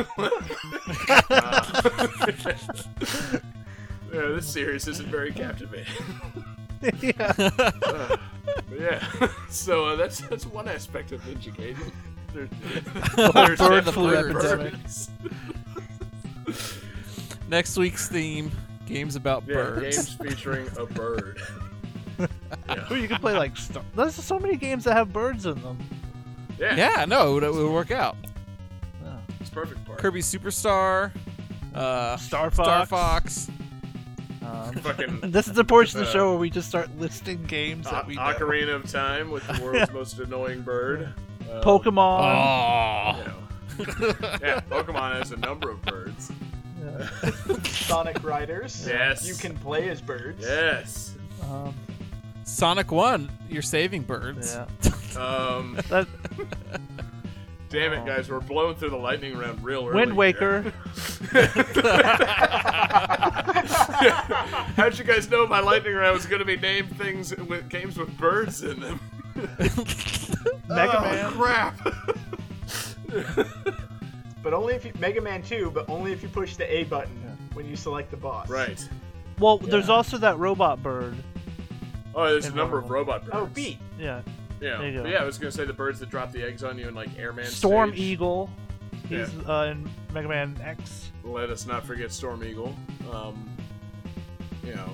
Uh, 4.11 4.13
yeah, 4.13 4.27
this 4.29 4.47
series 4.47 4.87
isn't 4.87 5.07
very 5.07 5.31
captivating. 5.31 5.93
yeah. 7.01 7.33
Uh, 7.37 8.17
yeah, 8.79 9.03
so 9.49 9.85
uh, 9.85 9.95
that's 9.95 10.21
that's 10.21 10.45
one 10.47 10.67
aspect 10.67 11.11
of 11.11 11.21
Ninja 11.21 11.53
Gaiden. 11.55 11.91
There, 12.33 12.47
there's 13.33 13.59
bird 13.59 13.85
definitely 13.85 13.91
flu 13.91 14.15
epidemic. 14.15 14.73
birds. 14.73 15.09
Next 17.49 17.77
week's 17.77 18.07
theme: 18.09 18.51
games 18.87 19.15
about 19.15 19.43
Yeah, 19.47 19.55
birds. 19.55 19.81
games 19.81 20.13
featuring 20.15 20.67
a 20.77 20.85
bird. 20.85 21.39
Yeah, 22.67 22.85
Ooh, 22.91 22.95
you 22.95 23.07
can 23.07 23.17
play 23.19 23.37
like 23.37 23.55
Star- 23.57 23.83
there's 23.95 24.15
so 24.15 24.39
many 24.39 24.55
games 24.55 24.83
that 24.83 24.93
have 24.93 25.11
birds 25.13 25.45
in 25.45 25.61
them. 25.61 25.77
yeah, 26.59 26.75
Yeah, 26.75 27.05
no, 27.05 27.31
it 27.31 27.33
would, 27.35 27.43
it 27.43 27.53
would 27.53 27.71
work 27.71 27.91
out. 27.91 28.15
it's 29.39 29.49
perfect 29.49 29.83
part. 29.85 29.99
Kirby 29.99 30.21
Superstar, 30.21 31.11
uh, 31.73 32.17
Star 32.17 32.51
Star 32.51 32.85
Fox. 32.85 33.47
Fox. 33.47 33.51
Um, 34.45 34.73
Fucking 34.81 35.19
this 35.31 35.47
is 35.47 35.53
the 35.53 35.63
portion 35.63 35.99
of 35.99 36.05
the 36.05 36.09
Uh, 36.09 36.13
show 36.13 36.29
where 36.31 36.39
we 36.39 36.49
just 36.49 36.67
start 36.69 36.89
listing 36.97 37.43
games 37.43 37.87
O- 37.87 37.91
that 37.91 38.07
we 38.07 38.15
know. 38.15 38.21
Ocarina 38.21 38.75
of 38.75 38.89
Time 38.91 39.29
with 39.31 39.45
the 39.47 39.59
world's 39.63 39.91
most 39.91 40.19
annoying 40.19 40.61
bird. 40.61 41.13
Uh, 41.49 41.61
Pokemon. 41.61 42.19
Oh, 42.21 43.17
you 43.17 43.25
know. 43.27 44.15
yeah, 44.41 44.59
Pokemon 44.69 45.13
has 45.17 45.31
a 45.31 45.37
number 45.37 45.69
of 45.71 45.81
birds. 45.83 46.31
Yeah. 46.81 47.07
Sonic 47.63 48.23
Riders. 48.23 48.85
Yes. 48.87 49.27
You 49.27 49.35
can 49.35 49.57
play 49.57 49.89
as 49.89 50.01
birds. 50.01 50.41
Yes. 50.41 51.15
Um, 51.43 51.73
Sonic 52.43 52.91
One, 52.91 53.29
you're 53.49 53.61
saving 53.61 54.03
birds. 54.03 54.55
yeah. 54.55 55.21
Um, 55.21 55.79
That 55.89 56.07
damn 57.69 57.93
it, 57.93 57.99
Oh. 58.01 58.05
guys, 58.05 58.29
we're 58.29 58.39
blowing 58.39 58.75
through 58.75 58.89
the 58.91 58.97
lightning 58.97 59.37
round 59.37 59.63
real 59.63 59.87
early. 59.87 59.95
Wind. 59.99 60.15
Waker. 60.17 60.73
How'd 64.75 64.97
you 64.97 65.03
guys 65.03 65.29
know 65.29 65.45
my 65.45 65.59
lightning 65.59 65.93
round 65.93 66.15
was 66.15 66.25
going 66.25 66.39
to 66.39 66.45
be 66.45 66.57
named 66.57 66.97
things 66.97 67.35
with 67.35 67.69
games 67.69 67.97
with 67.97 68.15
birds 68.17 68.63
in 68.63 68.79
them? 68.79 68.99
Mega 69.35 70.97
oh, 70.97 71.01
Man. 71.01 71.31
crap. 71.31 71.79
But 74.41 74.53
only 74.53 74.73
if 74.73 74.85
you 74.85 74.91
Mega 74.99 75.21
Man 75.21 75.43
2, 75.43 75.71
but 75.71 75.87
only 75.89 76.11
if 76.11 76.23
you 76.23 76.29
push 76.29 76.55
the 76.55 76.71
A 76.73 76.85
button 76.85 77.37
when 77.53 77.67
you 77.67 77.75
select 77.75 78.09
the 78.11 78.17
boss. 78.17 78.49
right. 78.49 78.87
Well, 79.37 79.57
there's 79.57 79.89
also 79.89 80.17
that 80.17 80.37
robot 80.37 80.81
bird. 80.83 81.15
Oh, 82.15 82.29
there's 82.29 82.45
a 82.47 82.53
number 82.55 82.77
of 82.77 82.85
of 82.85 82.89
robot 82.91 83.21
birds. 83.23 83.35
Oh, 83.35 83.45
beat. 83.47 83.77
Yeah. 83.99 84.21
Yeah. 84.61 84.77
There 84.77 84.87
you 84.89 84.97
go. 84.97 85.03
But 85.03 85.11
yeah, 85.11 85.19
I 85.21 85.25
was 85.25 85.37
going 85.37 85.51
to 85.51 85.57
say 85.57 85.65
the 85.65 85.73
birds 85.73 85.99
that 85.99 86.09
drop 86.09 86.31
the 86.31 86.43
eggs 86.43 86.63
on 86.63 86.77
you 86.77 86.87
in 86.87 86.95
like 86.95 87.09
Airman 87.17 87.45
Storm 87.45 87.89
stage. 87.91 87.99
Eagle. 88.01 88.49
He's 89.07 89.29
uh, 89.47 89.69
in 89.71 89.89
Mega 90.13 90.27
Man 90.27 90.59
X. 90.63 91.11
Let 91.23 91.49
us 91.49 91.65
not 91.65 91.85
forget 91.85 92.11
Storm 92.11 92.43
Eagle. 92.43 92.75
Um, 93.11 93.49
you 94.63 94.75
know, 94.75 94.89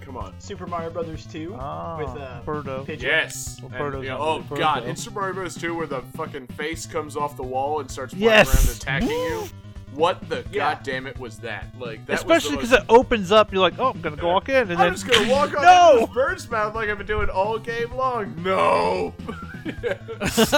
come 0.00 0.16
on. 0.16 0.34
Super 0.40 0.66
Mario 0.66 0.90
Brothers 0.90 1.26
2 1.26 1.54
Ah, 1.58 1.98
with 1.98 2.20
uh, 2.20 2.40
Birdo. 2.44 2.84
Pigeon. 2.84 3.08
Yes. 3.08 3.60
Well, 3.62 3.70
And, 3.72 3.80
Birdo's 3.94 4.02
you 4.04 4.08
know, 4.10 4.18
oh 4.18 4.34
really 4.36 4.48
Bird, 4.48 4.58
god, 4.58 4.82
though. 4.84 4.88
in 4.88 4.96
Super 4.96 5.20
Mario 5.20 5.34
Bros. 5.34 5.54
2 5.54 5.74
where 5.76 5.86
the 5.86 6.00
fucking 6.16 6.46
face 6.48 6.86
comes 6.86 7.16
off 7.16 7.36
the 7.36 7.42
wall 7.42 7.80
and 7.80 7.90
starts 7.90 8.14
flying 8.14 8.24
Yes. 8.24 8.66
around 8.66 8.76
attacking 8.76 9.08
you. 9.10 9.44
What 9.94 10.28
the 10.28 10.44
Yeah. 10.52 10.74
god 10.74 10.82
damn 10.84 11.06
it 11.06 11.18
was 11.18 11.38
that? 11.38 11.66
Like 11.78 12.06
that 12.06 12.14
Especially 12.14 12.56
because 12.56 12.70
most... 12.70 12.82
it 12.82 12.86
opens 12.88 13.32
up, 13.32 13.52
you're 13.52 13.60
like, 13.60 13.78
oh, 13.78 13.90
I'm 13.90 14.00
gonna 14.00 14.16
go 14.16 14.28
walk 14.28 14.48
in, 14.48 14.54
and 14.70 14.72
I'm 14.72 14.78
then 14.78 14.92
just 14.92 15.06
gonna 15.06 15.30
walk 15.30 15.54
on 15.56 15.62
No! 15.62 16.00
this 16.00 16.14
bird's 16.14 16.50
mouth 16.50 16.74
like 16.74 16.88
I've 16.88 16.98
been 16.98 17.06
doing 17.06 17.28
all 17.30 17.58
game 17.58 17.92
long. 17.94 18.34
No. 18.42 19.14
this 19.64 20.38
is 20.38 20.50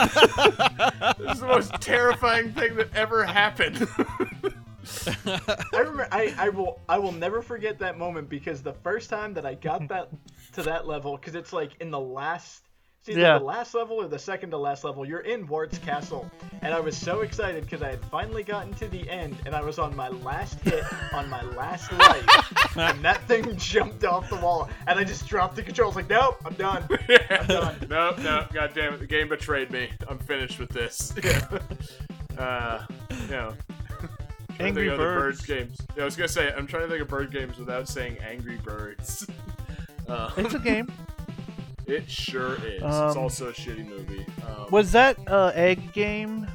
the 1.41 1.47
most 1.47 1.72
terrifying 1.81 2.53
thing 2.53 2.76
that 2.76 2.95
ever 2.95 3.24
happened. 3.24 3.87
I 5.07 5.78
remember. 5.78 6.09
I, 6.11 6.35
I 6.39 6.49
will. 6.49 6.81
I 6.89 6.99
will 6.99 7.12
never 7.12 7.43
forget 7.43 7.78
that 7.81 7.99
moment 7.99 8.28
because 8.28 8.62
the 8.62 8.72
first 8.72 9.11
time 9.11 9.35
that 9.35 9.45
I 9.45 9.55
got 9.55 9.87
that 9.89 10.09
to 10.53 10.62
that 10.62 10.87
level, 10.87 11.16
because 11.16 11.35
it's 11.35 11.53
like 11.53 11.72
in 11.81 11.91
the 11.91 12.01
last. 12.01 12.62
It's 13.01 13.09
either 13.09 13.20
Yeah. 13.20 13.38
the 13.38 13.44
last 13.44 13.72
level 13.74 13.96
or 13.96 14.09
the 14.09 14.18
second 14.18 14.51
to 14.51 14.59
last 14.59 14.84
level. 14.84 15.07
You're 15.07 15.20
in 15.20 15.46
Wart's 15.46 15.78
castle, 15.78 16.30
and 16.61 16.74
I 16.74 16.80
was 16.80 16.94
so 16.94 17.20
excited 17.22 17.64
because 17.64 17.82
I 17.82 17.88
had 17.88 18.05
finally 18.07 18.42
gotten 18.42 18.74
to 18.74 18.88
the 18.88 19.09
end, 19.09 19.36
and 19.46 19.55
I 19.55 19.62
was 19.62 19.78
on 19.78 19.96
my 19.96 20.09
last 20.09 20.61
hit 20.61 20.84
on 21.14 21.28
my 21.30 21.42
last 21.42 21.90
life, 21.98 22.76
and 22.76 23.03
that 23.03 23.22
thing 23.26 23.57
jumped 23.57 24.05
off 24.05 24.28
the 24.28 24.36
wall, 24.36 24.68
and 24.86 24.98
I 24.98 25.05
just 25.05 25.26
dropped 25.26 25.57
the 25.57 25.62
controls. 25.62 25.96
Like, 25.96 26.11
nope, 26.11 26.36
I'm 26.44 26.53
done. 26.55 26.86
I'm 27.30 27.46
done. 27.46 27.86
no, 27.88 28.11
no, 28.18 28.44
god 28.53 28.72
damn 28.74 28.92
it, 28.92 28.98
the 29.01 29.07
game 29.07 29.30
betrayed 29.30 29.70
me. 29.70 29.88
I'm 30.07 30.18
finished 30.18 30.59
with 30.59 30.68
this. 30.68 31.14
uh, 32.38 32.84
you 33.22 33.26
know. 33.28 33.55
Angry 34.59 34.88
think 34.88 34.98
Birds. 34.98 35.40
bird 35.40 35.46
games. 35.59 35.78
Yeah, 35.96 36.03
I 36.03 36.05
was 36.05 36.16
gonna 36.16 36.28
say 36.28 36.53
I'm 36.53 36.66
trying 36.66 36.82
to 36.82 36.88
think 36.90 37.01
of 37.01 37.09
bird 37.09 37.30
games 37.32 37.57
without 37.57 37.88
saying 37.88 38.18
Angry 38.22 38.59
Birds. 38.59 39.26
Uh, 40.07 40.30
it's 40.36 40.53
a 40.53 40.59
game. 40.59 40.92
It 41.91 42.11
sure 42.11 42.55
is. 42.57 42.74
it's 42.74 42.82
Um, 42.84 43.18
also 43.18 43.49
a 43.49 43.53
shitty 43.53 43.86
movie. 43.88 44.24
Um, 44.47 44.66
Was 44.70 44.93
that 44.93 45.16
uh, 45.26 45.53
egg 45.55 45.93
game? 45.93 46.47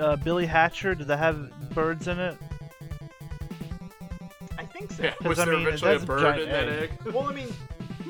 Uh, 0.00 0.16
Billy 0.16 0.46
Hatcher? 0.46 0.94
Did 0.94 1.06
that 1.08 1.18
have 1.18 1.50
birds 1.70 2.08
in 2.08 2.18
it? 2.18 2.36
I 4.58 4.64
think 4.64 4.90
so. 4.92 5.04
Yeah, 5.04 5.14
was 5.24 5.38
I 5.38 5.44
there 5.44 5.54
mean, 5.56 5.66
eventually 5.66 5.90
a 5.90 5.94
that's 5.94 6.04
a 6.04 6.06
bird 6.06 6.20
giant 6.20 6.42
in 6.42 6.48
that 6.50 6.68
egg. 6.68 6.90
egg? 7.06 7.12
Well, 7.12 7.28
I 7.28 7.32
mean, 7.32 7.48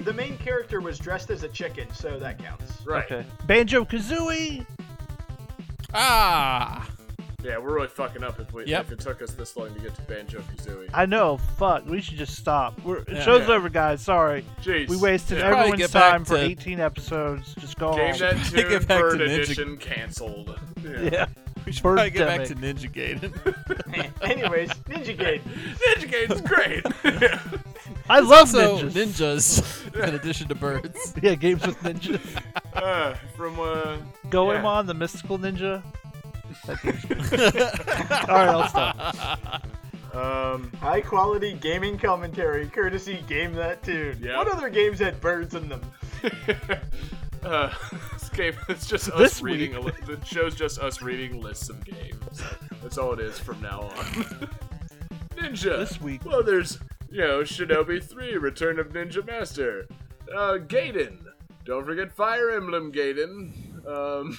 the 0.05 0.12
main 0.12 0.39
character 0.39 0.81
was 0.81 0.99
dressed 0.99 1.31
as 1.31 1.43
a 1.43 1.49
chicken, 1.49 1.87
so 1.93 2.19
that 2.19 2.39
counts. 2.39 2.85
right. 2.87 3.05
Okay. 3.05 3.25
Banjo 3.47 3.85
Kazooie. 3.85 4.67
Ah, 5.93 6.89
Yeah, 7.45 7.59
we're 7.59 7.75
really 7.75 7.89
fucking 7.89 8.25
up 8.25 8.41
if 8.41 8.53
we 8.55 8.65
Yep. 8.65 8.87
if 8.87 8.93
it 8.93 9.01
took 9.01 9.21
us 9.21 9.33
this 9.33 9.55
long 9.57 9.75
to 9.75 9.81
get 9.81 9.95
to 9.97 10.03
Banjo 10.03 10.41
Kazooie. 10.41 10.89
I 10.95 11.05
know. 11.05 11.37
Fuck. 11.59 11.85
We 11.87 12.01
should 12.01 12.17
just 12.17 12.35
stop. 12.37 12.81
We're, 12.83 13.05
Yeah. 13.07 13.23
show's 13.23 13.47
Yeah. 13.47 13.55
over, 13.55 13.69
guys. 13.69 14.01
Sorry. 14.01 14.45
Jeez. 14.63 14.89
We 14.89 14.97
wasted 14.97 15.39
yeah. 15.39 15.49
Everyone's 15.55 15.91
time 15.93 16.25
for 16.25 16.37
to- 16.39 16.43
18 16.43 16.81
episodes. 16.81 17.55
Just 17.61 17.79
go 17.79 17.95
Game 17.95 18.15
on. 18.15 18.19
that 18.19 18.39
Should 18.47 18.55
we 18.57 18.63
tune 18.63 18.71
get 18.71 18.89
back 18.89 18.99
to 18.99 19.05
bird 19.05 19.21
Ninja- 19.21 19.35
edition 19.43 19.77
canceled. 19.77 20.59
Yeah. 20.83 21.01
Yeah. 21.13 21.27
we 21.67 21.73
should 21.73 21.83
probably 21.83 22.11
get 22.11 22.27
back 22.27 22.45
to 22.49 22.55
Ninja 22.55 22.91
Gaiden. 22.91 24.23
Anyways, 24.23 24.71
Ninja 24.89 25.15
Gaiden. 25.15 25.43
Ninja 25.43 26.11
Gaiden's 26.11 26.41
great. 26.41 26.83
I 28.09 28.21
love 28.21 28.49
so 28.49 28.79
ninjas. 28.79 28.93
ninjas 29.93 30.09
in 30.09 30.15
addition 30.15 30.49
to 30.49 30.55
birds. 30.55 31.15
yeah, 31.23 31.35
games 31.35 31.67
with 31.67 31.79
ninjas. 31.83 32.21
uh, 32.75 33.15
from 33.37 33.59
uh, 33.61 33.97
Goemon, 34.31 34.87
the 34.87 34.95
mystical 34.95 35.39
ninja. 35.39 35.83
That 36.67 36.83
game's- 36.83 37.05
All 38.29 38.37
right, 38.37 38.49
I'll 38.49 38.69
stop. 38.69 39.67
um, 40.15 40.71
High 40.81 41.01
quality 41.01 41.55
gaming 41.55 41.99
commentary, 41.99 42.67
courtesy 42.69 43.25
Game 43.29 43.55
That 43.55 43.83
Tune. 43.83 44.19
Yep. 44.23 44.37
What 44.37 44.49
other 44.53 44.69
games 44.71 44.99
had 44.99 45.21
birds 45.21 45.55
in 45.55 45.69
them? 45.69 45.81
uh, 47.43 47.73
this 48.13 48.29
game 48.31 48.55
it's 48.69 48.87
just 48.87 49.11
us 49.11 49.19
This 49.19 49.43
reading. 49.43 49.75
A 49.75 49.81
li- 49.81 49.93
the 50.07 50.19
show's 50.25 50.55
just 50.55 50.79
us 50.79 51.03
reading 51.03 51.41
lists 51.41 51.69
of 51.69 51.85
games. 51.85 52.43
That's 52.83 52.97
all 52.99 53.13
it 53.13 53.21
is 53.21 53.39
from 53.39 53.61
now 53.61 53.83
on. 53.83 54.05
Ninja. 55.37 55.79
This 55.87 56.01
week. 56.01 56.25
Well, 56.25 56.43
there's 56.43 56.79
you 57.11 57.21
know 57.21 57.41
Shinobi 57.41 58.03
Three: 58.03 58.37
Return 58.37 58.79
of 58.79 58.89
Ninja 58.91 59.27
Master. 59.27 59.87
Uh, 60.33 60.59
Gaiden. 60.59 61.19
Don't 61.67 61.85
forget 61.85 62.13
Fire 62.13 62.51
Emblem 62.51 62.93
Gaiden. 62.93 63.53
Um, 63.87 64.39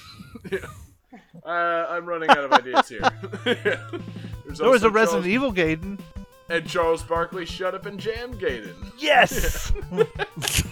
yeah. 0.50 0.58
Uh, 1.44 1.86
I'm 1.88 2.06
running 2.06 2.30
out 2.30 2.38
of 2.44 2.52
ideas 2.52 2.88
here. 2.88 3.00
There's 3.44 4.58
There 4.58 4.68
was 4.68 4.82
also 4.84 4.88
a 4.88 4.90
Resident 4.90 5.24
Charles, 5.24 5.26
Evil 5.26 5.52
Gaiden. 5.52 6.00
and 6.48 6.68
Charles 6.68 7.02
Barkley 7.02 7.44
Shut 7.46 7.74
Up 7.74 7.86
and 7.86 7.98
Jam 7.98 8.34
Gaiden. 8.34 8.74
Yes. 8.98 9.72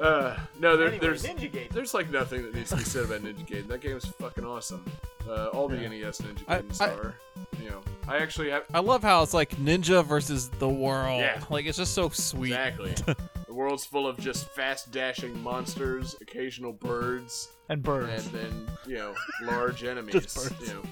Uh, 0.00 0.36
no, 0.58 0.76
there, 0.76 0.88
Anyway, 0.88 0.98
there's 1.00 1.22
Ninja 1.22 1.70
there's 1.70 1.94
like 1.94 2.10
nothing 2.10 2.42
that 2.42 2.52
needs 2.56 2.70
to 2.70 2.76
be 2.76 2.82
said 2.82 3.04
about 3.04 3.20
Ninja 3.20 3.46
Gaiden. 3.46 3.68
That 3.68 3.80
game 3.80 3.96
is 3.96 4.04
fucking 4.04 4.44
awesome. 4.44 4.84
Uh, 5.28 5.46
all 5.46 5.68
the 5.68 5.76
NES 5.76 6.20
Ninja 6.20 6.42
I- 6.48 6.58
Gaidens 6.58 6.80
I- 6.80 6.90
are. 6.90 7.14
You 7.62 7.70
know, 7.70 7.80
I 8.08 8.16
actually 8.18 8.50
have 8.50 8.64
I 8.74 8.80
love 8.80 9.02
how 9.04 9.22
it's 9.22 9.32
like 9.32 9.50
ninja 9.56 10.04
versus 10.04 10.48
the 10.58 10.68
world. 10.68 11.20
Yeah. 11.20 11.40
Like 11.50 11.66
it's 11.66 11.78
just 11.78 11.94
so 11.94 12.08
sweet. 12.08 12.48
exactly. 12.52 12.94
the 13.52 13.58
world's 13.58 13.84
full 13.84 14.06
of 14.06 14.16
just 14.16 14.48
fast 14.48 14.90
dashing 14.92 15.38
monsters, 15.42 16.16
occasional 16.22 16.72
birds, 16.72 17.48
and 17.68 17.82
birds, 17.82 18.24
and 18.28 18.34
then 18.34 18.66
you 18.86 18.96
know 18.96 19.14
large 19.42 19.84
enemies. 19.92 20.14
Just 20.14 20.34
birds. 20.34 20.68
You 20.68 20.74
know, 20.74 20.82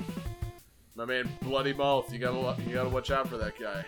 my 0.95 1.07
man 1.07 1.27
Bloody 1.41 1.73
Mouth. 1.73 2.13
You 2.13 2.19
gotta 2.19 2.63
you 2.63 2.75
gotta 2.75 2.91
watch 2.91 3.11
out 3.11 3.29
for 3.29 3.39
that 3.39 3.59
guy. 3.59 3.83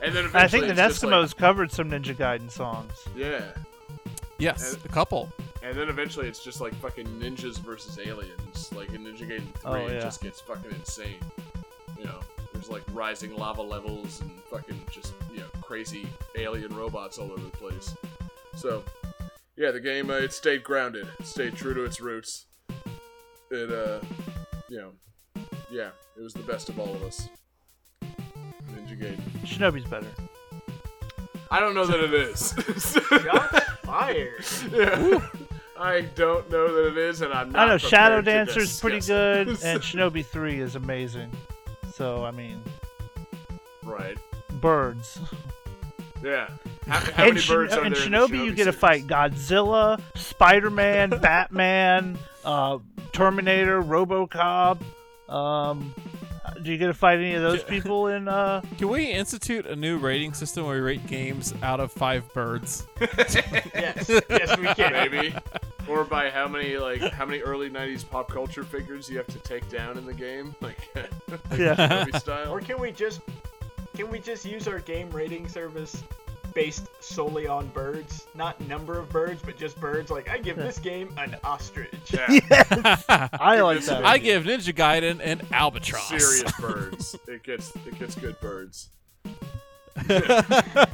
And 0.00 0.14
then 0.14 0.30
I 0.34 0.46
think 0.46 0.66
the 0.66 0.70
it's 0.70 1.00
Eskimos 1.00 1.28
like, 1.30 1.36
covered 1.36 1.72
some 1.72 1.90
Ninja 1.90 2.14
Gaiden 2.14 2.50
songs. 2.50 2.92
yeah. 3.16 3.42
Yes, 4.38 4.76
a 4.84 4.88
couple. 4.88 5.28
And 5.64 5.76
then 5.76 5.88
eventually 5.88 6.28
it's 6.28 6.42
just 6.44 6.60
like 6.60 6.74
fucking 6.74 7.06
ninjas 7.06 7.58
versus 7.58 7.98
aliens. 7.98 8.72
Like 8.72 8.92
in 8.92 9.04
Ninja 9.04 9.28
Gaiden 9.28 9.52
3, 9.54 9.64
Oh, 9.64 9.74
it 9.86 10.00
just 10.00 10.20
gets 10.20 10.40
fucking 10.40 10.70
insane. 10.72 11.18
You 11.96 12.04
know, 12.04 12.18
there's 12.52 12.68
like 12.68 12.82
rising 12.92 13.36
lava 13.36 13.62
levels 13.62 14.20
and 14.20 14.30
fucking 14.50 14.80
just, 14.90 15.12
you 15.30 15.31
know, 15.31 15.31
crazy 15.72 16.06
alien 16.36 16.76
robots 16.76 17.16
all 17.16 17.32
over 17.32 17.40
the 17.40 17.48
place. 17.48 17.96
So, 18.54 18.84
yeah, 19.56 19.70
the 19.70 19.80
game, 19.80 20.10
uh, 20.10 20.16
it 20.16 20.34
stayed 20.34 20.62
grounded. 20.62 21.08
It 21.18 21.26
stayed 21.26 21.56
true 21.56 21.72
to 21.72 21.84
its 21.84 21.98
roots. 21.98 22.44
It, 23.50 23.72
uh, 23.72 24.04
you 24.68 24.76
know, 24.76 24.92
yeah, 25.70 25.88
it 26.14 26.20
was 26.20 26.34
the 26.34 26.42
best 26.42 26.68
of 26.68 26.78
all 26.78 26.94
of 26.94 27.02
us. 27.02 27.26
Ninja 28.04 29.00
Gaiden. 29.00 29.22
Shinobi's 29.46 29.86
better. 29.86 30.08
I 31.50 31.58
don't 31.58 31.74
know 31.74 31.86
that 31.86 32.00
it 32.00 32.12
is. 32.12 32.50
Shots 33.08 33.60
fired. 33.82 34.44
yeah. 34.70 35.26
I 35.78 36.02
don't 36.02 36.50
know 36.50 36.70
that 36.74 36.88
it 36.88 36.98
is, 36.98 37.22
and 37.22 37.32
I'm 37.32 37.50
not. 37.50 37.62
I 37.62 37.66
know 37.68 37.78
Shadow 37.78 38.16
prepared 38.16 38.48
to 38.48 38.54
Dancer's 38.54 38.78
pretty 38.78 39.00
good, 39.00 39.48
and 39.64 39.80
Shinobi 39.80 40.22
3 40.22 40.60
is 40.60 40.76
amazing. 40.76 41.32
So, 41.94 42.26
I 42.26 42.30
mean, 42.30 42.62
right. 43.82 44.18
birds. 44.60 45.18
Yeah. 46.22 46.48
How, 46.86 46.98
how 46.98 47.22
and 47.24 47.34
many 47.34 47.40
Shin- 47.40 47.56
are 47.56 47.62
and 47.62 47.70
there 47.72 47.84
in 47.84 47.92
Shinobi, 48.12 48.44
you 48.44 48.54
get 48.54 48.64
to 48.64 48.72
fight 48.72 49.06
Godzilla, 49.06 50.00
Spider 50.16 50.70
Man, 50.70 51.10
Batman, 51.22 52.18
uh, 52.44 52.78
Terminator, 53.12 53.82
Robocop. 53.82 54.80
Um, 55.28 55.94
do 56.62 56.70
you 56.70 56.78
get 56.78 56.86
to 56.88 56.94
fight 56.94 57.18
any 57.18 57.34
of 57.34 57.42
those 57.42 57.62
people 57.64 58.08
in? 58.08 58.28
Uh, 58.28 58.60
Can 58.78 58.88
we 58.88 59.10
institute 59.10 59.66
a 59.66 59.74
new 59.76 59.98
rating 59.98 60.32
system 60.34 60.64
where 60.66 60.76
we 60.76 60.80
rate 60.80 61.06
games 61.06 61.54
out 61.62 61.80
of 61.80 61.92
five 61.92 62.32
birds? 62.34 62.86
Yes, 63.74 64.08
yes, 64.30 64.56
we 64.58 64.66
can. 64.74 64.92
maybe, 64.92 65.34
or 65.88 66.04
by 66.04 66.30
how 66.30 66.46
many 66.46 66.76
like 66.76 67.00
how 67.00 67.26
many 67.26 67.40
early 67.40 67.68
'90s 67.68 68.08
pop 68.08 68.30
culture 68.30 68.62
figures 68.62 69.10
you 69.10 69.16
have 69.16 69.26
to 69.26 69.38
take 69.40 69.68
down 69.70 69.98
in 69.98 70.06
the 70.06 70.14
game, 70.14 70.54
like, 70.60 70.78
like 70.94 71.10
Yeah. 71.58 71.74
Shinobi 71.74 72.20
style. 72.20 72.52
Or 72.52 72.60
can 72.60 72.80
we 72.80 72.92
just 72.92 73.20
can 73.94 74.10
we 74.10 74.18
just 74.18 74.44
use 74.44 74.66
our 74.68 74.80
game 74.80 75.10
rating 75.10 75.48
service 75.48 76.02
based 76.54 76.86
solely 77.00 77.46
on 77.46 77.66
birds, 77.68 78.26
not 78.34 78.60
number 78.68 78.98
of 78.98 79.08
birds, 79.10 79.42
but 79.44 79.56
just 79.56 79.78
birds? 79.80 80.10
Like 80.10 80.28
I 80.28 80.38
give 80.38 80.56
this 80.56 80.78
game 80.78 81.12
an 81.18 81.36
ostrich. 81.44 82.12
Yeah. 82.12 82.26
I 83.38 83.60
like 83.60 83.84
that. 83.84 84.04
I 84.04 84.18
give 84.18 84.44
Ninja 84.44 84.74
Gaiden 84.74 85.20
an 85.22 85.42
albatross. 85.52 86.08
serious 86.08 86.52
birds. 86.60 87.16
It 87.28 87.42
gets 87.42 87.74
it 87.86 87.98
gets 87.98 88.14
good 88.14 88.38
birds. 88.40 88.88
uh, 90.08 90.86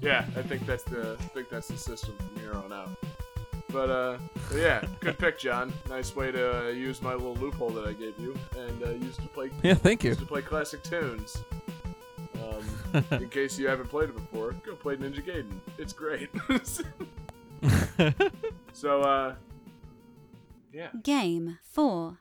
yeah, 0.00 0.26
I 0.36 0.42
think 0.42 0.66
that's 0.66 0.84
the 0.84 1.16
I 1.18 1.22
think 1.28 1.48
that's 1.48 1.68
the 1.68 1.78
system 1.78 2.14
from 2.16 2.40
here 2.40 2.54
on 2.54 2.72
out. 2.72 2.90
But 3.74 3.90
uh, 3.90 4.18
but 4.50 4.58
yeah, 4.58 4.84
good 5.00 5.18
pick, 5.18 5.36
John. 5.36 5.72
Nice 5.88 6.14
way 6.14 6.30
to 6.30 6.66
uh, 6.66 6.68
use 6.68 7.02
my 7.02 7.12
little 7.12 7.34
loophole 7.34 7.70
that 7.70 7.84
I 7.84 7.92
gave 7.92 8.16
you 8.20 8.38
and 8.56 8.82
uh, 8.84 8.90
use 8.90 9.16
to 9.16 9.22
play 9.22 9.50
Yeah, 9.64 9.74
thank 9.74 10.04
you. 10.04 10.14
to 10.14 10.24
play 10.24 10.42
classic 10.42 10.84
tunes. 10.84 11.36
Um, 12.36 13.04
in 13.20 13.28
case 13.30 13.58
you 13.58 13.66
haven't 13.66 13.88
played 13.88 14.10
it 14.10 14.14
before, 14.14 14.52
go 14.64 14.76
play 14.76 14.94
Ninja 14.94 15.24
Gaiden. 15.24 15.58
It's 15.76 15.92
great. 15.92 16.30
so 18.72 19.02
uh, 19.02 19.34
yeah. 20.72 20.90
Game 21.02 21.58
4. 21.64 22.20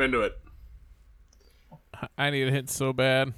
I'm 0.00 0.04
into 0.06 0.22
it. 0.22 0.38
I 2.16 2.30
need 2.30 2.48
a 2.48 2.50
hint 2.50 2.70
so 2.70 2.94
bad. 2.94 3.34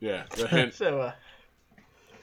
Yeah, 0.00 0.24
the 0.36 0.48
hint, 0.48 0.74
So, 0.74 1.00
uh, 1.00 1.12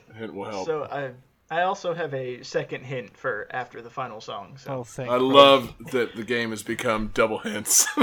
the 0.09 0.13
hint 0.15 0.33
will 0.33 0.49
help. 0.49 0.65
so 0.65 0.83
I 0.83 1.11
I 1.49 1.61
also 1.61 1.93
have 1.93 2.13
a 2.13 2.43
second 2.43 2.83
hint 2.83 3.15
for 3.15 3.47
after 3.51 3.81
the 3.81 3.89
final 3.89 4.19
song. 4.19 4.57
So 4.57 4.79
Oh, 4.79 4.83
thank 4.83 5.09
I 5.09 5.15
love 5.15 5.73
that 5.91 6.17
the 6.17 6.23
game 6.23 6.49
has 6.49 6.63
become 6.63 7.11
double 7.13 7.37
hints. 7.39 7.87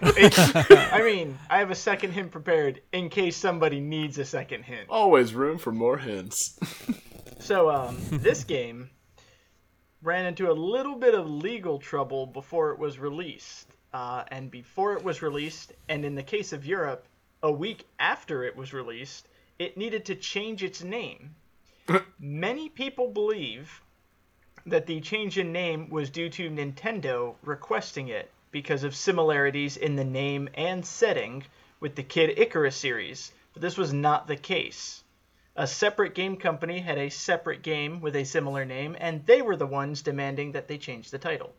I 0.00 1.02
mean, 1.04 1.38
I 1.50 1.58
have 1.58 1.70
a 1.70 1.74
second 1.74 2.12
hint 2.12 2.30
prepared 2.30 2.80
in 2.92 3.10
case 3.10 3.36
somebody 3.36 3.80
needs 3.80 4.16
a 4.16 4.24
second 4.24 4.62
hint. 4.62 4.86
Always 4.88 5.34
room 5.34 5.58
for 5.58 5.72
more 5.72 5.98
hints. 5.98 6.58
So, 7.40 7.68
um, 7.68 7.98
this 8.10 8.44
game 8.44 8.88
ran 10.00 10.24
into 10.24 10.50
a 10.50 10.54
little 10.54 10.94
bit 10.94 11.14
of 11.14 11.28
legal 11.28 11.78
trouble 11.78 12.26
before 12.26 12.70
it 12.70 12.78
was 12.78 12.98
released. 12.98 13.74
Uh, 13.92 14.24
and 14.28 14.50
before 14.50 14.94
it 14.94 15.02
was 15.02 15.22
released, 15.22 15.72
and 15.88 16.04
in 16.04 16.14
the 16.14 16.22
case 16.22 16.52
of 16.52 16.66
Europe, 16.66 17.06
a 17.42 17.50
week 17.50 17.86
after 17.98 18.44
it 18.44 18.56
was 18.56 18.72
released, 18.72 19.26
it 19.58 19.76
needed 19.76 20.04
to 20.04 20.14
change 20.14 20.62
its 20.62 20.82
name. 20.82 21.34
Many 22.18 22.68
people 22.68 23.08
believe 23.08 23.80
that 24.66 24.86
the 24.86 25.00
change 25.00 25.38
in 25.38 25.52
name 25.52 25.88
was 25.88 26.10
due 26.10 26.28
to 26.28 26.50
Nintendo 26.50 27.34
requesting 27.42 28.08
it 28.08 28.30
because 28.50 28.84
of 28.84 28.94
similarities 28.94 29.76
in 29.76 29.96
the 29.96 30.04
name 30.04 30.48
and 30.54 30.84
setting 30.84 31.44
with 31.80 31.94
the 31.94 32.02
Kid 32.02 32.38
Icarus 32.38 32.76
series, 32.76 33.32
but 33.52 33.62
this 33.62 33.78
was 33.78 33.92
not 33.92 34.26
the 34.26 34.36
case. 34.36 35.02
A 35.56 35.66
separate 35.66 36.14
game 36.14 36.36
company 36.36 36.78
had 36.78 36.98
a 36.98 37.08
separate 37.08 37.62
game 37.62 38.00
with 38.00 38.14
a 38.16 38.24
similar 38.24 38.64
name, 38.64 38.96
and 39.00 39.24
they 39.26 39.42
were 39.42 39.56
the 39.56 39.66
ones 39.66 40.02
demanding 40.02 40.52
that 40.52 40.68
they 40.68 40.78
change 40.78 41.10
the 41.10 41.18
title. 41.18 41.54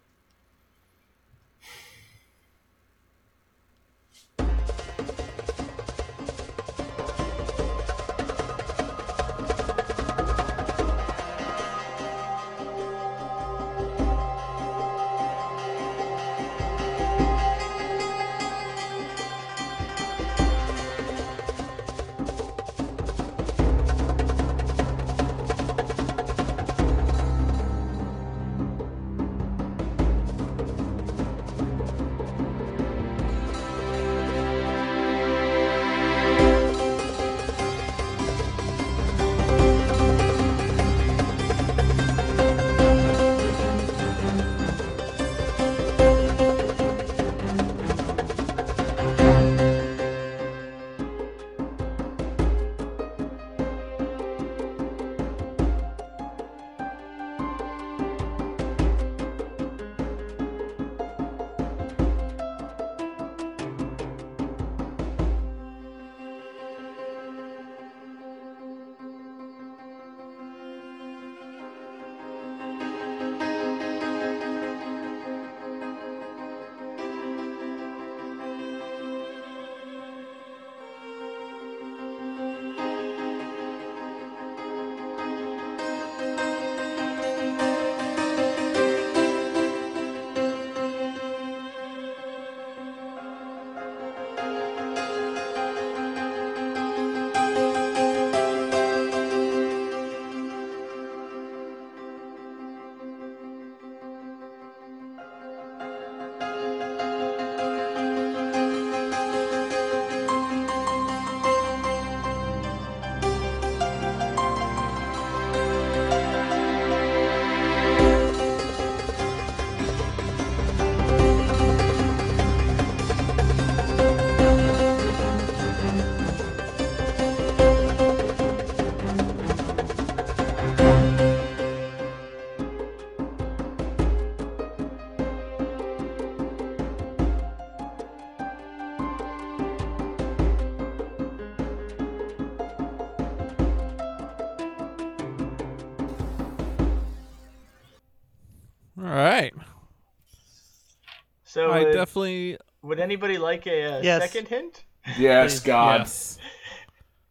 So, 151.59 151.71
I 151.71 151.81
uh, 151.81 151.91
definitely 151.91 152.57
would 152.83 152.99
anybody 152.99 153.37
like 153.37 153.67
a, 153.67 153.97
uh 153.97 154.01
Yes. 154.01 154.21
second 154.21 154.47
hint? 154.47 154.83
yes, 155.17 155.59
God. 155.59 156.01
yes. 156.01 156.39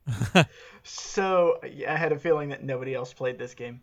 So, 0.84 1.60
yeah, 1.70 1.92
I 1.92 1.96
had 1.96 2.12
a 2.12 2.18
feeling 2.18 2.48
that 2.48 2.62
nobody 2.64 2.94
else 2.94 3.12
played 3.12 3.38
this 3.38 3.52
game. 3.54 3.80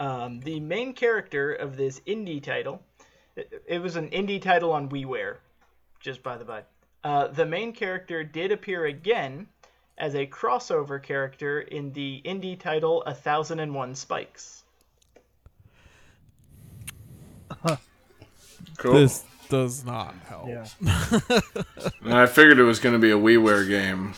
Um, 0.00 0.40
the 0.40 0.58
main 0.60 0.94
character 0.94 1.52
of 1.52 1.76
this 1.76 2.00
indie 2.06 2.42
title, 2.42 2.82
it, 3.36 3.62
it 3.66 3.78
was 3.78 3.96
an 3.96 4.08
indie 4.08 4.40
title 4.40 4.72
on 4.72 4.88
WiiWare, 4.88 5.36
just 6.00 6.22
by 6.22 6.38
the 6.38 6.44
by. 6.46 6.62
Uh, 7.04 7.28
the 7.28 7.44
main 7.44 7.72
character 7.72 8.24
did 8.24 8.52
appear 8.52 8.86
again 8.86 9.46
as 9.98 10.14
a 10.14 10.26
crossover 10.26 11.02
character 11.02 11.60
in 11.60 11.92
the 11.92 12.22
indie 12.24 12.58
title 12.58 13.02
A 13.02 13.14
Thousand 13.14 13.60
and 13.60 13.74
One 13.74 13.94
Spikes. 13.94 14.64
Cool. 18.78 18.94
This 18.94 19.24
does 19.48 19.84
not 19.84 20.14
help. 20.28 20.48
Yeah. 20.48 20.66
I 22.04 22.26
figured 22.26 22.58
it 22.58 22.64
was 22.64 22.80
going 22.80 22.94
to 22.94 22.98
be 22.98 23.10
a 23.10 23.16
WiiWare 23.16 23.68
game, 23.68 24.14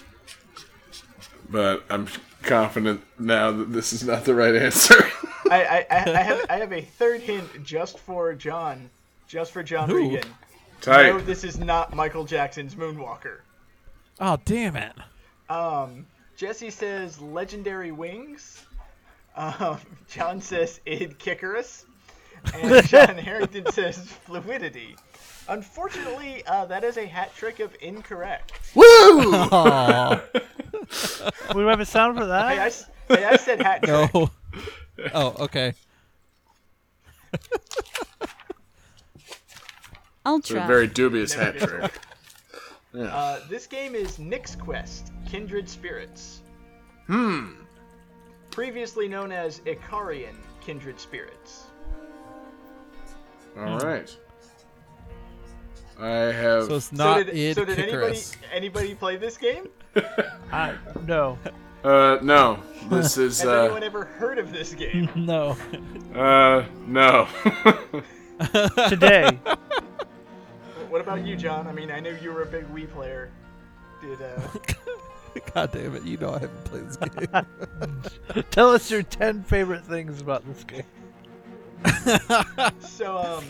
but 1.49 1.85
I'm 1.91 2.09
confident 2.43 3.03
now 3.19 3.51
that 3.51 3.73
this 3.73 3.93
is 3.93 4.05
not 4.05 4.25
the 4.25 4.35
right 4.35 4.55
answer. 4.55 4.95
I, 5.51 5.65
I, 5.65 5.87
I, 5.91 6.19
I, 6.19 6.23
have, 6.23 6.47
I 6.51 6.57
have 6.57 6.73
a 6.73 6.83
third 6.83 7.21
hint 7.21 7.65
just 7.65 7.99
for 7.99 8.35
John, 8.35 8.91
just 9.27 9.53
for 9.53 9.63
John 9.63 9.89
Who? 9.89 9.97
Regan. 9.97 10.31
Tight. 10.81 11.11
No, 11.11 11.19
this 11.19 11.43
is 11.43 11.59
not 11.59 11.95
Michael 11.95 12.25
Jackson's 12.25 12.75
Moonwalker. 12.75 13.39
Oh 14.21 14.39
damn 14.45 14.77
it! 14.77 14.93
Um, 15.49 16.07
Jesse 16.37 16.71
says 16.71 17.21
legendary 17.21 17.91
wings. 17.91 18.65
Um, 19.35 19.79
John 20.09 20.41
says 20.41 20.81
Kid 20.85 21.17
Icarus. 21.25 21.85
And 22.55 22.87
John 22.87 23.17
Harrington 23.19 23.71
says 23.73 23.99
fluidity. 23.99 24.97
Unfortunately, 25.49 26.43
uh, 26.47 26.67
that 26.67 26.85
is 26.85 26.97
a 26.99 27.07
hat 27.07 27.35
trick 27.35 27.61
of 27.61 27.75
incorrect. 27.81 28.53
Woo! 28.75 29.33
We 31.55 31.63
have 31.65 31.81
a 31.81 31.85
sound 31.87 32.17
for 32.19 32.25
Hey, 32.25 32.31
I, 32.31 32.55
that. 32.57 32.67
s- 32.69 32.87
hey, 33.09 33.25
I 33.25 33.37
said 33.37 33.61
hat 33.63 33.83
trick. 33.83 34.13
no. 34.15 34.31
Oh 35.15 35.35
okay. 35.45 35.75
It's 37.33 37.71
Ultra. 40.25 40.65
a 40.65 40.67
very 40.67 40.87
dubious 40.87 41.37
Never 41.37 41.45
hat 41.45 41.59
gets 41.59 41.73
trick. 41.73 41.93
Uh, 42.99 43.41
this 43.49 43.67
game 43.67 43.95
is 43.95 44.19
Nyx 44.19 44.59
Quest, 44.59 45.13
Kindred 45.29 45.69
Spirits. 45.69 46.41
Hmm. 47.07 47.53
Previously 48.51 49.09
known 49.09 49.31
as 49.33 49.61
Icarian, 49.61 50.35
Kindred 50.61 50.99
Spirits. 51.01 51.65
All 53.59 53.79
right. 53.79 54.17
I 55.99 56.09
have. 56.33 56.67
So 56.67 56.77
it's 56.77 56.93
not 56.93 57.19
so 57.19 57.25
did, 57.25 57.35
id 57.37 57.55
so 57.55 57.65
did 57.65 57.79
anybody 57.81 58.13
Kikaris. 58.17 58.37
anybody 58.53 58.95
play 58.95 59.17
this 59.17 59.37
game? 59.37 59.69
I, 60.53 60.75
no, 61.07 61.37
uh, 61.83 62.19
no. 62.23 62.61
This 62.89 63.17
is. 63.19 63.41
Has 63.41 63.49
Uh, 63.49 63.63
anyone 63.65 63.83
ever 63.83 64.05
heard 64.05 64.39
of 64.39 64.53
this 64.53 64.75
game? 64.75 65.09
no. 65.17 65.57
uh, 66.15 66.65
no. 66.87 67.27
Today, 68.89 69.31
what 70.89 71.01
about 71.01 71.27
you, 71.27 71.35
John? 71.35 71.67
I 71.67 71.73
mean, 71.73 71.91
I 71.91 71.99
know 71.99 72.11
you 72.23 72.33
were 72.33 72.43
a 72.43 72.47
big 72.47 72.73
Wii 72.73 72.89
player. 72.93 73.31
Did 74.01 74.23
uh, 74.23 74.41
God 75.53 75.73
damn 75.73 75.97
it! 75.97 76.05
You 76.05 76.17
know 76.19 76.31
I 76.31 76.39
haven't 76.39 76.65
played 76.65 76.87
this 76.89 76.97
game. 76.97 78.45
tell 78.53 78.71
us 78.71 78.89
your 78.89 79.03
ten 79.03 79.43
favorite 79.43 79.85
things 79.85 80.21
about 80.21 80.47
this 80.47 80.63
game. 80.63 80.85
so? 82.81 83.19
Um, 83.19 83.45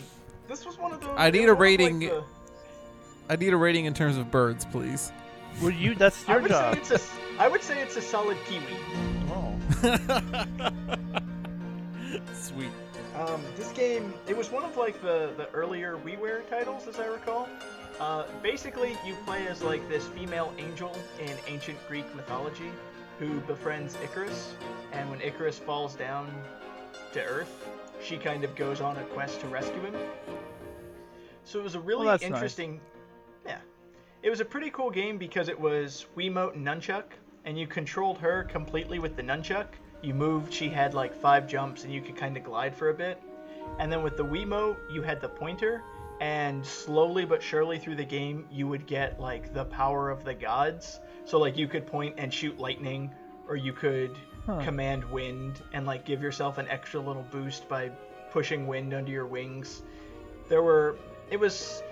this 0.47 0.65
was 0.65 0.77
one 0.77 0.93
of 0.93 1.01
those. 1.01 1.09
I 1.17 1.29
need 1.31 1.39
a 1.39 1.41
one 1.41 1.53
of, 1.53 1.59
like, 1.59 1.59
rating- 1.59 1.99
the- 1.99 2.23
I 3.29 3.35
need 3.35 3.53
a 3.53 3.57
rating 3.57 3.85
in 3.85 3.93
terms 3.93 4.17
of 4.17 4.31
birds, 4.31 4.65
please. 4.65 5.11
Well, 5.61 5.71
you 5.71 5.93
that's 5.95 6.27
I 6.27 6.33
your 6.33 6.41
would 6.41 6.51
job. 6.51 6.73
say 6.73 6.79
it's 6.79 6.91
a. 6.91 6.99
I 7.41 7.47
would 7.47 7.61
say 7.61 7.81
it's 7.81 7.95
a 7.95 8.01
solid 8.01 8.37
Kiwi. 8.45 8.75
Oh. 9.31 9.55
Sweet. 12.33 12.69
Um, 13.15 13.41
this 13.57 13.71
game, 13.73 14.13
it 14.27 14.35
was 14.37 14.49
one 14.51 14.63
of 14.63 14.77
like 14.77 15.01
the 15.01 15.31
the 15.37 15.49
earlier 15.51 15.97
WiiWare 15.97 16.47
titles, 16.49 16.87
as 16.87 16.99
I 16.99 17.07
recall. 17.07 17.47
Uh, 17.99 18.23
basically, 18.41 18.97
you 19.05 19.13
play 19.25 19.45
as 19.47 19.61
like 19.61 19.87
this 19.89 20.07
female 20.07 20.53
angel 20.57 20.97
in 21.19 21.35
ancient 21.47 21.77
Greek 21.87 22.05
mythology 22.15 22.71
who 23.19 23.39
befriends 23.41 23.95
Icarus, 24.03 24.53
and 24.93 25.09
when 25.09 25.19
Icarus 25.21 25.59
falls 25.59 25.95
down 25.95 26.31
to 27.13 27.21
Earth, 27.23 27.67
she 28.01 28.17
kind 28.17 28.43
of 28.43 28.55
goes 28.55 28.81
on 28.81 28.97
a 28.97 29.03
quest 29.05 29.41
to 29.41 29.47
rescue 29.47 29.81
him. 29.81 29.95
So 31.43 31.59
it 31.59 31.63
was 31.63 31.75
a 31.75 31.79
really 31.79 32.05
nice. 32.05 32.21
interesting. 32.21 32.79
Yeah, 33.45 33.59
it 34.23 34.29
was 34.29 34.39
a 34.39 34.45
pretty 34.45 34.69
cool 34.69 34.89
game 34.89 35.17
because 35.17 35.49
it 35.49 35.59
was 35.59 36.05
Wiimote 36.15 36.55
and 36.55 36.65
nunchuck, 36.65 37.05
and 37.45 37.57
you 37.57 37.67
controlled 37.67 38.17
her 38.19 38.43
completely 38.43 38.99
with 38.99 39.15
the 39.15 39.23
nunchuck. 39.23 39.67
You 40.01 40.13
moved, 40.13 40.53
she 40.53 40.69
had 40.69 40.93
like 40.93 41.13
five 41.13 41.47
jumps, 41.47 41.83
and 41.83 41.93
you 41.93 42.01
could 42.01 42.15
kind 42.15 42.37
of 42.37 42.43
glide 42.43 42.75
for 42.75 42.89
a 42.89 42.93
bit. 42.93 43.21
And 43.79 43.91
then 43.91 44.03
with 44.03 44.17
the 44.17 44.25
Wiimote, 44.25 44.77
you 44.91 45.01
had 45.01 45.21
the 45.21 45.29
pointer, 45.29 45.83
and 46.21 46.65
slowly 46.65 47.25
but 47.25 47.41
surely 47.41 47.79
through 47.79 47.95
the 47.95 48.05
game, 48.05 48.45
you 48.51 48.67
would 48.67 48.85
get 48.85 49.19
like 49.19 49.53
the 49.53 49.65
power 49.65 50.09
of 50.09 50.23
the 50.23 50.33
gods. 50.33 50.99
So 51.25 51.37
like 51.39 51.57
you 51.57 51.67
could 51.67 51.85
point 51.85 52.15
and 52.17 52.33
shoot 52.33 52.59
lightning, 52.59 53.11
or 53.47 53.55
you 53.55 53.73
could 53.73 54.17
Huh. 54.45 54.63
command 54.63 55.03
wind 55.11 55.61
and 55.73 55.85
like 55.85 56.05
give 56.05 56.21
yourself 56.21 56.57
an 56.57 56.67
extra 56.69 56.99
little 56.99 57.25
boost 57.31 57.67
by 57.69 57.89
pushing 58.31 58.67
wind 58.67 58.93
under 58.93 59.11
your 59.11 59.25
wings. 59.27 59.81
There 60.47 60.63
were 60.63 60.97
it 61.29 61.39
was 61.39 61.83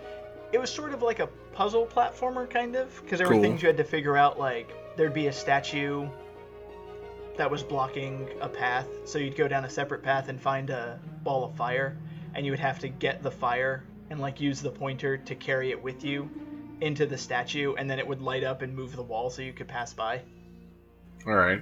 it 0.51 0.59
was 0.59 0.69
sort 0.71 0.93
of 0.93 1.01
like 1.01 1.19
a 1.19 1.27
puzzle 1.53 1.85
platformer 1.85 2.49
kind 2.49 2.75
of 2.75 2.99
because 3.03 3.19
there 3.19 3.27
Cool. 3.27 3.37
were 3.37 3.41
things 3.43 3.61
you 3.61 3.67
had 3.67 3.77
to 3.77 3.83
figure 3.83 4.15
out 4.17 4.39
like 4.39 4.71
there'd 4.95 5.13
be 5.13 5.27
a 5.27 5.33
statue 5.33 6.07
that 7.37 7.51
was 7.51 7.61
blocking 7.63 8.27
a 8.41 8.49
path 8.49 8.87
so 9.05 9.19
you'd 9.19 9.35
go 9.35 9.47
down 9.47 9.63
a 9.65 9.69
separate 9.69 10.01
path 10.01 10.27
and 10.29 10.41
find 10.41 10.69
a 10.69 10.99
ball 11.23 11.43
of 11.45 11.55
fire 11.55 11.95
and 12.33 12.45
you 12.45 12.51
would 12.51 12.59
have 12.59 12.79
to 12.79 12.87
get 12.87 13.21
the 13.21 13.29
fire 13.31 13.83
and 14.09 14.19
like 14.19 14.39
use 14.39 14.61
the 14.61 14.71
pointer 14.71 15.17
to 15.17 15.35
carry 15.35 15.69
it 15.71 15.81
with 15.83 16.03
you 16.03 16.29
into 16.81 17.05
the 17.05 17.17
statue 17.17 17.75
and 17.75 17.89
then 17.89 17.99
it 17.99 18.07
would 18.07 18.21
light 18.21 18.43
up 18.43 18.61
and 18.63 18.75
move 18.75 18.95
the 18.95 19.03
wall 19.03 19.29
so 19.29 19.41
you 19.41 19.53
could 19.53 19.67
pass 19.67 19.93
by 19.93 20.21
All 21.27 21.35
right. 21.35 21.61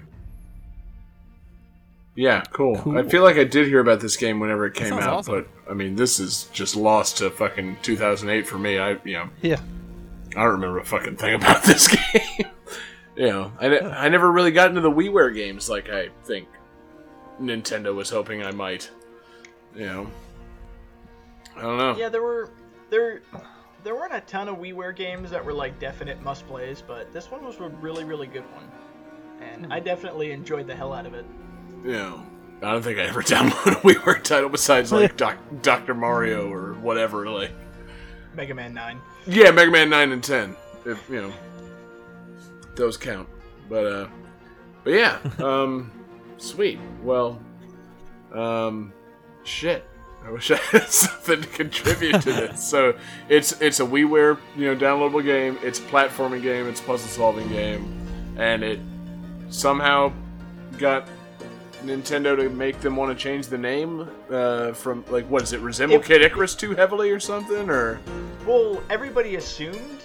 Yeah, 2.16 2.42
cool. 2.52 2.78
Cool. 2.78 2.98
I 2.98 3.04
feel 3.04 3.24
like 3.24 3.36
I 3.36 3.44
did 3.44 3.68
hear 3.68 3.82
about 3.82 4.00
this 4.00 4.16
game 4.16 4.40
whenever 4.40 4.66
it 4.66 4.74
came 4.74 4.94
out, 4.94 5.04
awesome. 5.04 5.34
but 5.34 5.70
I 5.70 5.74
mean, 5.74 5.96
this 5.96 6.20
is 6.20 6.50
just 6.54 6.76
lost 6.76 7.18
to 7.18 7.30
fucking 7.30 7.78
2008 7.82 8.48
for 8.48 8.58
me. 8.58 8.80
I, 8.80 8.92
you 9.04 9.14
know, 9.14 9.30
Yeah. 9.42 9.60
I 10.36 10.44
don't 10.44 10.54
remember 10.54 10.80
a 10.80 10.86
fucking 10.86 11.18
thing 11.18 11.34
about 11.42 11.64
this 11.64 11.88
game. 11.88 12.48
you 13.18 13.28
know, 13.28 13.52
I, 13.60 13.68
ne- 13.68 13.82
I 13.82 14.08
never 14.08 14.32
really 14.32 14.52
got 14.52 14.70
into 14.70 14.82
the 14.82 14.92
WiiWare 14.92 15.34
games 15.36 15.70
like 15.70 15.90
I 15.90 16.10
think 16.24 16.48
Nintendo 17.40 17.94
was 17.94 18.10
hoping 18.10 18.44
I 18.44 18.52
might. 18.52 18.90
You 19.76 19.86
know, 19.86 20.08
I 21.58 21.62
don't 21.62 21.78
know. 21.78 21.98
Yeah, 21.98 22.08
there 22.08 22.22
were 22.22 22.50
there 22.90 23.22
there 23.84 23.94
weren't 23.94 24.14
a 24.14 24.22
ton 24.22 24.48
of 24.48 24.56
WiiWare 24.56 24.96
games 24.96 25.32
that 25.32 25.44
were 25.44 25.54
like 25.54 25.80
definite 25.80 26.22
must 26.24 26.48
plays, 26.48 26.82
but 26.82 27.12
this 27.12 27.30
one 27.30 27.44
was 27.44 27.58
a 27.60 27.68
really 27.68 28.06
really 28.06 28.28
good 28.28 28.46
one, 28.54 28.72
and 29.42 29.74
I 29.74 29.80
hmm. 29.80 29.86
definitely 29.86 30.32
enjoyed 30.32 30.66
the 30.66 30.76
hell 30.76 30.94
out 30.94 31.06
of 31.06 31.14
it. 31.14 31.26
You 31.86 31.91
know, 31.91 32.26
I 32.64 32.72
don't 32.72 32.82
think 32.82 32.98
I 32.98 33.03
ever 33.03 33.22
downloaded 33.24 33.74
a 33.74 33.82
WiiWare 33.82 34.24
title 34.24 34.49
besides 34.49 34.91
like 34.91 35.16
Doc- 35.18 35.38
Dr. 35.62 35.94
Mario 35.94 36.52
or 36.52 36.74
whatever. 36.74 37.30
Like, 37.30 37.52
Mega 38.34 38.56
Man 38.56 38.74
Nine. 38.74 38.99
yeah, 39.28 39.52
Mega 39.52 39.70
Man 39.70 39.91
Nine 39.91 40.12
and 40.12 40.24
Ten. 40.24 40.56
If 40.84 41.07
you 41.07 41.22
know, 41.22 41.34
those 42.76 42.98
count. 42.98 43.30
But 43.70 43.86
uh, 43.86 44.07
but 44.84 44.94
yeah, 44.94 45.20
um, 45.40 45.91
sweet. 46.38 46.80
Well, 47.03 47.40
um, 48.34 48.91
shit. 49.44 49.86
I 50.26 50.32
wish 50.32 50.49
I 50.49 50.56
had 50.56 50.90
something 50.90 51.44
to 51.44 51.48
contribute 51.48 52.20
to 52.22 52.34
this. 52.34 52.68
So 52.68 52.95
it's 53.30 53.62
it's 53.62 53.80
a 53.80 53.86
WiiWare 53.86 54.40
you 54.57 54.74
know 54.74 54.76
downloadable 54.76 55.24
game. 55.24 55.60
It's 55.62 55.78
a 55.78 55.84
platforming 55.84 56.41
game. 56.41 56.68
It's 56.68 56.82
a 56.82 56.84
puzzle 56.84 57.10
solving 57.10 57.48
game, 57.49 58.36
and 58.38 58.64
it 58.64 58.80
somehow 59.49 60.12
got 60.80 61.07
Nintendo 61.86 62.36
to 62.36 62.49
make 62.49 62.80
them 62.82 62.95
want 62.95 63.16
to 63.18 63.22
change 63.22 63.48
the 63.48 63.57
name 63.57 64.10
uh, 64.30 64.72
from 64.74 65.06
like 65.10 65.26
what 65.30 65.44
is 65.44 65.53
it 65.53 65.60
resemble 65.62 65.98
It- 65.98 66.06
Kid 66.06 66.22
Icarus 66.22 66.56
too 66.56 66.74
heavily 66.76 67.12
or 67.12 67.20
something 67.20 67.70
or 67.70 67.99
Well, 68.45 68.82
everybody 68.90 69.36
assumed 69.36 69.99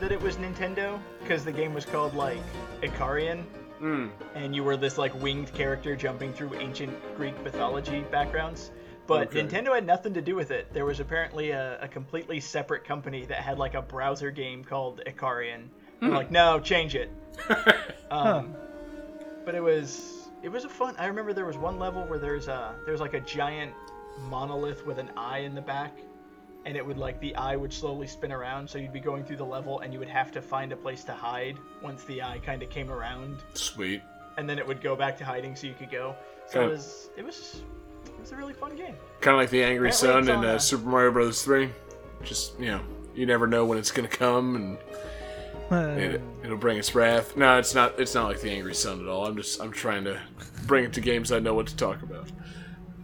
that 0.00 0.12
it 0.12 0.20
was 0.20 0.36
Nintendo 0.36 0.98
because 1.22 1.44
the 1.44 1.52
game 1.52 1.72
was 1.74 1.84
called 1.84 2.14
like 2.14 2.40
Icarian, 2.82 3.44
Hmm. 3.78 4.08
and 4.34 4.54
you 4.54 4.62
were 4.62 4.76
this 4.76 4.96
like 4.98 5.12
winged 5.20 5.52
character 5.54 5.96
jumping 5.96 6.32
through 6.32 6.54
ancient 6.54 6.92
Greek 7.16 7.40
mythology 7.42 8.02
backgrounds. 8.10 8.70
But 9.08 9.28
Okay. 9.28 9.42
Nintendo 9.42 9.74
had 9.74 9.84
nothing 9.86 10.14
to 10.14 10.22
do 10.22 10.36
with 10.36 10.52
it. 10.52 10.72
There 10.72 10.84
was 10.84 11.00
apparently 11.00 11.50
a, 11.50 11.78
a 11.82 11.88
completely 11.88 12.38
separate 12.38 12.84
company 12.84 13.24
that 13.26 13.38
had 13.38 13.58
like 13.58 13.74
a 13.74 13.82
browser 13.82 14.30
game 14.30 14.62
called 14.62 15.02
Icarian. 15.06 15.62
They're 16.00 16.10
like, 16.10 16.30
no, 16.30 16.60
change 16.60 16.94
it. 16.94 17.10
Um, 18.10 18.54
But 19.44 19.54
it 19.56 19.62
was 19.62 20.21
it 20.42 20.50
was 20.50 20.64
a 20.64 20.68
fun. 20.68 20.94
I 20.98 21.06
remember 21.06 21.32
there 21.32 21.46
was 21.46 21.56
one 21.58 21.78
level 21.78 22.04
where 22.04 22.18
there's 22.18 22.48
a 22.48 22.74
there's 22.84 23.00
like 23.00 23.14
a 23.14 23.20
giant 23.20 23.72
monolith 24.28 24.84
with 24.86 24.98
an 24.98 25.10
eye 25.16 25.38
in 25.38 25.54
the 25.54 25.60
back, 25.60 25.96
and 26.64 26.76
it 26.76 26.84
would 26.84 26.98
like 26.98 27.20
the 27.20 27.34
eye 27.36 27.56
would 27.56 27.72
slowly 27.72 28.06
spin 28.06 28.32
around. 28.32 28.68
So 28.68 28.78
you'd 28.78 28.92
be 28.92 29.00
going 29.00 29.24
through 29.24 29.36
the 29.36 29.44
level, 29.46 29.80
and 29.80 29.92
you 29.92 29.98
would 29.98 30.08
have 30.08 30.32
to 30.32 30.42
find 30.42 30.72
a 30.72 30.76
place 30.76 31.04
to 31.04 31.12
hide 31.12 31.58
once 31.82 32.04
the 32.04 32.22
eye 32.22 32.40
kind 32.44 32.62
of 32.62 32.70
came 32.70 32.90
around, 32.90 33.38
Sweet. 33.54 34.02
and 34.36 34.48
then 34.48 34.58
it 34.58 34.66
would 34.66 34.80
go 34.82 34.96
back 34.96 35.16
to 35.18 35.24
hiding 35.24 35.54
so 35.56 35.66
you 35.66 35.74
could 35.74 35.90
go. 35.90 36.14
So 36.48 36.60
Okay. 36.60 36.68
it 36.68 36.72
was 36.72 37.10
it 37.16 37.24
was 37.24 37.62
it 38.06 38.20
was 38.20 38.32
a 38.32 38.36
really 38.36 38.52
fun 38.54 38.76
game. 38.76 38.96
Kind 39.20 39.34
of 39.34 39.40
like 39.40 39.50
the 39.50 39.62
Angry 39.62 39.92
Sun 39.92 40.28
in 40.28 40.44
uh, 40.44 40.58
Super 40.58 40.88
Mario 40.88 41.12
Bros. 41.12 41.42
3. 41.42 41.70
Just, 42.24 42.58
you 42.58 42.66
know, 42.66 42.80
you 43.16 43.26
never 43.26 43.46
know 43.48 43.64
when 43.64 43.78
it's 43.78 43.90
going 43.90 44.08
to 44.08 44.16
come 44.16 44.54
and 44.56 44.78
it, 45.72 46.20
it'll 46.44 46.56
bring 46.56 46.78
its 46.78 46.94
wrath. 46.94 47.36
No, 47.36 47.58
it's 47.58 47.74
not 47.74 47.98
It's 47.98 48.14
not 48.14 48.26
like 48.28 48.40
the 48.40 48.50
Angry 48.50 48.74
Sun 48.74 49.00
at 49.00 49.08
all. 49.08 49.26
I'm 49.26 49.36
just, 49.36 49.60
I'm 49.60 49.72
trying 49.72 50.04
to 50.04 50.20
bring 50.66 50.84
it 50.84 50.92
to 50.94 51.00
games 51.00 51.32
I 51.32 51.38
know 51.38 51.54
what 51.54 51.66
to 51.68 51.76
talk 51.76 52.02
about. 52.02 52.28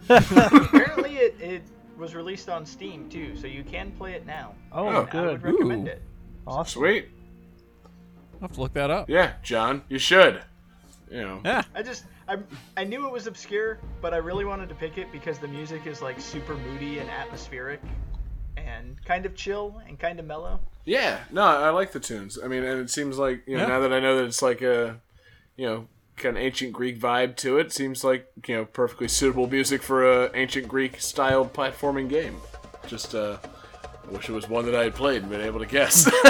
Apparently 0.09 1.16
it, 1.16 1.36
it 1.40 1.62
was 1.97 2.15
released 2.15 2.49
on 2.49 2.65
Steam 2.65 3.09
too, 3.09 3.36
so 3.36 3.47
you 3.47 3.65
can 3.65 3.90
play 3.93 4.12
it 4.12 4.24
now. 4.27 4.55
Oh, 4.73 4.86
Oh. 4.86 4.89
I 4.89 4.99
would 5.01 5.11
good. 5.11 5.43
recommend 5.43 5.89
Ooh. 5.89 5.93
it. 5.93 6.03
Awesome. 6.47 6.81
Sweet. 6.81 7.09
I'll 8.35 8.40
have 8.43 8.53
to 8.53 8.61
look 8.61 8.73
that 8.74 8.90
up. 8.90 9.09
Yeah, 9.11 9.32
John, 9.43 9.82
you 9.89 9.99
should. 9.99 10.43
You 11.11 11.23
know. 11.23 11.40
Yeah. 11.45 11.62
I 11.74 11.82
just 11.82 12.05
I 12.28 12.36
I 12.77 12.85
knew 12.85 13.07
it 13.07 13.12
was 13.12 13.27
obscure, 13.27 13.78
but 14.01 14.15
I 14.15 14.19
really 14.19 14.45
wanted 14.45 14.69
to 14.69 14.74
pick 14.74 14.97
it 14.99 15.11
because 15.11 15.39
the 15.39 15.49
music 15.49 15.86
is 15.86 16.01
like 16.03 16.20
super 16.20 16.55
moody 16.57 16.99
and 17.01 17.11
atmospheric, 17.11 17.81
and 18.69 19.05
kind 19.05 19.24
of 19.27 19.35
chill 19.35 19.81
and 19.89 19.99
kind 19.99 20.20
of 20.20 20.27
mellow. 20.27 20.61
Yeah, 20.85 21.20
no, 21.31 21.43
I 21.43 21.70
like 21.70 21.93
the 21.93 22.01
tunes. 22.01 22.39
I 22.43 22.49
mean, 22.49 22.65
and 22.65 22.81
it 22.81 22.90
seems 22.90 23.19
like 23.19 23.43
you 23.47 23.57
know 23.57 23.62
Yeah. 23.62 23.69
now 23.69 23.81
that 23.81 23.93
I 23.93 24.01
know 24.01 24.16
that 24.19 24.24
it's 24.24 24.43
like 24.43 24.62
a, 24.62 25.01
you 25.57 25.66
know, 25.66 25.86
kind 26.16 26.36
of 26.36 26.43
ancient 26.43 26.73
Greek 26.73 26.99
vibe 26.99 27.36
to 27.36 27.59
it. 27.59 27.73
Seems 27.73 28.05
like 28.05 28.27
you 28.47 28.55
know 28.57 28.65
perfectly 28.65 29.09
suitable 29.09 29.49
music 29.49 29.82
for 29.82 30.05
a 30.24 30.31
ancient 30.35 30.69
Greek 30.69 31.01
styled 31.01 31.53
platforming 31.53 32.09
game. 32.09 32.36
Just 32.86 33.15
uh, 33.15 33.36
I 34.07 34.11
wish 34.11 34.28
it 34.28 34.32
was 34.32 34.49
one 34.49 34.65
that 34.66 34.74
I 34.74 34.85
had 34.85 34.95
played 34.95 35.23
and 35.23 35.31
been 35.31 35.40
able 35.43 35.61
to 35.61 35.66
guess. 35.66 36.11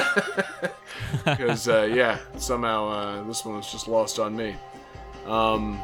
Because 1.25 1.69
uh, 1.69 1.83
yeah, 1.91 2.19
somehow 2.37 2.89
uh, 2.89 3.23
this 3.25 3.45
one 3.45 3.57
was 3.57 3.71
just 3.71 3.89
lost 3.89 4.19
on 4.19 4.37
me. 4.37 4.55
Um, 5.27 5.81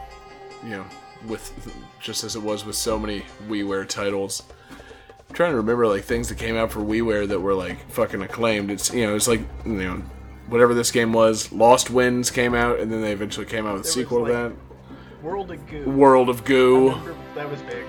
you 0.63 0.71
know, 0.71 0.85
with 1.27 1.53
just 2.01 2.25
as 2.25 2.37
it 2.37 2.43
was 2.43 2.65
with 2.67 2.77
so 2.77 2.99
many 2.99 3.25
WiiWare 3.49 3.89
titles. 3.89 4.43
I'm 5.29 5.35
trying 5.35 5.51
to 5.53 5.57
remember 5.57 5.87
like 5.87 6.05
things 6.05 6.29
that 6.29 6.39
came 6.39 6.57
out 6.57 6.71
for 6.71 6.81
WiiWare 6.81 7.29
that 7.29 7.41
were 7.41 7.55
like 7.55 7.89
fucking 7.91 8.23
acclaimed. 8.23 8.71
It's 8.71 8.93
you 8.93 9.07
know 9.07 9.17
it's 9.17 9.27
like 9.29 9.41
you 9.65 9.73
know 9.73 10.03
whatever 10.49 10.75
this 10.75 10.91
game 10.91 11.13
was. 11.13 11.51
Lost 11.53 11.91
Winds 11.91 12.31
came 12.31 12.55
out, 12.55 12.79
and 12.79 12.93
then 12.93 13.01
they 13.01 13.13
eventually 13.13 13.47
came 13.47 13.67
out 13.67 13.75
with 13.75 13.83
a 13.83 13.85
There 13.85 13.89
was, 13.89 13.95
sequel 13.95 14.27
to 14.27 14.33
that. 14.33 14.53
World 15.23 15.51
of 15.51 15.67
Goo. 15.67 15.91
World 15.91 16.29
of 16.29 16.45
Goo. 16.45 16.91
remember 16.91 17.15
that 17.35 17.51
was 17.51 17.61
big. 17.63 17.85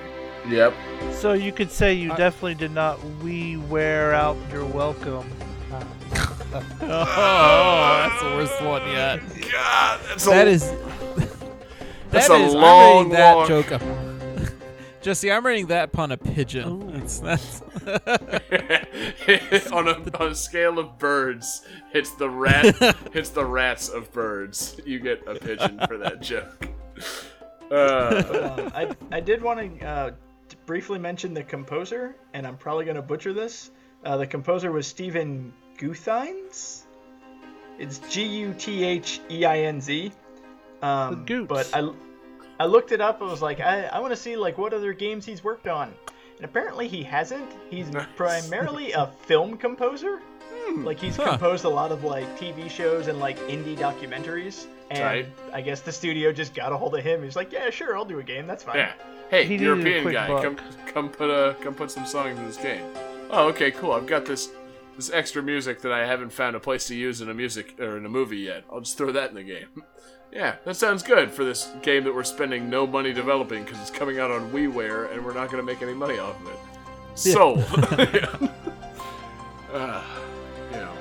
Yep. 0.50 0.74
So 1.12 1.34
you 1.34 1.52
could 1.52 1.72
say 1.72 1.94
you 1.94 2.12
Uh, 2.14 2.16
definitely 2.18 2.56
did 2.56 2.72
not 2.72 3.04
we 3.24 3.58
wear 3.58 4.14
out 4.14 4.38
your 4.52 4.66
welcome. 4.66 5.28
Oh, 6.54 8.10
that's 8.10 8.22
the 8.22 8.30
worst 8.30 8.62
one 8.64 8.82
yet. 8.90 9.20
God, 9.52 10.00
that's 10.08 10.26
That 10.26 10.48
a, 10.48 10.52
is. 10.52 10.72
That's 12.12 12.28
that 12.30 12.40
a 12.40 12.46
is- 12.46 12.54
long 12.54 12.64
I'm 12.64 12.98
rating 12.98 13.12
that 13.14 13.36
walk. 13.36 13.48
joke. 13.50 13.72
A, 13.72 14.52
Jesse, 15.02 15.30
I'm 15.32 15.46
rating 15.46 15.66
that 15.68 15.92
pun 15.92 16.12
a 16.14 16.18
pigeon. 16.18 16.85
That's, 17.06 17.62
that's 17.84 19.72
on 19.72 19.88
a 19.88 19.94
on 20.20 20.32
a 20.32 20.36
scale 20.36 20.80
of 20.80 20.98
birds. 20.98 21.66
It's 21.94 22.12
the 22.12 22.30
rat. 22.30 22.76
it's 23.14 23.30
the 23.30 23.46
rats 23.46 23.90
of 23.90 24.12
birds. 24.12 24.80
You 24.86 25.00
get 25.00 25.24
a 25.28 25.36
pigeon 25.36 25.80
for 25.88 25.98
that 25.98 26.22
joke. 26.22 26.68
Uh, 27.72 28.24
Um, 28.60 28.72
I, 28.76 28.96
I 29.12 29.20
did 29.20 29.42
want 29.42 29.80
to 29.80 29.86
uh, 29.86 30.12
t- 30.50 30.58
briefly 30.66 31.00
mention 31.00 31.34
the 31.34 31.44
composer, 31.44 32.16
and 32.34 32.46
I'm 32.46 32.58
probably 32.58 32.86
going 32.86 32.96
to 32.96 33.02
butcher 33.02 33.34
this. 33.34 33.72
Uh, 34.04 34.18
the 34.18 34.28
composer 34.28 34.72
was 34.72 34.86
Stephen 34.88 35.52
Gutheinz. 35.78 36.84
It's 37.80 38.00
G 38.10 38.24
U 38.24 38.54
T 38.58 38.84
H 38.84 39.20
E 39.32 39.46
I 39.46 39.60
N 39.62 39.82
Z. 39.82 40.12
Um, 40.82 41.26
Goots. 41.26 41.48
but 41.48 41.70
I, 41.74 41.92
I 42.60 42.66
looked 42.66 42.92
it 42.92 43.02
up. 43.02 43.22
I 43.22 43.26
was 43.26 43.42
like, 43.42 43.60
I, 43.60 43.86
I 43.86 44.00
want 44.00 44.12
to 44.12 44.18
see 44.18 44.38
like 44.38 44.58
what 44.58 44.74
other 44.74 44.94
games 44.94 45.26
he's 45.26 45.44
worked 45.44 45.68
on, 45.68 45.94
and 46.38 46.46
apparently 46.46 46.88
he 46.88 47.04
hasn't. 47.04 47.50
He's 47.70 47.90
Nice. 47.92 48.06
primarily 48.16 48.92
a 48.94 49.08
film 49.26 49.58
composer. 49.58 50.20
Hmm. 50.54 50.84
Like 50.84 51.00
he's 51.00 51.16
Huh. 51.16 51.32
composed 51.32 51.66
a 51.66 51.70
lot 51.70 51.92
of 51.92 52.04
like 52.04 52.38
TV 52.40 52.70
shows 52.70 53.08
and 53.08 53.20
like 53.20 53.38
indie 53.48 53.78
documentaries. 53.78 54.66
And 54.92 55.00
Tight. 55.00 55.28
I 55.54 55.62
guess 55.62 55.82
the 55.82 55.92
studio 55.92 56.32
just 56.32 56.54
got 56.54 56.72
a 56.72 56.78
hold 56.78 56.96
of 56.96 57.04
him. 57.04 57.24
He's 57.24 57.36
like, 57.36 57.52
yeah, 57.52 57.70
sure, 57.72 57.98
I'll 57.98 58.06
do 58.06 58.20
a 58.20 58.24
game. 58.24 58.46
That's 58.46 58.64
fine. 58.64 58.78
yeah. 58.78 58.94
Hey, 59.32 59.46
He 59.46 59.56
a 59.56 59.60
European 59.60 60.12
guy, 60.12 60.28
buck. 60.28 60.44
come 60.44 60.58
come 60.86 61.10
put 61.10 61.30
a 61.30 61.56
come 61.62 61.74
put 61.74 61.90
some 61.90 62.06
songs 62.06 62.38
in 62.38 62.46
this 62.46 62.58
game. 62.58 62.84
Oh, 63.32 63.48
okay, 63.48 63.72
cool. 63.72 63.92
I've 63.94 64.06
got 64.06 64.26
this 64.26 64.50
this 64.96 65.12
extra 65.12 65.42
music 65.44 65.82
that 65.82 65.92
I 65.92 66.06
haven't 66.06 66.30
found 66.32 66.56
a 66.56 66.60
place 66.60 66.86
to 66.88 66.96
use 66.96 67.20
in 67.22 67.30
a 67.30 67.34
music 67.34 67.76
or 67.80 67.98
in 67.98 68.06
a 68.06 68.10
movie 68.10 68.38
yet. 68.38 68.64
I'll 68.72 68.80
just 68.82 68.98
throw 68.98 69.12
that 69.12 69.30
in 69.30 69.36
the 69.36 69.44
game. 69.44 69.68
Yeah, 70.36 70.58
that 70.66 70.76
sounds 70.76 71.02
good 71.02 71.32
for 71.32 71.46
this 71.46 71.70
game 71.82 72.04
that 72.04 72.14
we're 72.14 72.26
spending 72.26 72.70
no 72.70 72.86
money 72.86 73.14
developing 73.14 73.64
because 73.64 73.80
it's 73.80 73.90
coming 73.90 74.20
out 74.20 74.32
on 74.32 74.52
WiiWare 74.52 75.14
and 75.14 75.24
we're 75.26 75.34
not 75.34 75.50
going 75.50 75.66
to 75.66 75.72
make 75.72 75.82
any 75.82 75.94
money 75.94 76.20
off 76.20 76.38
of 76.42 76.48
it. 76.50 76.60
Sold. 77.18 77.60
uh, 79.74 80.04
you 80.72 80.78
know, 80.78 80.92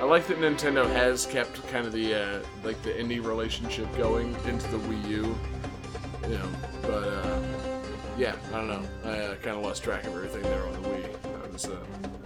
I 0.00 0.02
like 0.02 0.26
that 0.26 0.40
Nintendo 0.40 0.90
has 0.90 1.24
kept 1.24 1.64
kind 1.68 1.86
of 1.86 1.92
the 1.92 2.12
uh, 2.12 2.40
like 2.64 2.82
the 2.82 2.90
indie 2.90 3.24
relationship 3.24 3.96
going 3.96 4.34
into 4.46 4.66
the 4.72 4.78
Wii 4.78 5.08
U. 5.08 5.38
You 6.24 6.38
know, 6.38 6.48
but 6.82 7.04
uh, 7.04 7.40
yeah, 8.18 8.34
I 8.48 8.56
don't 8.56 8.66
know. 8.66 8.82
I 9.04 9.18
uh, 9.18 9.34
kind 9.36 9.56
of 9.56 9.62
lost 9.62 9.84
track 9.84 10.02
of 10.02 10.16
everything 10.16 10.42
there 10.42 10.66
on 10.66 10.72
the 10.82 10.88
Wii. 10.88 11.44
I 11.44 11.52
was 11.52 11.66
uh, 11.66 11.76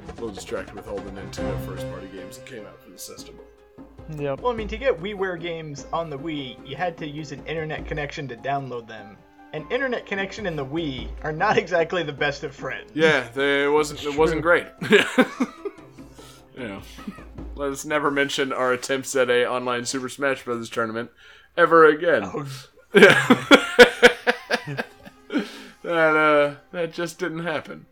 a 0.09 0.13
little 0.15 0.31
distracted 0.31 0.77
with 0.77 0.89
all 0.89 0.97
the 0.97 1.11
Nintendo 1.11 1.63
first-party 1.67 2.07
games 2.07 2.39
that 2.39 2.47
came 2.47 2.65
out 2.65 2.83
for 2.83 2.89
the 2.89 2.99
system. 2.99 3.39
Yep. 4.17 4.41
Well, 4.41 4.53
I 4.53 4.57
mean, 4.57 4.69
to 4.69 4.77
get 4.77 5.01
WiiWare 5.01 5.41
games 5.41 5.87
on 5.93 6.11
the 6.11 6.19
Wii, 6.19 6.57
you 6.69 6.77
had 6.77 6.97
to 6.99 7.07
use 7.07 7.33
an 7.33 7.45
internet 7.47 7.87
connection 7.87 8.29
to 8.29 8.37
download 8.37 8.87
them. 8.89 9.17
An 9.53 9.67
internet 9.71 10.07
connection 10.07 10.47
and 10.47 10.59
the 10.59 10.65
Wii 10.65 11.09
are 11.23 11.33
not 11.33 11.57
exactly 11.63 12.03
the 12.03 12.13
best 12.13 12.43
of 12.45 12.55
friends. 12.55 12.91
Yeah, 12.95 13.27
they, 13.35 13.65
it 13.65 13.69
wasn't. 13.69 14.03
It 14.05 14.17
wasn't 14.17 14.43
great. 14.43 14.67
you 14.91 14.99
know, 16.69 16.83
let 17.55 17.71
us 17.71 17.85
never 17.85 18.11
mention 18.11 18.53
our 18.53 18.73
attempts 18.73 19.15
at 19.17 19.31
a 19.31 19.49
online 19.49 19.85
Super 19.85 20.09
Smash 20.09 20.45
Bros. 20.45 20.69
tournament 20.71 21.11
ever 21.57 21.87
again. 21.87 22.31
Yeah. 22.95 23.39
that 25.83 26.17
uh, 26.17 26.55
that 26.73 26.93
just 26.93 27.19
didn't 27.19 27.41
happen. 27.45 27.87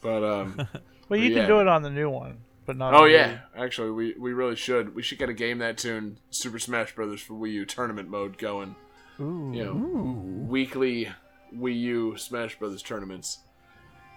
But 0.00 0.24
um, 0.24 0.68
Well, 1.08 1.20
you 1.20 1.30
Yeah. 1.30 1.40
can 1.40 1.48
do 1.48 1.60
it 1.60 1.68
on 1.68 1.82
the 1.82 1.90
new 1.90 2.10
one, 2.10 2.38
but 2.66 2.76
not. 2.76 2.92
oh 2.92 2.98
on 2.98 3.04
the 3.04 3.12
yeah, 3.12 3.38
actually, 3.56 3.90
we 3.90 4.14
we 4.18 4.32
really 4.32 4.56
should. 4.56 4.94
We 4.94 5.02
should 5.02 5.18
get 5.18 5.28
a 5.28 5.34
game 5.34 5.58
that 5.58 5.78
tune 5.78 6.18
Super 6.30 6.58
Smash 6.58 6.94
Brothers 6.94 7.20
for 7.20 7.34
Wii 7.34 7.52
U 7.52 7.64
tournament 7.64 8.08
mode 8.10 8.36
going. 8.38 8.74
Ooh. 9.20 9.50
You 9.54 9.64
know, 9.64 10.46
weekly 10.48 11.08
Wii 11.56 11.80
U 11.80 12.16
Smash 12.16 12.58
Brothers 12.58 12.82
tournaments. 12.82 13.38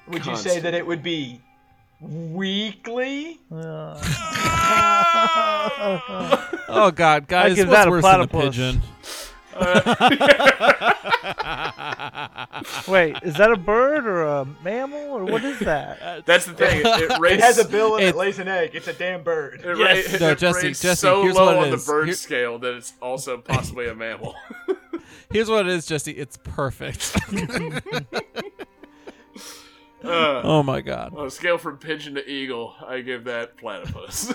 Would 0.08 0.26
you 0.26 0.36
say 0.36 0.60
that 0.60 0.74
it 0.74 0.86
would 0.86 1.04
be 1.04 1.42
weekly? 2.02 3.40
Oh 6.72 6.92
god, 6.92 7.28
guys, 7.28 7.56
give 7.56 7.68
what's 7.68 7.80
that 7.80 7.88
a 7.88 7.92
worse 7.92 8.04
than 8.04 8.22
a 8.22 8.28
pigeon? 8.28 8.82
Wait, 12.88 13.16
is 13.24 13.36
that 13.36 13.52
a 13.52 13.58
bird 13.58 14.06
or 14.08 14.24
a 14.24 14.46
mammal 14.64 15.00
or 15.00 15.26
what 15.26 15.44
is 15.44 15.60
that? 15.60 16.22
That's 16.26 16.46
the 16.46 16.54
thing. 16.54 16.82
It, 16.82 16.86
it 16.86 17.32
It 17.34 17.40
has 17.40 17.58
a 17.58 17.68
bill 17.68 17.96
and 17.96 18.04
It- 18.04 18.10
it 18.10 18.16
lays 18.16 18.40
an 18.40 18.48
egg. 18.48 18.72
It's 18.74 18.88
a 18.88 18.94
damn 18.94 19.24
bird. 19.24 19.62
It, 19.64 19.78
Yes. 19.78 20.14
ra- 20.14 20.20
No, 20.20 20.32
it 20.32 20.38
Jesse, 20.40 20.68
Jesse, 20.70 20.96
so 20.96 21.24
here's 21.24 21.36
low 21.36 21.46
what 21.46 21.56
it 21.58 21.64
on 21.64 21.72
the 21.72 21.78
bird 21.86 22.08
Here- 22.08 22.16
scale 22.16 22.58
that 22.60 22.74
it's 22.76 22.94
also 23.02 23.38
possibly 23.38 23.88
a 23.88 23.96
mammal. 23.96 24.36
Here's 25.32 25.48
what 25.48 25.68
it 25.68 25.72
is, 25.72 25.86
Jesse. 25.86 26.12
It's 26.14 26.38
perfect. 26.44 27.16
Uh, 30.02 30.42
oh 30.44 30.64
my 30.64 30.82
god. 30.82 31.14
on 31.16 31.28
a 31.28 31.30
scale 31.30 31.60
from 31.60 31.78
pigeon 31.78 32.16
to 32.16 32.28
eagle, 32.28 32.74
I 32.88 33.02
give 33.02 33.26
that 33.26 33.58
platypus. 33.58 34.34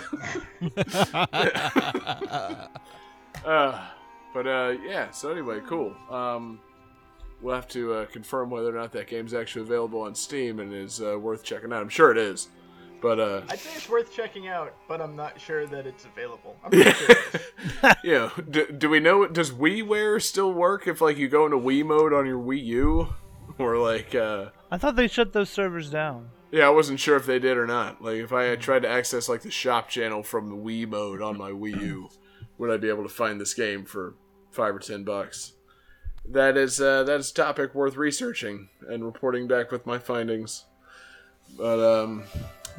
uh, 3.43 3.87
but 4.35 4.45
uh, 4.45 4.75
yeah. 4.85 5.09
So 5.11 5.31
anyway, 5.31 5.61
cool. 5.65 5.95
Um, 6.11 6.59
we'll 7.41 7.55
have 7.55 7.69
to 7.69 7.93
uh, 7.93 8.05
confirm 8.07 8.49
whether 8.49 8.67
or 8.67 8.79
not 8.79 8.91
that 8.91 9.07
game's 9.07 9.33
actually 9.33 9.61
available 9.61 10.01
on 10.01 10.13
Steam 10.13 10.59
and 10.59 10.73
is 10.73 11.01
uh, 11.01 11.17
worth 11.17 11.41
checking 11.41 11.71
out. 11.71 11.81
I'm 11.81 11.89
sure 11.89 12.11
it 12.11 12.17
is. 12.17 12.49
But 13.01 13.19
uh, 13.19 13.41
I'd 13.49 13.59
say 13.59 13.69
it's 13.75 13.87
worth 13.87 14.13
checking 14.13 14.49
out, 14.49 14.73
but 14.89 14.99
I'm 14.99 15.15
not 15.15 15.39
sure 15.39 15.65
that 15.67 15.87
it's 15.87 16.03
available. 16.03 16.57
I'm 16.65 16.71
pretty 16.71 16.91
sure 16.91 17.11
it 17.11 17.41
is. 17.83 17.95
you 18.03 18.31
do, 18.49 18.71
do 18.71 18.89
we 18.89 18.99
know? 18.99 19.25
Does 19.25 19.51
WiiWare 19.51 20.21
still 20.21 20.51
work 20.51 20.85
if 20.85 20.99
like 20.99 21.17
you 21.17 21.29
go 21.29 21.45
into 21.45 21.57
Wii 21.57 21.85
mode 21.85 22.11
on 22.11 22.25
your 22.25 22.39
Wii 22.39 22.63
U, 22.65 23.13
or 23.57 23.77
like? 23.77 24.13
uh 24.13 24.49
I 24.69 24.77
thought 24.77 24.97
they 24.97 25.07
shut 25.07 25.31
those 25.31 25.49
servers 25.49 25.89
down. 25.89 26.29
Yeah, 26.51 26.67
I 26.67 26.71
wasn't 26.71 26.99
sure 26.99 27.15
if 27.15 27.25
they 27.25 27.39
did 27.39 27.57
or 27.57 27.67
not. 27.67 28.01
Like, 28.01 28.17
if 28.17 28.33
I 28.33 28.43
had 28.43 28.59
tried 28.59 28.81
to 28.81 28.89
access 28.89 29.29
like 29.29 29.41
the 29.41 29.51
shop 29.51 29.87
channel 29.87 30.23
from 30.23 30.49
the 30.49 30.55
Wii 30.55 30.87
mode 30.87 31.21
on 31.21 31.37
my 31.37 31.51
Wii 31.51 31.81
U, 31.81 32.09
would 32.57 32.71
I 32.71 32.77
be 32.77 32.89
able 32.89 33.03
to 33.03 33.09
find 33.09 33.39
this 33.39 33.53
game 33.53 33.85
for 33.85 34.15
five 34.55 34.75
or 34.75 34.79
ten 34.79 35.03
bucks? 35.03 35.53
That 36.27 36.57
is 36.57 36.81
uh, 36.81 37.03
that 37.03 37.19
is 37.19 37.29
a 37.29 37.33
topic 37.35 37.75
worth 37.75 37.97
researching 37.97 38.69
and 38.89 39.05
reporting 39.05 39.47
back 39.47 39.71
with 39.71 39.85
my 39.85 39.99
findings. 39.99 40.65
But 41.57 41.79
um, 41.79 42.23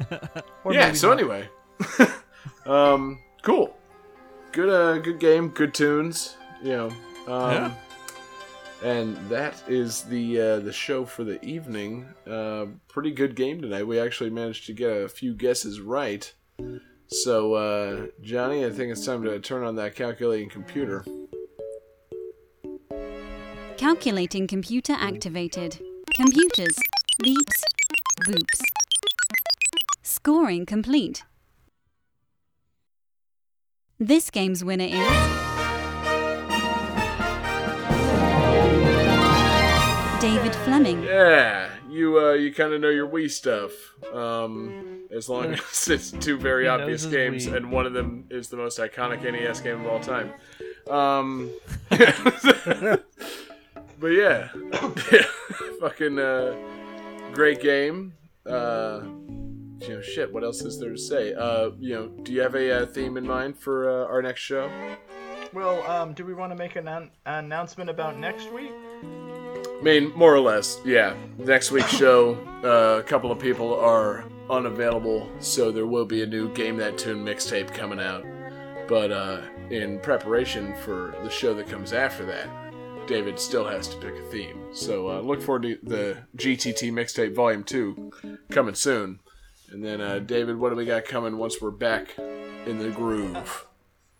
yeah. 0.69 0.91
So 0.93 1.09
not. 1.09 1.19
anyway, 1.19 1.47
um, 2.65 3.19
cool, 3.43 3.75
good 4.51 4.69
uh, 4.69 4.97
good 5.01 5.19
game, 5.19 5.49
good 5.49 5.73
tunes. 5.73 6.35
You 6.61 6.71
know, 6.71 6.87
um, 7.33 7.51
Yeah. 7.53 7.71
and 8.83 9.15
that 9.29 9.63
is 9.69 10.03
the 10.03 10.41
uh, 10.41 10.59
the 10.59 10.73
show 10.73 11.05
for 11.05 11.23
the 11.23 11.43
evening. 11.45 12.05
Uh, 12.29 12.65
pretty 12.89 13.11
good 13.11 13.35
game 13.35 13.61
tonight. 13.61 13.87
We 13.87 13.99
actually 13.99 14.29
managed 14.31 14.65
to 14.67 14.73
get 14.73 14.89
a 14.91 15.07
few 15.07 15.33
guesses 15.33 15.79
right. 15.79 16.31
So, 17.09 17.53
uh, 17.53 18.07
Johnny, 18.21 18.65
I 18.65 18.69
think 18.69 18.91
it's 18.91 19.05
time 19.05 19.23
to 19.23 19.39
turn 19.39 19.63
on 19.63 19.75
that 19.77 19.95
calculating 19.95 20.49
computer. 20.49 21.05
Calculating 23.77 24.47
computer 24.47 24.93
activated. 24.93 25.79
Computers. 26.15 26.75
Beeps. 27.23 27.61
Boops. 28.27 28.61
Scoring 30.01 30.65
complete. 30.65 31.23
This 33.99 34.29
game's 34.29 34.63
winner 34.63 34.85
is. 34.85 35.07
David 40.19 40.55
Fleming. 40.55 41.03
Yeah, 41.03 41.69
you 41.89 42.19
uh, 42.19 42.33
you 42.33 42.51
kind 42.51 42.73
of 42.73 42.81
know 42.81 42.89
your 42.89 43.07
Wii 43.07 43.29
stuff. 43.29 43.71
Um, 44.13 45.03
as 45.15 45.29
long 45.29 45.53
as 45.71 45.87
it's 45.87 46.11
two 46.11 46.37
very 46.39 46.63
He 46.63 46.69
obvious 46.69 47.05
games, 47.05 47.45
Wii. 47.45 47.55
and 47.55 47.71
one 47.71 47.85
of 47.85 47.93
them 47.93 48.25
is 48.31 48.49
the 48.49 48.57
most 48.57 48.79
iconic 48.79 49.21
NES 49.21 49.61
game 49.61 49.81
of 49.81 49.87
all 49.87 49.99
time. 49.99 50.33
Um, 50.89 51.51
but 53.99 54.07
yeah, 54.07 54.49
yeah. 55.11 55.21
fucking 55.79 56.19
uh, 56.19 56.55
great 57.33 57.61
game. 57.61 58.13
Uh, 58.45 59.01
you 59.81 59.89
know, 59.89 60.01
shit. 60.01 60.31
What 60.31 60.43
else 60.43 60.61
is 60.61 60.79
there 60.79 60.91
to 60.91 60.97
say? 60.97 61.33
Uh, 61.33 61.71
you 61.79 61.93
know, 61.93 62.07
do 62.23 62.33
you 62.33 62.41
have 62.41 62.55
a 62.55 62.83
uh, 62.83 62.85
theme 62.85 63.17
in 63.17 63.25
mind 63.25 63.57
for 63.57 63.89
uh, 63.89 64.07
our 64.07 64.21
next 64.21 64.41
show? 64.41 64.69
Well, 65.53 65.81
um, 65.89 66.13
do 66.13 66.25
we 66.25 66.33
want 66.33 66.51
to 66.51 66.55
make 66.55 66.75
an 66.75 66.87
an 66.87 67.09
announcement 67.25 67.89
about 67.89 68.17
next 68.17 68.51
week? 68.51 68.71
I 69.03 69.79
mean, 69.83 70.11
more 70.15 70.33
or 70.33 70.39
less, 70.39 70.79
yeah. 70.83 71.15
Next 71.37 71.71
week's 71.71 71.91
show, 71.97 72.35
uh, 72.63 72.99
a 72.99 73.03
couple 73.03 73.31
of 73.31 73.39
people 73.39 73.73
are 73.79 74.25
unavailable, 74.49 75.29
so 75.39 75.71
there 75.71 75.85
will 75.85 76.05
be 76.05 76.23
a 76.23 76.25
new 76.25 76.51
Game 76.53 76.77
That 76.77 76.97
Tune 76.97 77.23
mixtape 77.23 77.73
coming 77.73 77.99
out. 77.99 78.25
But 78.87 79.11
uh, 79.11 79.41
in 79.69 79.99
preparation 79.99 80.73
for 80.83 81.13
the 81.23 81.29
show 81.29 81.53
that 81.53 81.67
comes 81.67 81.93
after 81.93 82.25
that, 82.25 82.66
David 83.07 83.39
still 83.39 83.65
has 83.65 83.87
to 83.87 83.97
pick 83.97 84.15
a 84.15 84.21
theme. 84.29 84.59
So 84.73 85.09
uh, 85.09 85.21
look 85.21 85.41
forward 85.41 85.63
to 85.63 85.79
the 85.81 86.17
GTT 86.35 86.91
Mixtape 86.91 87.33
Volume 87.33 87.63
2 87.63 88.11
coming 88.49 88.75
soon. 88.75 89.19
And 89.71 89.83
then, 89.83 90.01
uh, 90.01 90.19
David, 90.19 90.57
what 90.57 90.69
do 90.69 90.75
we 90.75 90.85
got 90.85 91.05
coming 91.05 91.37
once 91.37 91.61
we're 91.61 91.71
back 91.71 92.17
in 92.17 92.79
the 92.79 92.89
groove? 92.89 93.65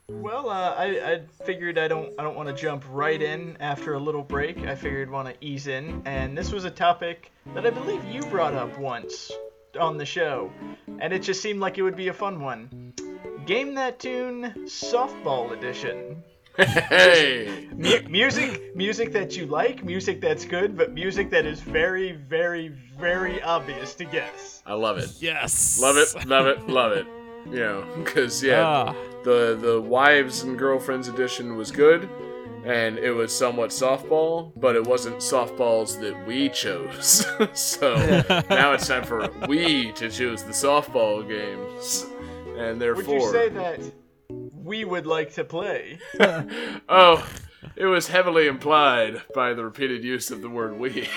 Well, 0.09 0.49
uh, 0.49 0.73
I, 0.77 0.85
I 0.85 1.21
figured 1.43 1.77
I 1.77 1.89
don't 1.89 2.13
I 2.17 2.23
don't 2.23 2.37
want 2.37 2.47
to 2.47 2.55
jump 2.55 2.85
right 2.89 3.21
in 3.21 3.57
after 3.59 3.93
a 3.95 3.99
little 3.99 4.23
break. 4.23 4.59
I 4.59 4.73
figured 4.73 5.11
want 5.11 5.27
to 5.27 5.35
ease 5.45 5.67
in, 5.67 6.01
and 6.05 6.37
this 6.37 6.53
was 6.53 6.63
a 6.63 6.71
topic 6.71 7.29
that 7.53 7.65
I 7.65 7.71
believe 7.71 8.05
you 8.05 8.21
brought 8.27 8.53
up 8.53 8.79
once 8.79 9.29
on 9.77 9.97
the 9.97 10.05
show, 10.05 10.49
and 10.99 11.11
it 11.11 11.23
just 11.23 11.41
seemed 11.41 11.59
like 11.59 11.77
it 11.77 11.81
would 11.81 11.97
be 11.97 12.07
a 12.07 12.13
fun 12.13 12.39
one. 12.39 12.93
Game 13.45 13.75
that 13.75 13.99
tune, 13.99 14.53
softball 14.65 15.51
edition. 15.51 16.23
Hey! 16.57 17.67
Mu- 17.75 18.01
music, 18.09 18.75
music 18.75 19.11
that 19.13 19.35
you 19.37 19.45
like, 19.45 19.83
music 19.83 20.19
that's 20.21 20.43
good, 20.45 20.75
but 20.77 20.93
music 20.93 21.29
that 21.29 21.45
is 21.45 21.59
very, 21.61 22.13
very, 22.13 22.69
very 22.99 23.41
obvious 23.43 23.93
to 23.95 24.05
guess. 24.05 24.63
I 24.65 24.73
love 24.73 24.97
it. 24.97 25.09
Yes. 25.19 25.79
Love 25.79 25.97
it, 25.97 26.25
love 26.27 26.47
it, 26.47 26.67
love 26.67 26.91
it. 26.93 27.05
You 27.45 27.59
know, 27.59 27.85
because, 27.97 28.43
yeah, 28.43 28.65
Ah. 28.65 28.95
the, 29.23 29.57
the 29.61 29.79
Wives 29.79 30.41
and 30.43 30.57
Girlfriends 30.57 31.07
edition 31.07 31.55
was 31.55 31.71
good, 31.71 32.09
and 32.65 32.97
it 32.97 33.11
was 33.11 33.33
somewhat 33.37 33.69
softball, 33.69 34.51
but 34.57 34.75
it 34.75 34.83
wasn't 34.85 35.17
softballs 35.17 35.99
that 36.01 36.27
we 36.27 36.49
chose. 36.49 37.25
so 37.53 37.95
now 38.49 38.73
it's 38.73 38.87
time 38.87 39.03
for 39.03 39.29
we 39.47 39.91
to 39.93 40.09
choose 40.09 40.43
the 40.43 40.51
softball 40.51 41.25
games. 41.27 42.07
And 42.57 42.81
therefore. 42.81 43.03
Would 43.03 43.05
therefore. 43.05 43.27
you 43.27 43.31
say 43.31 43.49
that 43.49 43.79
we 44.67 44.83
would 44.83 45.07
like 45.07 45.33
to 45.33 45.43
play? 45.43 45.99
Oh, 46.89 47.27
it 47.75 47.85
was 47.85 48.07
heavily 48.07 48.47
implied 48.47 49.21
by 49.33 49.53
the 49.53 49.63
repeated 49.63 50.03
use 50.03 50.29
of 50.31 50.41
the 50.41 50.49
word 50.49 50.77
we. 50.77 51.07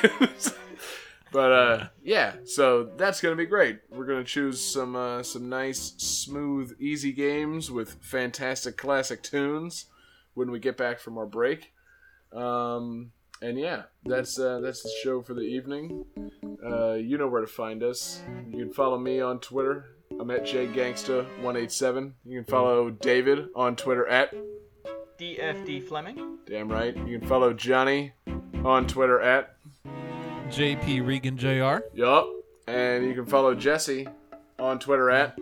but 1.32 1.52
uh 1.52 1.86
yeah, 2.02 2.36
so 2.44 2.90
that's 2.96 3.20
to 3.32 3.40
be 3.40 3.46
great. 3.46 3.80
We're 3.90 4.06
to 4.24 4.30
choose 4.30 4.60
some 4.60 4.96
uh 4.96 5.22
some 5.22 5.48
nice 5.48 5.94
smooth 5.98 6.76
easy 6.80 7.12
games 7.12 7.70
with 7.70 7.98
fantastic 8.00 8.76
classic 8.76 9.22
tunes 9.22 9.86
when 10.34 10.50
we 10.50 10.58
get 10.58 10.76
back 10.76 10.98
from 10.98 11.18
our 11.18 11.26
break. 11.26 11.72
Um 12.32 13.12
and 13.42 13.58
yeah, 13.58 13.84
that's 14.04 14.38
uh, 14.38 14.60
that's 14.60 14.82
the 14.82 14.92
show 15.02 15.22
for 15.22 15.34
the 15.34 15.40
evening. 15.40 16.04
Uh, 16.64 16.92
you 16.94 17.16
know 17.16 17.26
where 17.28 17.40
to 17.40 17.46
find 17.46 17.82
us. 17.82 18.22
You 18.50 18.64
can 18.64 18.72
follow 18.72 18.98
me 18.98 19.20
on 19.20 19.40
Twitter. 19.40 19.86
I'm 20.20 20.30
at 20.30 20.44
jgangsta187. 20.44 22.12
You 22.26 22.42
can 22.42 22.44
follow 22.44 22.90
David 22.90 23.48
on 23.56 23.74
Twitter 23.74 24.06
at 24.06 24.34
DFD 25.18 25.82
Fleming. 25.88 26.36
Damn 26.44 26.68
right. 26.68 26.94
You 26.94 27.18
can 27.18 27.26
follow 27.26 27.54
Johnny 27.54 28.12
on 28.62 28.86
Twitter 28.86 29.18
at 29.22 29.56
JP 30.50 31.06
Regan 31.06 31.38
Jr. 31.38 31.86
Yup. 31.94 32.28
And 32.68 33.06
you 33.06 33.14
can 33.14 33.24
follow 33.24 33.54
Jesse 33.54 34.08
on 34.58 34.78
Twitter 34.78 35.08
at 35.10 35.38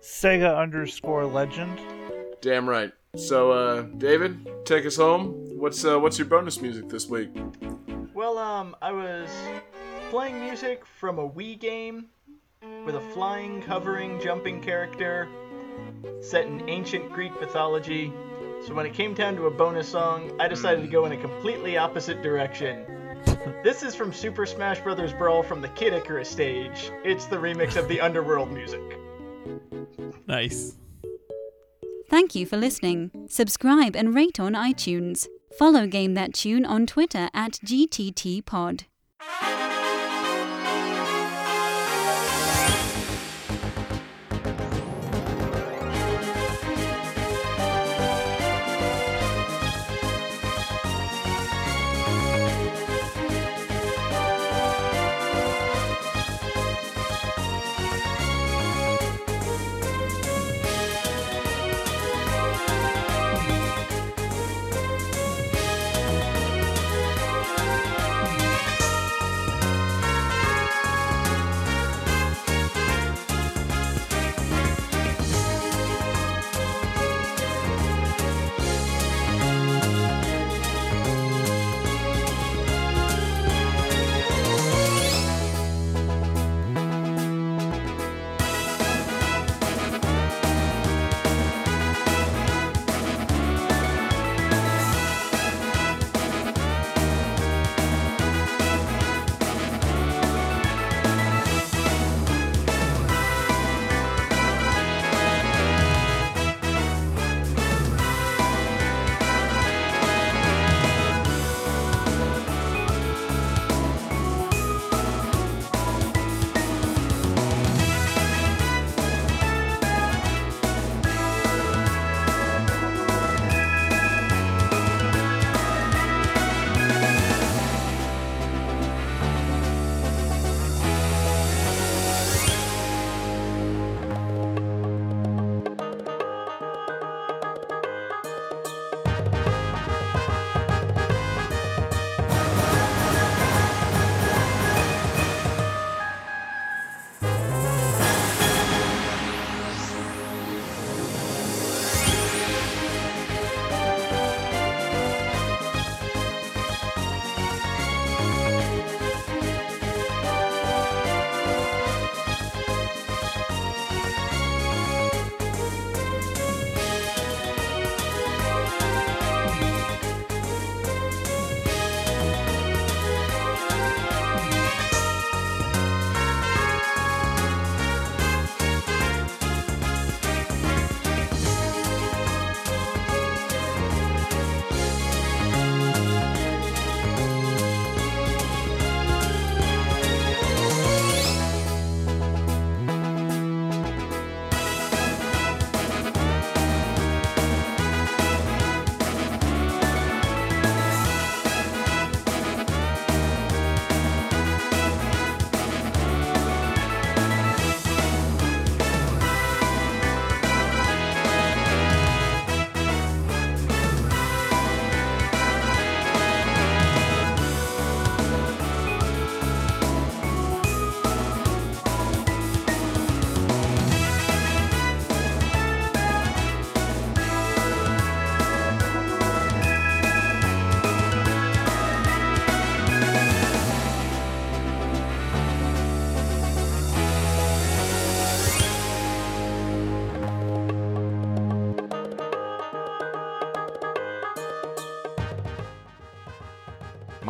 Sega 0.00 0.58
underscore 0.58 1.24
legend. 1.24 1.78
Damn 2.40 2.68
right. 2.68 2.92
So 3.14 3.52
uh 3.52 3.82
David, 3.98 4.48
take 4.64 4.84
us 4.84 4.96
home. 4.96 5.32
What's 5.60 5.84
uh 5.84 6.00
what's 6.00 6.18
your 6.18 6.26
bonus 6.26 6.60
music 6.60 6.88
this 6.88 7.06
week? 7.08 7.30
Well, 8.14 8.36
um, 8.36 8.74
I 8.82 8.90
was 8.90 9.30
playing 10.10 10.40
music 10.40 10.84
from 10.84 11.20
a 11.20 11.28
Wii 11.28 11.58
game 11.60 12.06
with 12.84 12.96
a 12.96 13.00
flying, 13.00 13.62
hovering, 13.62 14.20
jumping 14.20 14.60
character 14.60 15.28
set 16.20 16.46
in 16.46 16.68
ancient 16.68 17.12
Greek 17.12 17.32
mythology. 17.40 18.12
So 18.66 18.74
when 18.74 18.86
it 18.86 18.94
came 18.94 19.14
down 19.14 19.36
to 19.36 19.46
a 19.46 19.50
bonus 19.50 19.88
song, 19.88 20.36
I 20.40 20.48
decided 20.48 20.82
to 20.82 20.88
go 20.88 21.04
in 21.06 21.12
a 21.12 21.16
completely 21.16 21.76
opposite 21.76 22.22
direction. 22.22 22.84
this 23.64 23.82
is 23.82 23.94
from 23.94 24.12
Super 24.12 24.46
Smash 24.46 24.80
Bros. 24.80 25.12
Brawl 25.12 25.42
from 25.42 25.60
the 25.60 25.68
Kid 25.70 25.92
Icarus 25.92 26.28
stage. 26.28 26.90
It's 27.04 27.26
the 27.26 27.36
remix 27.36 27.76
of 27.76 27.88
the 27.88 28.00
Underworld 28.06 28.52
music. 28.52 28.80
Nice. 30.26 30.76
Thank 32.08 32.34
you 32.34 32.46
for 32.46 32.56
listening. 32.56 33.10
Subscribe 33.28 33.96
and 33.96 34.14
rate 34.14 34.38
on 34.38 34.52
iTunes. 34.52 35.26
Follow 35.58 35.86
Game 35.86 36.14
That 36.14 36.34
Tune 36.34 36.64
on 36.64 36.86
Twitter 36.86 37.28
at 37.34 37.52
GTTPod. 37.64 38.84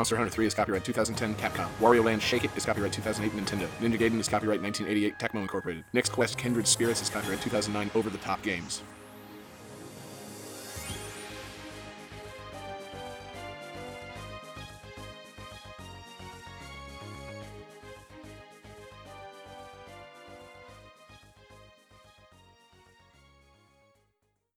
Monster 0.02 0.16
Hunter 0.16 0.32
3 0.32 0.46
is 0.46 0.54
copyright 0.54 0.84
2010 0.84 1.36
Capcom. 1.36 1.68
Wario 1.78 2.04
Land 2.04 2.20
Shake 2.20 2.42
It 2.42 2.50
is 2.56 2.66
copyright 2.66 2.92
2008 2.92 3.40
Nintendo. 3.40 3.68
Ninja 3.78 3.96
Gaiden 3.96 4.18
is 4.18 4.28
copyright 4.28 4.60
1988 4.60 5.16
Tecmo 5.16 5.42
Incorporated. 5.42 5.84
Nyx 5.94 6.10
Quest 6.10 6.36
Kindred 6.36 6.66
Spirits 6.66 7.00
is 7.02 7.08
copyright 7.08 7.40
2009 7.40 7.88
Over 7.94 8.10
the 8.10 8.18
Top 8.18 8.42
Games. 8.42 8.82